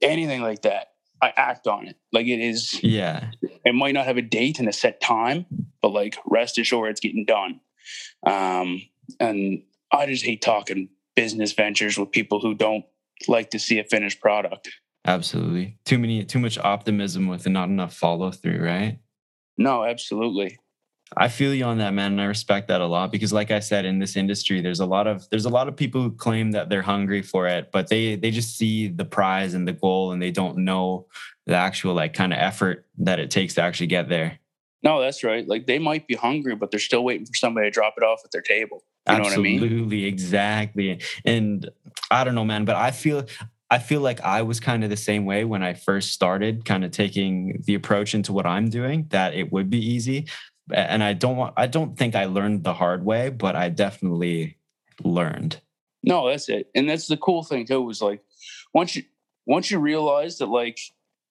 anything 0.00 0.42
like 0.42 0.62
that, 0.62 0.88
I 1.20 1.32
act 1.36 1.66
on 1.66 1.86
it. 1.86 1.96
Like 2.12 2.26
it 2.26 2.40
is. 2.40 2.82
Yeah. 2.82 3.30
It 3.64 3.74
might 3.74 3.94
not 3.94 4.06
have 4.06 4.16
a 4.16 4.22
date 4.22 4.58
and 4.58 4.68
a 4.68 4.72
set 4.72 5.00
time, 5.00 5.46
but 5.82 5.92
like 5.92 6.16
rest 6.26 6.58
assured, 6.58 6.90
it's 6.90 7.00
getting 7.00 7.24
done. 7.24 7.60
Um, 8.24 8.82
and 9.20 9.62
I 9.96 10.06
just 10.06 10.24
hate 10.24 10.42
talking 10.42 10.88
business 11.14 11.52
ventures 11.52 11.98
with 11.98 12.10
people 12.10 12.40
who 12.40 12.54
don't 12.54 12.84
like 13.28 13.50
to 13.50 13.58
see 13.58 13.78
a 13.78 13.84
finished 13.84 14.20
product. 14.20 14.70
Absolutely. 15.04 15.78
Too 15.84 15.98
many, 15.98 16.24
too 16.24 16.38
much 16.38 16.58
optimism 16.58 17.28
with 17.28 17.48
not 17.48 17.68
enough 17.68 17.94
follow 17.94 18.30
through, 18.30 18.62
right? 18.62 18.98
No, 19.56 19.84
absolutely. 19.84 20.58
I 21.16 21.28
feel 21.28 21.54
you 21.54 21.64
on 21.64 21.78
that, 21.78 21.94
man, 21.94 22.12
and 22.12 22.20
I 22.20 22.24
respect 22.24 22.66
that 22.68 22.80
a 22.80 22.86
lot 22.86 23.12
because, 23.12 23.32
like 23.32 23.52
I 23.52 23.60
said, 23.60 23.84
in 23.84 24.00
this 24.00 24.16
industry, 24.16 24.60
there's 24.60 24.80
a 24.80 24.86
lot 24.86 25.06
of 25.06 25.28
there's 25.30 25.44
a 25.44 25.50
lot 25.50 25.68
of 25.68 25.76
people 25.76 26.02
who 26.02 26.10
claim 26.10 26.50
that 26.50 26.68
they're 26.68 26.82
hungry 26.82 27.22
for 27.22 27.46
it, 27.46 27.70
but 27.70 27.86
they 27.86 28.16
they 28.16 28.32
just 28.32 28.58
see 28.58 28.88
the 28.88 29.04
prize 29.04 29.54
and 29.54 29.68
the 29.68 29.72
goal, 29.72 30.10
and 30.10 30.20
they 30.20 30.32
don't 30.32 30.58
know 30.58 31.06
the 31.46 31.54
actual 31.54 31.94
like 31.94 32.12
kind 32.12 32.32
of 32.32 32.40
effort 32.40 32.86
that 32.98 33.20
it 33.20 33.30
takes 33.30 33.54
to 33.54 33.62
actually 33.62 33.86
get 33.86 34.08
there. 34.08 34.40
No, 34.82 35.00
that's 35.00 35.22
right. 35.22 35.46
Like 35.46 35.66
they 35.66 35.78
might 35.78 36.08
be 36.08 36.16
hungry, 36.16 36.56
but 36.56 36.72
they're 36.72 36.80
still 36.80 37.04
waiting 37.04 37.26
for 37.26 37.34
somebody 37.34 37.68
to 37.68 37.70
drop 37.70 37.94
it 37.96 38.02
off 38.02 38.22
at 38.24 38.32
their 38.32 38.42
table. 38.42 38.82
You 39.08 39.14
Absolutely, 39.14 39.58
know 39.58 39.62
what 39.62 39.72
I 39.72 39.86
mean? 39.86 40.04
exactly. 40.04 41.00
And 41.24 41.70
I 42.10 42.24
don't 42.24 42.34
know, 42.34 42.44
man, 42.44 42.64
but 42.64 42.76
I 42.76 42.90
feel 42.90 43.26
I 43.70 43.78
feel 43.78 44.00
like 44.00 44.20
I 44.20 44.42
was 44.42 44.60
kind 44.60 44.84
of 44.84 44.90
the 44.90 44.96
same 44.96 45.24
way 45.24 45.44
when 45.44 45.62
I 45.62 45.74
first 45.74 46.12
started, 46.12 46.64
kind 46.64 46.84
of 46.84 46.92
taking 46.92 47.62
the 47.66 47.74
approach 47.74 48.14
into 48.14 48.32
what 48.32 48.46
I'm 48.46 48.68
doing 48.68 49.06
that 49.10 49.34
it 49.34 49.52
would 49.52 49.70
be 49.70 49.78
easy. 49.78 50.26
And 50.72 51.02
I 51.02 51.12
don't 51.12 51.36
want, 51.36 51.54
I 51.56 51.66
don't 51.66 51.96
think 51.96 52.14
I 52.14 52.26
learned 52.26 52.64
the 52.64 52.74
hard 52.74 53.04
way, 53.04 53.28
but 53.28 53.56
I 53.56 53.68
definitely 53.68 54.58
learned. 55.02 55.60
No, 56.02 56.28
that's 56.28 56.48
it. 56.48 56.70
And 56.74 56.88
that's 56.88 57.08
the 57.08 57.16
cool 57.16 57.42
thing 57.42 57.66
too, 57.66 57.82
was 57.82 58.00
like 58.00 58.22
once 58.72 58.94
you 58.96 59.04
once 59.46 59.70
you 59.70 59.78
realize 59.78 60.38
that 60.38 60.46
like 60.46 60.78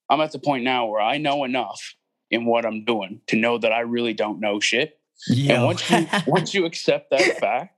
I'm 0.10 0.22
at 0.22 0.32
the 0.32 0.40
point 0.40 0.64
now 0.64 0.86
where 0.88 1.02
I 1.02 1.18
know 1.18 1.44
enough 1.44 1.96
in 2.32 2.46
what 2.46 2.66
I'm 2.66 2.86
doing 2.86 3.22
to 3.28 3.36
know 3.38 3.58
that 3.58 3.72
I 3.72 3.82
really 3.82 4.14
don't 4.14 4.40
know 4.40 4.60
shit. 4.60 5.00
Yeah. 5.28 5.56
And 5.56 5.64
once 5.66 5.90
you 5.90 6.08
once 6.28 6.54
you 6.54 6.66
accept 6.66 7.10
that 7.12 7.38
fact 7.40 7.76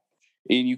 and 0.50 0.67
you 0.67 0.78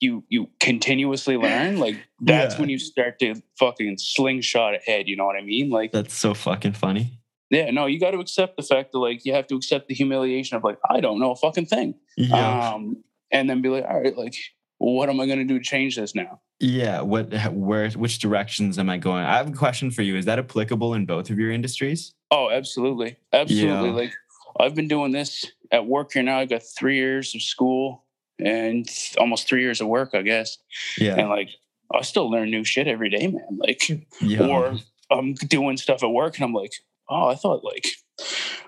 you 0.00 0.24
you 0.28 0.48
continuously 0.60 1.36
learn, 1.36 1.78
like 1.78 1.96
that's 2.20 2.54
Yeah. 2.54 2.60
when 2.60 2.68
you 2.70 2.78
start 2.78 3.18
to 3.20 3.34
fucking 3.58 3.98
slingshot 3.98 4.74
ahead. 4.74 5.08
You 5.08 5.16
know 5.16 5.24
what 5.24 5.36
I 5.36 5.42
mean? 5.42 5.70
Like, 5.70 5.92
That's 5.92 6.14
so 6.14 6.34
fucking 6.34 6.74
funny. 6.74 7.18
yeah, 7.50 7.70
no, 7.70 7.86
you 7.86 7.98
got 7.98 8.12
to 8.12 8.18
accept 8.18 8.56
the 8.56 8.62
fact 8.62 8.92
that 8.92 8.98
like 8.98 9.24
you 9.24 9.32
have 9.32 9.46
to 9.48 9.56
accept 9.56 9.88
the 9.88 9.94
humiliation 9.94 10.56
of 10.56 10.62
like 10.64 10.78
I 10.88 11.00
don't 11.00 11.18
know 11.18 11.32
a 11.32 11.36
fucking 11.36 11.66
thing, 11.66 11.94
Yeah. 12.16 12.74
um, 12.74 13.02
and 13.32 13.48
then 13.50 13.60
be 13.62 13.68
like, 13.68 13.84
all 13.88 14.00
right, 14.00 14.16
like 14.16 14.34
what 14.78 15.08
am 15.08 15.18
I 15.18 15.26
going 15.26 15.40
to 15.40 15.44
do 15.44 15.58
to 15.58 15.64
change 15.64 15.96
this 15.96 16.14
now? 16.14 16.40
yeah. 16.60 17.00
What, 17.00 17.32
where, 17.52 17.88
which 17.90 18.18
directions 18.20 18.78
am 18.78 18.88
I 18.90 18.96
going? 18.98 19.24
I 19.24 19.36
have 19.36 19.48
a 19.48 19.52
question 19.52 19.90
for 19.92 20.02
you. 20.02 20.16
Is 20.16 20.24
that 20.26 20.38
applicable 20.40 20.94
in 20.94 21.04
both 21.06 21.30
of 21.30 21.38
your 21.38 21.50
industries? 21.52 22.14
Oh, 22.30 22.48
absolutely, 22.50 23.16
absolutely. 23.32 23.88
Yeah. 23.90 23.94
Like 23.94 24.12
I've 24.60 24.74
been 24.74 24.88
doing 24.88 25.12
this 25.12 25.44
at 25.70 25.86
work 25.86 26.12
here 26.12 26.22
now. 26.22 26.38
I've 26.38 26.48
got 26.50 26.62
three 26.62 26.96
years 26.96 27.34
of 27.34 27.42
school 27.42 28.04
and 28.38 28.88
almost 29.18 29.46
three 29.48 29.62
years 29.62 29.80
of 29.80 29.88
work, 29.88 30.10
I 30.14 30.22
guess, 30.22 30.58
Yeah. 30.98 31.16
and 31.16 31.28
like 31.28 31.50
I 31.94 32.02
still 32.02 32.30
learn 32.30 32.50
new 32.50 32.64
shit 32.64 32.86
every 32.86 33.10
day, 33.10 33.26
man. 33.26 33.58
Like. 33.58 33.82
yeah. 34.20 34.46
or 34.46 34.76
I'm 35.10 35.34
doing 35.34 35.76
stuff 35.78 36.02
at 36.02 36.10
work 36.10 36.36
and 36.36 36.44
I'm 36.44 36.52
like, 36.52 36.72
oh, 37.08 37.28
I 37.28 37.34
thought 37.34 37.64
like, 37.64 37.86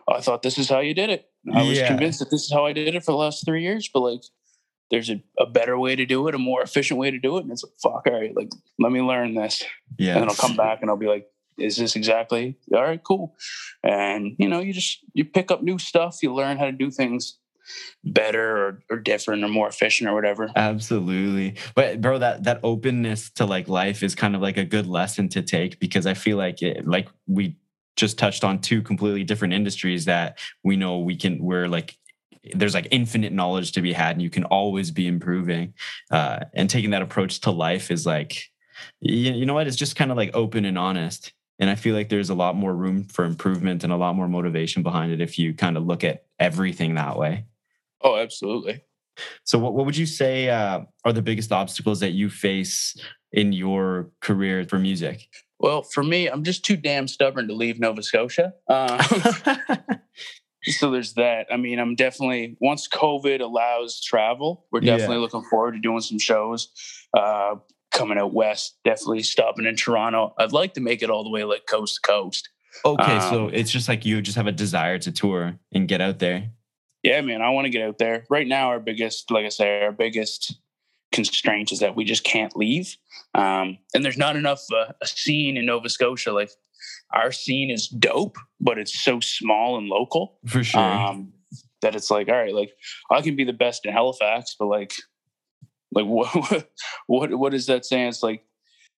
I 0.09 0.21
thought 0.21 0.43
this 0.43 0.59
is 0.59 0.69
how 0.69 0.81
you 0.81 0.95
did 0.95 1.11
it. 1.11 1.27
I 1.53 1.63
was 1.63 1.79
Yeah. 1.79 1.89
convinced 1.89 2.19
that 2.21 2.31
this 2.31 2.43
is 2.45 2.53
how 2.53 2.65
I 2.67 2.73
did 2.73 2.95
it 2.95 3.05
for 3.05 3.13
the 3.13 3.19
last 3.19 3.45
three 3.45 3.63
years, 3.63 3.89
but 3.93 4.01
like, 4.01 4.23
there's 4.91 5.09
a, 5.11 5.23
a 5.39 5.47
better 5.47 5.79
way 5.79 5.95
to 5.95 6.05
do 6.05 6.27
it, 6.27 6.35
a 6.35 6.39
more 6.39 6.63
efficient 6.63 6.99
way 6.99 7.11
to 7.13 7.19
do 7.19 7.37
it. 7.37 7.43
And 7.45 7.53
it's 7.53 7.63
like, 7.63 7.75
fuck, 7.81 8.07
all 8.13 8.21
right, 8.21 8.35
like, 8.35 8.49
let 8.81 8.91
me 8.91 9.01
learn 9.01 9.35
this. 9.35 9.63
yeah. 9.99 10.15
And 10.15 10.23
then 10.23 10.29
I'll 10.31 10.35
come 10.35 10.57
back 10.57 10.81
and 10.81 10.91
I'll 10.91 10.97
be 10.97 11.07
like, 11.07 11.27
is 11.61 11.77
this 11.77 11.97
exactly 11.97 12.57
all 12.73 12.83
right? 12.83 13.03
Cool. 13.03 13.37
And 13.83 14.37
you 14.39 14.49
know, 14.49 14.61
you 14.61 14.73
just 14.73 14.99
you 15.13 15.25
pick 15.25 15.51
up 15.51 15.63
new 15.63 15.79
stuff, 15.79 16.19
you 16.23 16.35
learn 16.35 16.59
how 16.59 16.67
to 16.67 16.73
do 16.73 16.91
things 16.91 17.39
better 18.05 18.57
or, 18.57 18.83
or 18.91 18.99
different 18.99 19.45
or 19.45 19.49
more 19.49 19.69
efficient 19.69 20.09
or 20.09 20.15
whatever. 20.15 20.51
Absolutely. 20.57 21.57
But 21.75 22.01
bro, 22.01 22.19
that 22.19 22.45
that 22.45 22.61
openness 22.63 23.31
to 23.33 23.47
like 23.47 23.69
life 23.69 24.03
is 24.03 24.15
kind 24.15 24.35
of 24.35 24.43
like 24.43 24.57
a 24.57 24.65
good 24.65 24.87
lesson 24.87 25.29
to 25.31 25.43
take 25.43 25.79
because 25.79 26.07
I 26.07 26.15
feel 26.15 26.37
like 26.37 26.63
it 26.63 26.87
like 26.87 27.09
we 27.27 27.57
just 27.97 28.19
touched 28.19 28.45
on 28.45 28.61
two 28.61 28.83
completely 28.83 29.25
different 29.25 29.55
industries 29.55 30.07
that 30.07 30.39
we 30.65 30.77
know 30.77 30.99
we 30.99 31.17
can 31.17 31.43
we're 31.43 31.69
like 31.69 31.97
there's 32.55 32.75
like 32.75 32.89
infinite 32.91 33.33
knowledge 33.33 33.73
to 33.73 33.83
be 33.83 33.93
had 33.93 34.13
and 34.13 34.23
you 34.23 34.31
can 34.31 34.45
always 34.45 34.91
be 34.91 35.07
improving. 35.07 35.75
Uh 36.11 36.41
and 36.55 36.71
taking 36.71 36.91
that 36.91 37.03
approach 37.03 37.41
to 37.41 37.51
life 37.51 37.91
is 37.91 38.07
like 38.07 38.45
you, 39.01 39.33
you 39.33 39.47
know 39.47 39.55
what? 39.55 39.67
It's 39.67 39.77
just 39.77 39.97
kind 39.97 40.11
of 40.11 40.17
like 40.17 40.31
open 40.35 40.65
and 40.65 40.79
honest. 40.79 41.33
And 41.61 41.69
I 41.71 41.75
feel 41.75 41.95
like 41.95 42.09
there's 42.09 42.31
a 42.31 42.35
lot 42.35 42.57
more 42.57 42.75
room 42.75 43.05
for 43.05 43.25
improvement 43.25 43.85
and 43.85 43.93
a 43.93 43.97
lot 43.97 44.17
more 44.17 44.27
motivation 44.29 44.83
behind 44.83 45.13
it 45.13 45.21
if 45.21 45.39
you 45.39 45.53
kind 45.55 45.77
of 45.77 45.85
look 45.87 46.03
at 46.03 46.25
everything 46.39 46.95
that 46.95 47.17
way. 47.19 47.45
Oh, 48.03 48.17
absolutely. 48.17 48.83
So, 49.45 49.59
what, 49.59 49.75
what 49.75 49.85
would 49.85 49.97
you 49.97 50.07
say 50.07 50.49
uh, 50.49 50.81
are 51.05 51.13
the 51.13 51.21
biggest 51.21 51.53
obstacles 51.53 52.01
that 52.01 52.13
you 52.13 52.31
face 52.31 52.97
in 53.33 53.53
your 53.53 54.11
career 54.23 54.65
for 54.65 54.79
music? 54.79 55.29
Well, 55.59 55.83
for 55.83 56.03
me, 56.03 56.27
I'm 56.29 56.43
just 56.43 56.65
too 56.65 56.77
damn 56.79 57.07
stubborn 57.07 57.47
to 57.49 57.55
leave 57.55 57.79
Nova 57.79 58.03
Scotia. 58.03 58.55
Uh, 58.67 59.03
so 60.65 60.91
there's 60.91 61.13
that. 61.15 61.47
I 61.53 61.59
mean, 61.59 61.79
I'm 61.79 61.95
definitely 61.95 62.57
once 62.61 62.89
COVID 62.89 63.41
allows 63.41 64.01
travel, 64.01 64.67
we're 64.73 64.81
Yeah. 64.83 64.97
definitely 64.97 65.19
looking 65.19 65.43
forward 65.51 65.73
to 65.73 65.81
doing 65.81 66.01
some 66.01 66.19
shows. 66.19 66.69
Uh, 67.15 67.57
coming 68.01 68.19
out 68.19 68.33
west, 68.33 68.79
definitely 68.85 69.23
stopping 69.23 69.67
in 69.67 69.77
Toronto. 69.77 70.35
I'd 70.39 70.53
like 70.53 70.75
to 70.75 70.81
make 70.81 71.03
it 71.03 71.11
all 71.11 71.23
the 71.23 71.31
way 71.31 71.45
like 71.45 71.67
coast 71.69 72.01
to 72.03 72.11
coast. 72.11 72.49
okay, 72.85 73.21
so 73.21 73.47
Um, 73.47 73.51
it's 73.55 73.71
just 73.71 73.89
like 73.89 74.05
you 74.07 74.23
just 74.23 74.37
have 74.37 74.47
a 74.47 74.53
desire 74.53 74.99
to 74.99 75.13
tour 75.13 75.59
and 75.73 75.87
get 75.89 76.01
out 76.01 76.19
there. 76.19 76.51
Yeah, 77.03 77.21
man, 77.23 77.43
I 77.43 77.51
want 77.51 77.65
to 77.67 77.71
get 77.71 77.83
out 77.83 77.99
there. 77.99 78.25
Right 78.31 78.47
now, 78.47 78.69
our 78.69 78.81
biggest, 78.81 79.31
like 79.31 79.47
I 79.47 79.49
say, 79.49 79.83
our 79.83 79.93
biggest 79.93 80.59
constraint 81.13 81.73
is 81.73 81.81
that 81.81 81.97
we 81.97 82.05
just 82.05 82.25
can't 82.25 82.57
leave. 82.57 82.97
Um, 83.35 83.79
and 83.95 84.05
there's 84.05 84.19
not 84.19 84.37
enough 84.37 84.63
uh, 84.73 84.93
a 85.01 85.07
scene 85.07 85.57
in 85.57 85.67
Nova 85.67 85.89
Scotia. 85.89 86.33
Like 86.33 86.51
our 87.13 87.33
scene 87.33 87.71
is 87.71 87.89
dope, 87.89 88.37
but 88.61 88.79
it's 88.79 89.03
so 89.03 89.21
small 89.21 89.79
and 89.79 89.89
local. 89.89 90.39
For 90.47 90.63
sure. 90.63 90.81
um, 90.81 91.33
that 91.83 91.95
it's 91.95 92.11
like, 92.11 92.29
all 92.29 92.37
right, 92.37 92.55
like 92.55 92.73
I 93.11 93.23
can 93.23 93.37
be 93.37 93.45
the 93.45 93.53
best 93.55 93.87
in 93.87 93.93
Halifax, 93.93 94.55
but 94.59 94.67
like, 94.67 94.93
like 95.93 96.07
what, 96.07 96.69
what, 97.07 97.35
what 97.39 97.55
is 97.55 97.67
that 97.67 97.85
saying? 97.85 98.09
It's 98.09 98.23
like, 98.23 98.45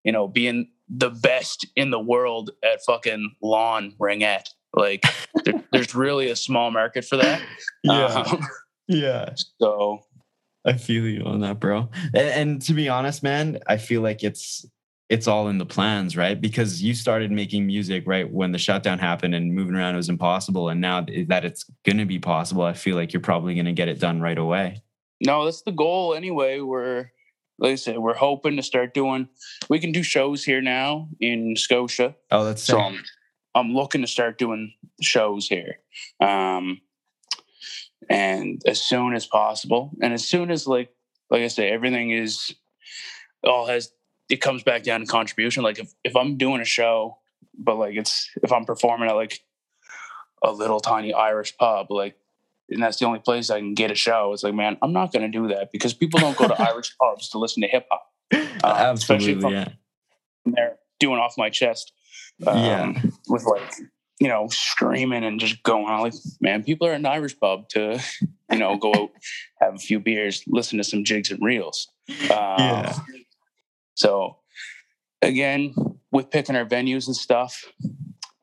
you 0.05 0.13
know, 0.13 0.29
being 0.29 0.71
the 0.89 1.11
best 1.11 1.67
in 1.77 1.91
the 1.91 2.01
world 2.01 2.51
at 2.65 2.83
fucking 2.85 3.37
lawn 3.43 3.95
ringette. 4.01 4.49
Like, 4.75 5.05
there, 5.45 5.63
there's 5.73 5.95
really 5.95 6.31
a 6.31 6.37
small 6.37 6.71
market 6.71 7.05
for 7.05 7.17
that. 7.17 7.43
Um, 7.89 8.47
yeah. 8.89 9.35
so 9.61 10.01
I 10.65 10.75
feel 10.75 11.07
you 11.07 11.25
on 11.25 11.41
that, 11.41 11.61
bro. 11.61 11.89
And, 12.15 12.29
and 12.29 12.63
to 12.63 12.75
be 12.75 12.89
honest, 12.89 13.23
man, 13.23 13.59
I 13.67 13.77
feel 13.77 14.03
like 14.03 14.23
it's 14.23 14.67
it's 15.09 15.29
all 15.29 15.49
in 15.49 15.59
the 15.59 15.67
plans, 15.67 16.17
right? 16.17 16.41
Because 16.41 16.83
you 16.83 16.95
started 16.95 17.31
making 17.31 17.67
music 17.67 18.05
right 18.07 18.31
when 18.31 18.53
the 18.53 18.59
shutdown 18.59 18.99
happened 18.99 19.35
and 19.35 19.55
moving 19.55 19.75
around 19.75 19.95
was 19.95 20.09
impossible, 20.09 20.71
and 20.71 20.81
now 20.81 21.05
that 21.29 21.45
it's 21.45 21.65
gonna 21.85 22.07
be 22.07 22.19
possible, 22.19 22.63
I 22.63 22.73
feel 22.73 22.97
like 22.97 23.13
you're 23.13 23.21
probably 23.21 23.55
gonna 23.55 23.73
get 23.73 23.89
it 23.89 24.01
done 24.01 24.21
right 24.21 24.39
away. 24.39 24.83
No, 25.25 25.45
that's 25.45 25.63
the 25.63 25.73
goal 25.73 26.15
anyway. 26.15 26.61
We're 26.61 27.11
like 27.59 27.73
I 27.73 27.77
said, 27.77 27.99
we're 27.99 28.15
hoping 28.15 28.57
to 28.57 28.63
start 28.63 28.93
doing. 28.93 29.29
We 29.69 29.79
can 29.79 29.93
do 29.93 30.03
shows 30.03 30.45
here 30.45 30.61
now 30.61 31.09
in 31.21 31.55
Scotia. 31.57 32.17
Oh, 32.31 32.45
that's 32.45 32.63
So. 32.63 32.79
I'm, 32.79 32.99
I'm 33.55 33.75
looking 33.75 34.01
to 34.01 34.07
start 34.07 34.37
doing 34.39 34.73
shows 35.01 35.47
here. 35.47 35.77
Um, 36.21 36.81
and 38.11 38.61
as 38.67 38.81
soon 38.81 39.15
as 39.15 39.27
possible, 39.27 39.93
and 40.03 40.13
as 40.13 40.27
soon 40.27 40.51
as 40.51 40.67
like 40.67 40.91
like 41.31 41.43
I 41.43 41.49
say, 41.49 41.71
everything 41.71 42.11
is 42.11 42.55
all 43.45 43.67
has 43.67 43.93
it 44.29 44.41
comes 44.41 44.65
back 44.65 44.83
down 44.83 45.01
to 45.01 45.07
contribution. 45.07 45.63
Like 45.63 45.79
if, 45.79 45.93
if 46.03 46.17
I'm 46.17 46.37
doing 46.37 46.61
a 46.61 46.65
show, 46.65 47.19
but 47.57 47.77
like 47.77 47.95
it's 47.95 48.29
if 48.43 48.53
I'm 48.53 48.65
performing 48.65 49.09
at 49.09 49.15
like 49.15 49.41
a 50.43 50.51
little 50.51 50.81
tiny 50.81 51.15
Irish 51.15 51.57
pub, 51.57 51.91
like 51.91 52.17
and 52.73 52.83
that's 52.83 52.99
the 52.99 53.07
only 53.07 53.19
place 53.19 53.51
I 53.51 53.59
can 53.59 53.75
get 53.75 53.91
a 53.91 53.95
show. 53.95 54.33
It's 54.33 54.43
like, 54.43 54.55
man, 54.55 54.77
I'm 54.83 54.93
not 54.93 55.13
going 55.13 55.31
to 55.31 55.39
do 55.39 55.49
that 55.49 55.71
because 55.73 55.95
people 55.95 56.21
don't 56.21 56.37
go 56.37 56.49
to 56.49 56.61
Irish 56.71 56.97
pubs 56.99 57.29
to 57.31 57.39
listen 57.39 57.63
to 57.63 57.69
hip 57.69 57.87
hop. 57.91 58.09
Uh, 58.33 58.39
Absolutely, 58.65 59.53
yeah. 59.53 59.69
They're 60.45 60.77
doing 60.99 61.19
off 61.19 61.35
my 61.37 61.51
chest, 61.51 61.93
um, 62.47 62.59
yeah, 62.59 62.93
with 63.29 63.45
like 63.45 63.73
you 64.21 64.29
know 64.29 64.49
screaming 64.51 65.25
and 65.25 65.39
just 65.39 65.63
going 65.63 65.87
on. 65.87 66.01
Like, 66.01 66.15
man, 66.41 66.63
people 66.63 66.87
are 66.87 66.93
in 66.93 67.07
an 67.07 67.07
Irish 67.07 67.39
pub 67.39 67.69
to 67.71 68.01
you 68.51 68.59
know 68.59 68.77
go 68.77 68.93
out, 68.95 69.11
have 69.61 69.75
a 69.75 69.79
few 69.79 70.01
beers, 70.01 70.43
listen 70.47 70.79
to 70.79 70.85
some 70.85 71.05
jigs 71.05 71.31
and 71.31 71.43
reels. 71.43 71.89
Um, 72.09 72.17
yeah. 72.31 72.95
So 73.95 74.39
again, 75.21 75.75
with 76.11 76.31
picking 76.31 76.57
our 76.57 76.67
venues 76.67 77.07
and 77.07 77.17
stuff, 77.17 77.65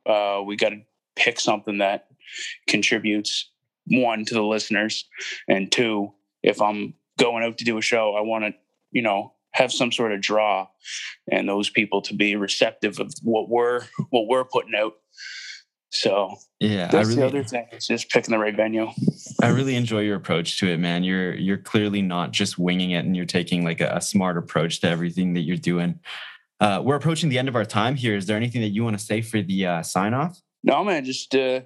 uh, 0.05 0.41
we 0.45 0.55
got 0.55 0.69
to 0.69 0.81
pick 1.15 1.39
something 1.39 1.79
that 1.79 2.07
contributes 2.67 3.51
one 3.89 4.25
to 4.25 4.33
the 4.33 4.43
listeners 4.43 5.05
and 5.47 5.71
two 5.71 6.11
if 6.43 6.61
i'm 6.61 6.93
going 7.17 7.43
out 7.43 7.57
to 7.57 7.65
do 7.65 7.77
a 7.77 7.81
show 7.81 8.15
i 8.15 8.21
want 8.21 8.43
to 8.43 8.53
you 8.91 9.01
know 9.01 9.33
have 9.53 9.71
some 9.71 9.91
sort 9.91 10.11
of 10.11 10.21
draw 10.21 10.67
and 11.31 11.47
those 11.47 11.69
people 11.69 12.01
to 12.03 12.13
be 12.13 12.35
receptive 12.35 12.99
of 12.99 13.13
what 13.23 13.49
we're 13.49 13.81
what 14.09 14.27
we're 14.27 14.45
putting 14.45 14.75
out. 14.75 14.93
So 15.91 16.35
yeah 16.59 16.87
that's 16.87 17.09
really, 17.09 17.21
the 17.21 17.27
other 17.27 17.43
thing 17.43 17.65
it's 17.71 17.87
just 17.87 18.09
picking 18.09 18.31
the 18.31 18.37
right 18.37 18.55
venue. 18.55 18.89
I 19.41 19.47
really 19.47 19.75
enjoy 19.75 20.01
your 20.01 20.17
approach 20.17 20.59
to 20.59 20.67
it 20.67 20.77
man. 20.77 21.03
You're 21.03 21.33
you're 21.33 21.57
clearly 21.57 22.01
not 22.01 22.31
just 22.31 22.59
winging 22.59 22.91
it 22.91 23.05
and 23.05 23.15
you're 23.15 23.25
taking 23.25 23.63
like 23.63 23.81
a, 23.81 23.95
a 23.95 24.01
smart 24.01 24.37
approach 24.37 24.81
to 24.81 24.89
everything 24.89 25.33
that 25.33 25.41
you're 25.41 25.57
doing. 25.57 25.99
Uh, 26.59 26.81
we're 26.83 26.95
approaching 26.95 27.29
the 27.29 27.39
end 27.39 27.47
of 27.47 27.55
our 27.55 27.65
time 27.65 27.95
here. 27.95 28.15
Is 28.15 28.25
there 28.25 28.35
anything 28.37 28.61
that 28.61 28.69
you 28.69 28.83
want 28.83 28.99
to 28.99 29.03
say 29.03 29.21
for 29.21 29.41
the 29.41 29.65
uh, 29.65 29.81
sign 29.81 30.13
off? 30.13 30.41
No 30.63 30.83
man 30.83 31.05
just 31.05 31.33
uh 31.33 31.61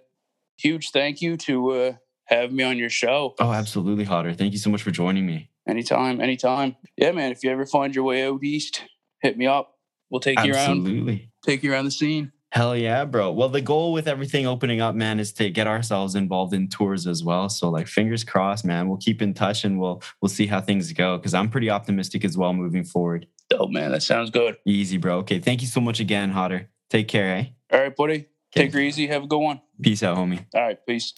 huge 0.58 0.92
thank 0.92 1.20
you 1.22 1.36
to 1.36 1.72
uh 1.72 1.94
have 2.26 2.52
me 2.52 2.64
on 2.64 2.78
your 2.78 2.90
show. 2.90 3.36
Oh, 3.40 3.52
absolutely, 3.52 4.04
Hodder. 4.06 4.34
Thank 4.34 4.54
you 4.54 4.60
so 4.60 4.70
much 4.70 4.84
for 4.84 4.92
joining 4.92 5.26
me. 5.26 5.50
Anytime, 5.68 6.20
anytime. 6.22 6.76
Yeah, 6.98 7.12
man. 7.12 7.32
If 7.32 7.44
you 7.44 7.52
ever 7.52 7.66
find 7.66 7.96
your 7.96 8.04
way 8.04 8.26
out 8.26 8.44
east, 8.44 8.84
hit 9.22 9.38
me 9.38 9.48
up. 9.48 9.76
We'll 10.10 10.20
take 10.20 10.38
absolutely. 10.38 10.54
you 10.54 10.68
around. 10.68 10.80
Absolutely. 10.80 11.32
Take 11.46 11.64
you 11.64 11.72
around 11.72 11.86
the 11.86 11.92
scene. 11.92 12.32
Hell 12.52 12.78
yeah, 12.78 13.04
bro. 13.06 13.32
Well, 13.32 13.50
the 13.50 13.62
goal 13.62 13.94
with 13.94 14.08
everything 14.08 14.46
opening 14.46 14.80
up, 14.80 14.94
man, 14.94 15.20
is 15.20 15.34
to 15.34 15.50
get 15.50 15.66
ourselves 15.66 16.14
involved 16.14 16.54
in 16.54 16.68
tours 16.68 17.08
as 17.08 17.24
well. 17.24 17.50
So 17.50 17.70
like 17.70 17.88
fingers 17.88 18.24
crossed, 18.24 18.64
man. 18.64 18.88
We'll 18.88 19.00
keep 19.00 19.24
in 19.24 19.34
touch 19.34 19.64
and 19.64 19.80
we'll 19.80 20.04
we'll 20.22 20.30
see 20.30 20.46
how 20.46 20.62
things 20.62 20.94
go. 20.94 21.18
Cause 21.18 21.34
I'm 21.34 21.50
pretty 21.50 21.72
optimistic 21.72 22.24
as 22.24 22.38
well 22.38 22.54
moving 22.54 22.84
forward. 22.84 23.26
Oh 23.52 23.68
man. 23.68 23.90
That 23.92 24.04
sounds 24.04 24.30
good. 24.30 24.58
Easy, 24.68 24.98
bro. 24.98 25.18
Okay. 25.20 25.40
Thank 25.40 25.62
you 25.62 25.68
so 25.68 25.82
much 25.82 26.00
again, 26.00 26.30
Hodder. 26.30 26.70
Take 26.92 27.08
care, 27.08 27.38
eh? 27.38 27.46
All 27.72 27.82
right, 27.82 27.96
buddy. 27.96 28.14
Okay. 28.14 28.28
Take 28.66 28.74
her 28.74 28.80
easy. 28.80 29.08
Have 29.08 29.24
a 29.24 29.28
good 29.28 29.40
one. 29.40 29.60
Peace 29.82 30.04
out, 30.04 30.16
homie. 30.16 30.46
All 30.54 30.62
right, 30.62 30.78
peace. 30.86 31.16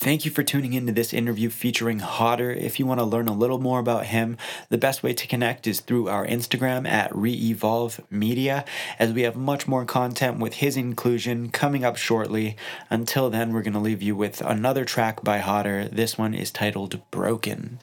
Thank 0.00 0.24
you 0.24 0.30
for 0.30 0.42
tuning 0.42 0.72
into 0.72 0.94
this 0.94 1.12
interview 1.12 1.50
featuring 1.50 1.98
Hodder. 1.98 2.50
If 2.50 2.80
you 2.80 2.86
want 2.86 3.00
to 3.00 3.04
learn 3.04 3.28
a 3.28 3.34
little 3.34 3.60
more 3.60 3.78
about 3.78 4.06
him, 4.06 4.38
the 4.70 4.78
best 4.78 5.02
way 5.02 5.12
to 5.12 5.26
connect 5.26 5.66
is 5.66 5.80
through 5.80 6.08
our 6.08 6.26
Instagram 6.26 6.88
at 6.88 7.14
Reevolve 7.14 8.00
Media, 8.08 8.64
as 8.98 9.12
we 9.12 9.20
have 9.22 9.36
much 9.36 9.68
more 9.68 9.84
content 9.84 10.38
with 10.38 10.54
his 10.54 10.78
inclusion 10.78 11.50
coming 11.50 11.84
up 11.84 11.98
shortly. 11.98 12.56
Until 12.88 13.28
then, 13.28 13.52
we're 13.52 13.60
going 13.60 13.74
to 13.74 13.78
leave 13.78 14.00
you 14.00 14.16
with 14.16 14.40
another 14.40 14.86
track 14.86 15.22
by 15.22 15.40
Hodder. 15.40 15.86
This 15.92 16.16
one 16.16 16.32
is 16.32 16.50
titled 16.50 17.02
Broken. 17.10 17.80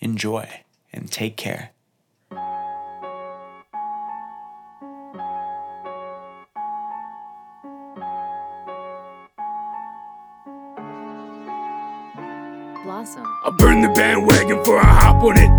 Enjoy 0.00 0.48
and 0.90 1.12
take 1.12 1.36
care. 1.36 1.72
Blossom. 12.88 13.22
I 13.44 13.50
burn 13.50 13.82
the 13.82 13.90
bandwagon 13.90 14.64
for 14.64 14.78
a 14.78 14.82
hop 14.82 15.22
on 15.22 15.36
it. 15.36 15.50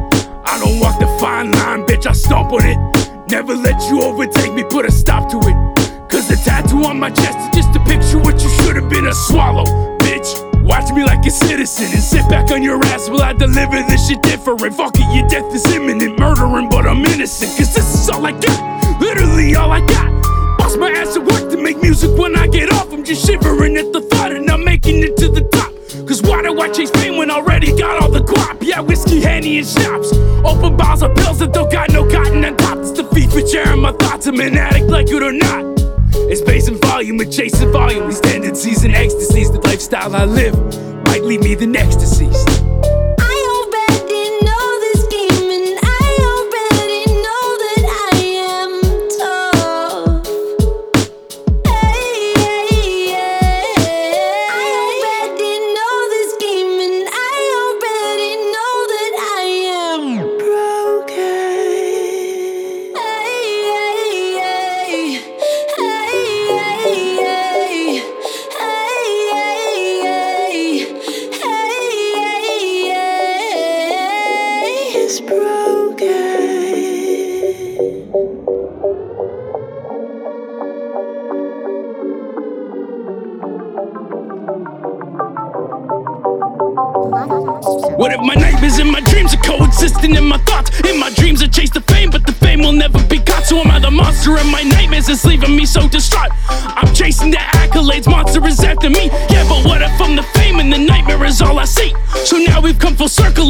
I 0.50 0.58
don't 0.58 0.80
walk 0.80 0.98
the 0.98 1.06
fine 1.22 1.52
line, 1.52 1.86
bitch, 1.86 2.08
I 2.08 2.14
stomp 2.14 2.52
on 2.52 2.66
it. 2.66 3.30
Never 3.30 3.54
let 3.54 3.78
you 3.88 4.02
overtake 4.02 4.52
me, 4.56 4.64
put 4.64 4.84
a 4.88 4.92
stop 4.92 5.30
to 5.30 5.38
it. 5.38 6.10
Cause 6.10 6.28
the 6.28 6.42
tattoo 6.44 6.86
on 6.86 7.00
my 7.00 7.12
chest 7.12 7.38
is 7.38 7.62
just 7.62 7.76
a 7.76 7.84
picture 7.86 8.18
what 8.18 8.42
you 8.42 8.50
should 8.50 8.76
have 8.78 8.90
been 8.90 9.06
a 9.06 9.14
swallow, 9.14 9.64
bitch. 10.00 10.26
Watch 10.66 10.92
me 10.92 11.04
like 11.06 11.24
a 11.24 11.30
citizen 11.30 11.86
and 11.94 12.02
sit 12.02 12.28
back 12.30 12.50
on 12.50 12.64
your 12.64 12.84
ass 12.86 13.08
while 13.12 13.22
I 13.22 13.34
deliver 13.34 13.78
this 13.86 14.10
shit 14.10 14.24
different. 14.24 14.74
Fuck 14.74 14.96
it, 14.96 15.06
your 15.16 15.28
death 15.30 15.54
is 15.54 15.68
imminent, 15.72 16.18
murdering, 16.18 16.68
but 16.68 16.88
I'm 16.88 17.06
innocent. 17.06 17.56
Cause 17.56 17.76
this 17.76 17.94
is 17.94 18.10
all 18.10 18.26
I 18.26 18.32
got, 18.32 19.00
literally 19.00 19.54
all 19.54 19.72
I 19.72 19.86
got. 19.86 20.10
Bust 20.58 20.80
my 20.80 20.90
ass 20.90 21.16
at 21.16 21.24
work 21.24 21.52
to 21.52 21.62
make 21.62 21.80
music 21.84 22.10
when 22.18 22.36
I 22.36 22.48
get 22.48 22.74
off. 22.74 22.92
I'm 22.92 23.04
just 23.04 23.24
shivering 23.28 23.78
at 23.78 23.94
the 23.94 24.02
thought 24.02 24.32
and 24.32 24.50
I'm 24.50 24.68
I 26.62 26.70
chase 26.70 26.92
fame 26.92 27.18
when 27.18 27.32
already 27.32 27.78
got 27.78 28.02
all 28.02 28.10
the 28.10 28.20
guap? 28.20 28.62
Yeah, 28.62 28.82
whiskey, 28.82 29.22
henny, 29.22 29.60
and 29.60 29.68
schnapps. 29.68 30.14
Open 30.44 30.76
bottles 30.76 31.04
of 31.04 31.16
pills 31.16 31.40
that 31.40 31.54
don't 31.54 31.72
got 31.72 31.92
no 31.92 32.10
cotton 32.10 32.44
on 32.44 32.58
top. 32.58 32.78
It's 32.80 32.92
the 32.92 33.04
feed 33.06 33.32
for 33.32 33.46
sharing 33.48 33.82
my 33.82 33.92
thoughts. 33.94 34.28
I'm 34.28 34.40
an 34.40 34.58
addict, 34.58 34.88
like 34.88 35.10
it 35.10 35.24
or 35.24 35.32
not. 35.32 35.64
It's 36.30 36.42
based 36.42 36.68
in 36.68 36.76
volume 36.76 37.20
and 37.20 37.32
chasing 37.32 37.72
volume. 37.72 38.08
These 38.08 38.22
tendencies 38.22 38.84
and 38.84 38.94
ecstasies, 38.94 39.52
the 39.52 39.60
lifestyle 39.62 40.16
I 40.16 40.26
live 40.26 40.56
might 41.06 41.24
lead 41.24 41.42
me 41.42 41.56
the 41.56 41.68
next 41.68 41.96
deceased. 41.98 42.59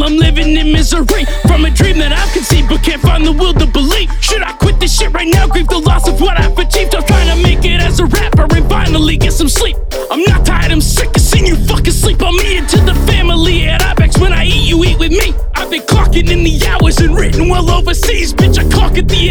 I'm 0.03 0.17
living 0.17 0.55
in 0.57 0.71
misery 0.71 1.25
from 1.47 1.65
a 1.65 1.71
dream 1.71 1.97
that 1.99 2.11
I've 2.11 2.31
conceived, 2.33 2.69
but 2.69 2.83
can't 2.83 3.01
find 3.01 3.25
the 3.25 3.31
will 3.31 3.53
to 3.53 3.65
believe. 3.65 4.09
Should 4.21 4.43
I 4.43 4.53
quit 4.53 4.79
this 4.79 4.97
shit 4.97 5.11
right 5.13 5.27
now? 5.27 5.47
Grieve 5.47 5.67
the 5.67 5.79
loss 5.79 6.07
of 6.07 6.21
what 6.21 6.39
I've 6.39 6.57
achieved. 6.57 6.95
I'm 6.95 7.03
trying 7.03 7.35
to 7.35 7.41
make 7.41 7.65
it 7.65 7.81
as 7.81 7.99
a 7.99 8.05
rapper 8.05 8.47
and 8.55 8.69
finally 8.69 9.17
get 9.17 9.33
some 9.33 9.49
sleep. 9.49 9.77
I'm 10.11 10.23
not 10.23 10.45
tired, 10.45 10.71
I'm 10.71 10.81
sick 10.81 11.15
of 11.15 11.21
seeing 11.21 11.45
you 11.45 11.55
fucking 11.55 11.93
sleep 11.93 12.21
on 12.21 12.35
me 12.37 12.57
into 12.57 12.77
the 12.81 12.95
family 13.05 13.65
at 13.67 13.81
Ibex 13.81 14.17
when 14.19 14.33
I 14.33 14.45
eat, 14.45 14.69
you 14.69 14.83
eat 14.83 14.99
with 14.99 15.11
me. 15.11 15.33
I've 15.55 15.69
been 15.69 15.81
clocking 15.83 16.29
in 16.29 16.43
the 16.43 16.65
hours 16.67 16.99
and 16.99 17.15
written 17.15 17.49
well 17.49 17.69
overseas. 17.69 18.33
Bitch, 18.33 18.57
I 18.57 18.69
conquered 18.69 19.09
the 19.09 19.28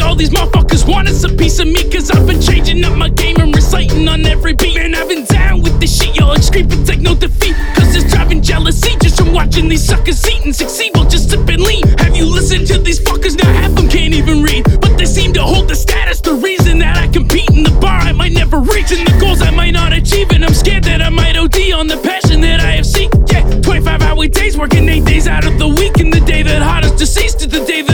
all 0.00 0.14
these 0.14 0.30
motherfuckers 0.30 0.88
want 0.88 1.08
us 1.08 1.24
a 1.24 1.28
piece 1.28 1.58
of 1.58 1.66
me, 1.66 1.82
cause 1.90 2.10
I've 2.10 2.26
been 2.26 2.40
changing 2.40 2.84
up 2.84 2.96
my 2.96 3.08
game 3.08 3.36
and 3.38 3.54
reciting 3.54 4.08
on 4.08 4.24
every 4.24 4.54
beat. 4.54 4.76
Man, 4.76 4.94
I've 4.94 5.08
been 5.08 5.24
down 5.24 5.62
with 5.62 5.78
this 5.80 5.96
shit, 5.98 6.16
y'all 6.16 6.34
scream 6.36 6.68
but 6.68 6.86
take 6.86 7.00
no 7.00 7.14
defeat. 7.14 7.54
Cause 7.76 7.94
it's 7.94 8.10
driving 8.12 8.42
jealousy 8.42 8.96
just 9.00 9.16
from 9.18 9.32
watching 9.32 9.68
these 9.68 9.84
suckers 9.84 10.24
eat 10.28 10.44
and 10.44 10.54
succeed 10.54 10.92
while 10.94 11.08
just 11.08 11.30
sipping 11.30 11.60
lean. 11.60 11.86
Have 11.98 12.16
you 12.16 12.26
listened 12.26 12.66
to 12.68 12.78
these 12.78 13.00
fuckers? 13.00 13.36
Now 13.36 13.52
half 13.52 13.74
them 13.74 13.88
can't 13.88 14.14
even 14.14 14.42
read, 14.42 14.64
but 14.80 14.96
they 14.96 15.06
seem 15.06 15.32
to 15.34 15.42
hold 15.42 15.68
the 15.68 15.76
status. 15.76 16.20
The 16.20 16.34
reason 16.34 16.78
that 16.78 16.96
I 16.96 17.08
compete 17.08 17.50
in 17.50 17.62
the 17.62 17.76
bar 17.80 18.00
I 18.00 18.12
might 18.12 18.32
never 18.32 18.60
reach, 18.60 18.92
and 18.92 19.06
the 19.06 19.16
goals 19.20 19.42
I 19.42 19.50
might 19.50 19.72
not 19.72 19.92
achieve. 19.92 20.30
And 20.30 20.44
I'm 20.44 20.54
scared 20.54 20.84
that 20.84 21.02
I 21.02 21.08
might 21.08 21.36
OD 21.36 21.72
on 21.72 21.86
the 21.86 21.98
passion 21.98 22.40
that 22.40 22.60
I 22.60 22.72
have 22.72 22.86
seen. 22.86 23.10
Yeah, 23.30 23.42
25 23.60 24.02
hour 24.02 24.26
days, 24.28 24.56
working 24.56 24.88
eight 24.88 25.04
days 25.04 25.28
out 25.28 25.46
of 25.46 25.58
the 25.58 25.68
week, 25.68 25.98
and 25.98 26.12
the 26.12 26.20
day 26.20 26.42
that 26.42 26.62
hot 26.62 26.84
is 26.84 26.92
deceased 26.92 27.40
to 27.40 27.46
the 27.46 27.64
day 27.64 27.82
that 27.82 27.93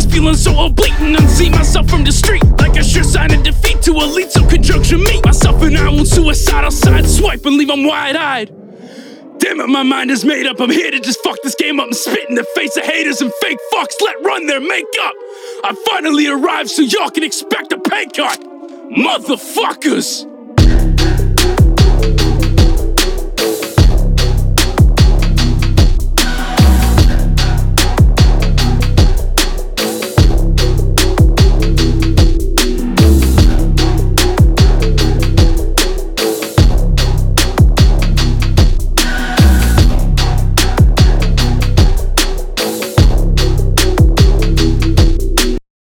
cease 0.00 0.12
feeling 0.12 0.36
so 0.36 0.66
oblique 0.66 1.00
and 1.00 1.16
unsee 1.16 1.50
myself 1.50 1.88
from 1.88 2.04
the 2.04 2.12
street. 2.12 2.44
Like 2.58 2.76
a 2.76 2.84
sure 2.84 3.02
sign 3.02 3.32
of 3.32 3.42
defeat 3.42 3.82
to 3.82 3.92
elite, 3.92 4.30
so 4.30 4.46
conjunction 4.46 5.02
me. 5.02 5.20
Myself 5.22 5.62
and 5.62 5.76
I 5.76 5.88
won't 5.88 6.08
suicidal 6.08 6.70
side 6.70 7.06
swipe 7.06 7.44
and 7.46 7.56
leave 7.56 7.68
them 7.68 7.84
wide 7.84 8.16
eyed. 8.16 8.48
Damn 9.38 9.60
it, 9.60 9.68
my 9.68 9.82
mind 9.82 10.10
is 10.10 10.24
made 10.24 10.46
up. 10.46 10.60
I'm 10.60 10.70
here 10.70 10.90
to 10.90 11.00
just 11.00 11.22
fuck 11.22 11.36
this 11.42 11.54
game 11.54 11.78
up 11.78 11.86
and 11.86 11.96
spit 11.96 12.28
in 12.28 12.34
the 12.34 12.46
face 12.54 12.76
of 12.76 12.84
haters 12.84 13.20
and 13.20 13.32
fake 13.40 13.58
fucks. 13.72 13.94
Let 14.02 14.22
run 14.22 14.46
their 14.46 14.60
makeup. 14.60 15.14
I 15.64 15.74
finally 15.88 16.26
arrived 16.26 16.70
so 16.70 16.82
y'all 16.82 17.10
can 17.10 17.22
expect 17.22 17.72
a 17.72 17.78
pay 17.78 18.06
cut. 18.06 18.40
Motherfuckers! 18.90 20.35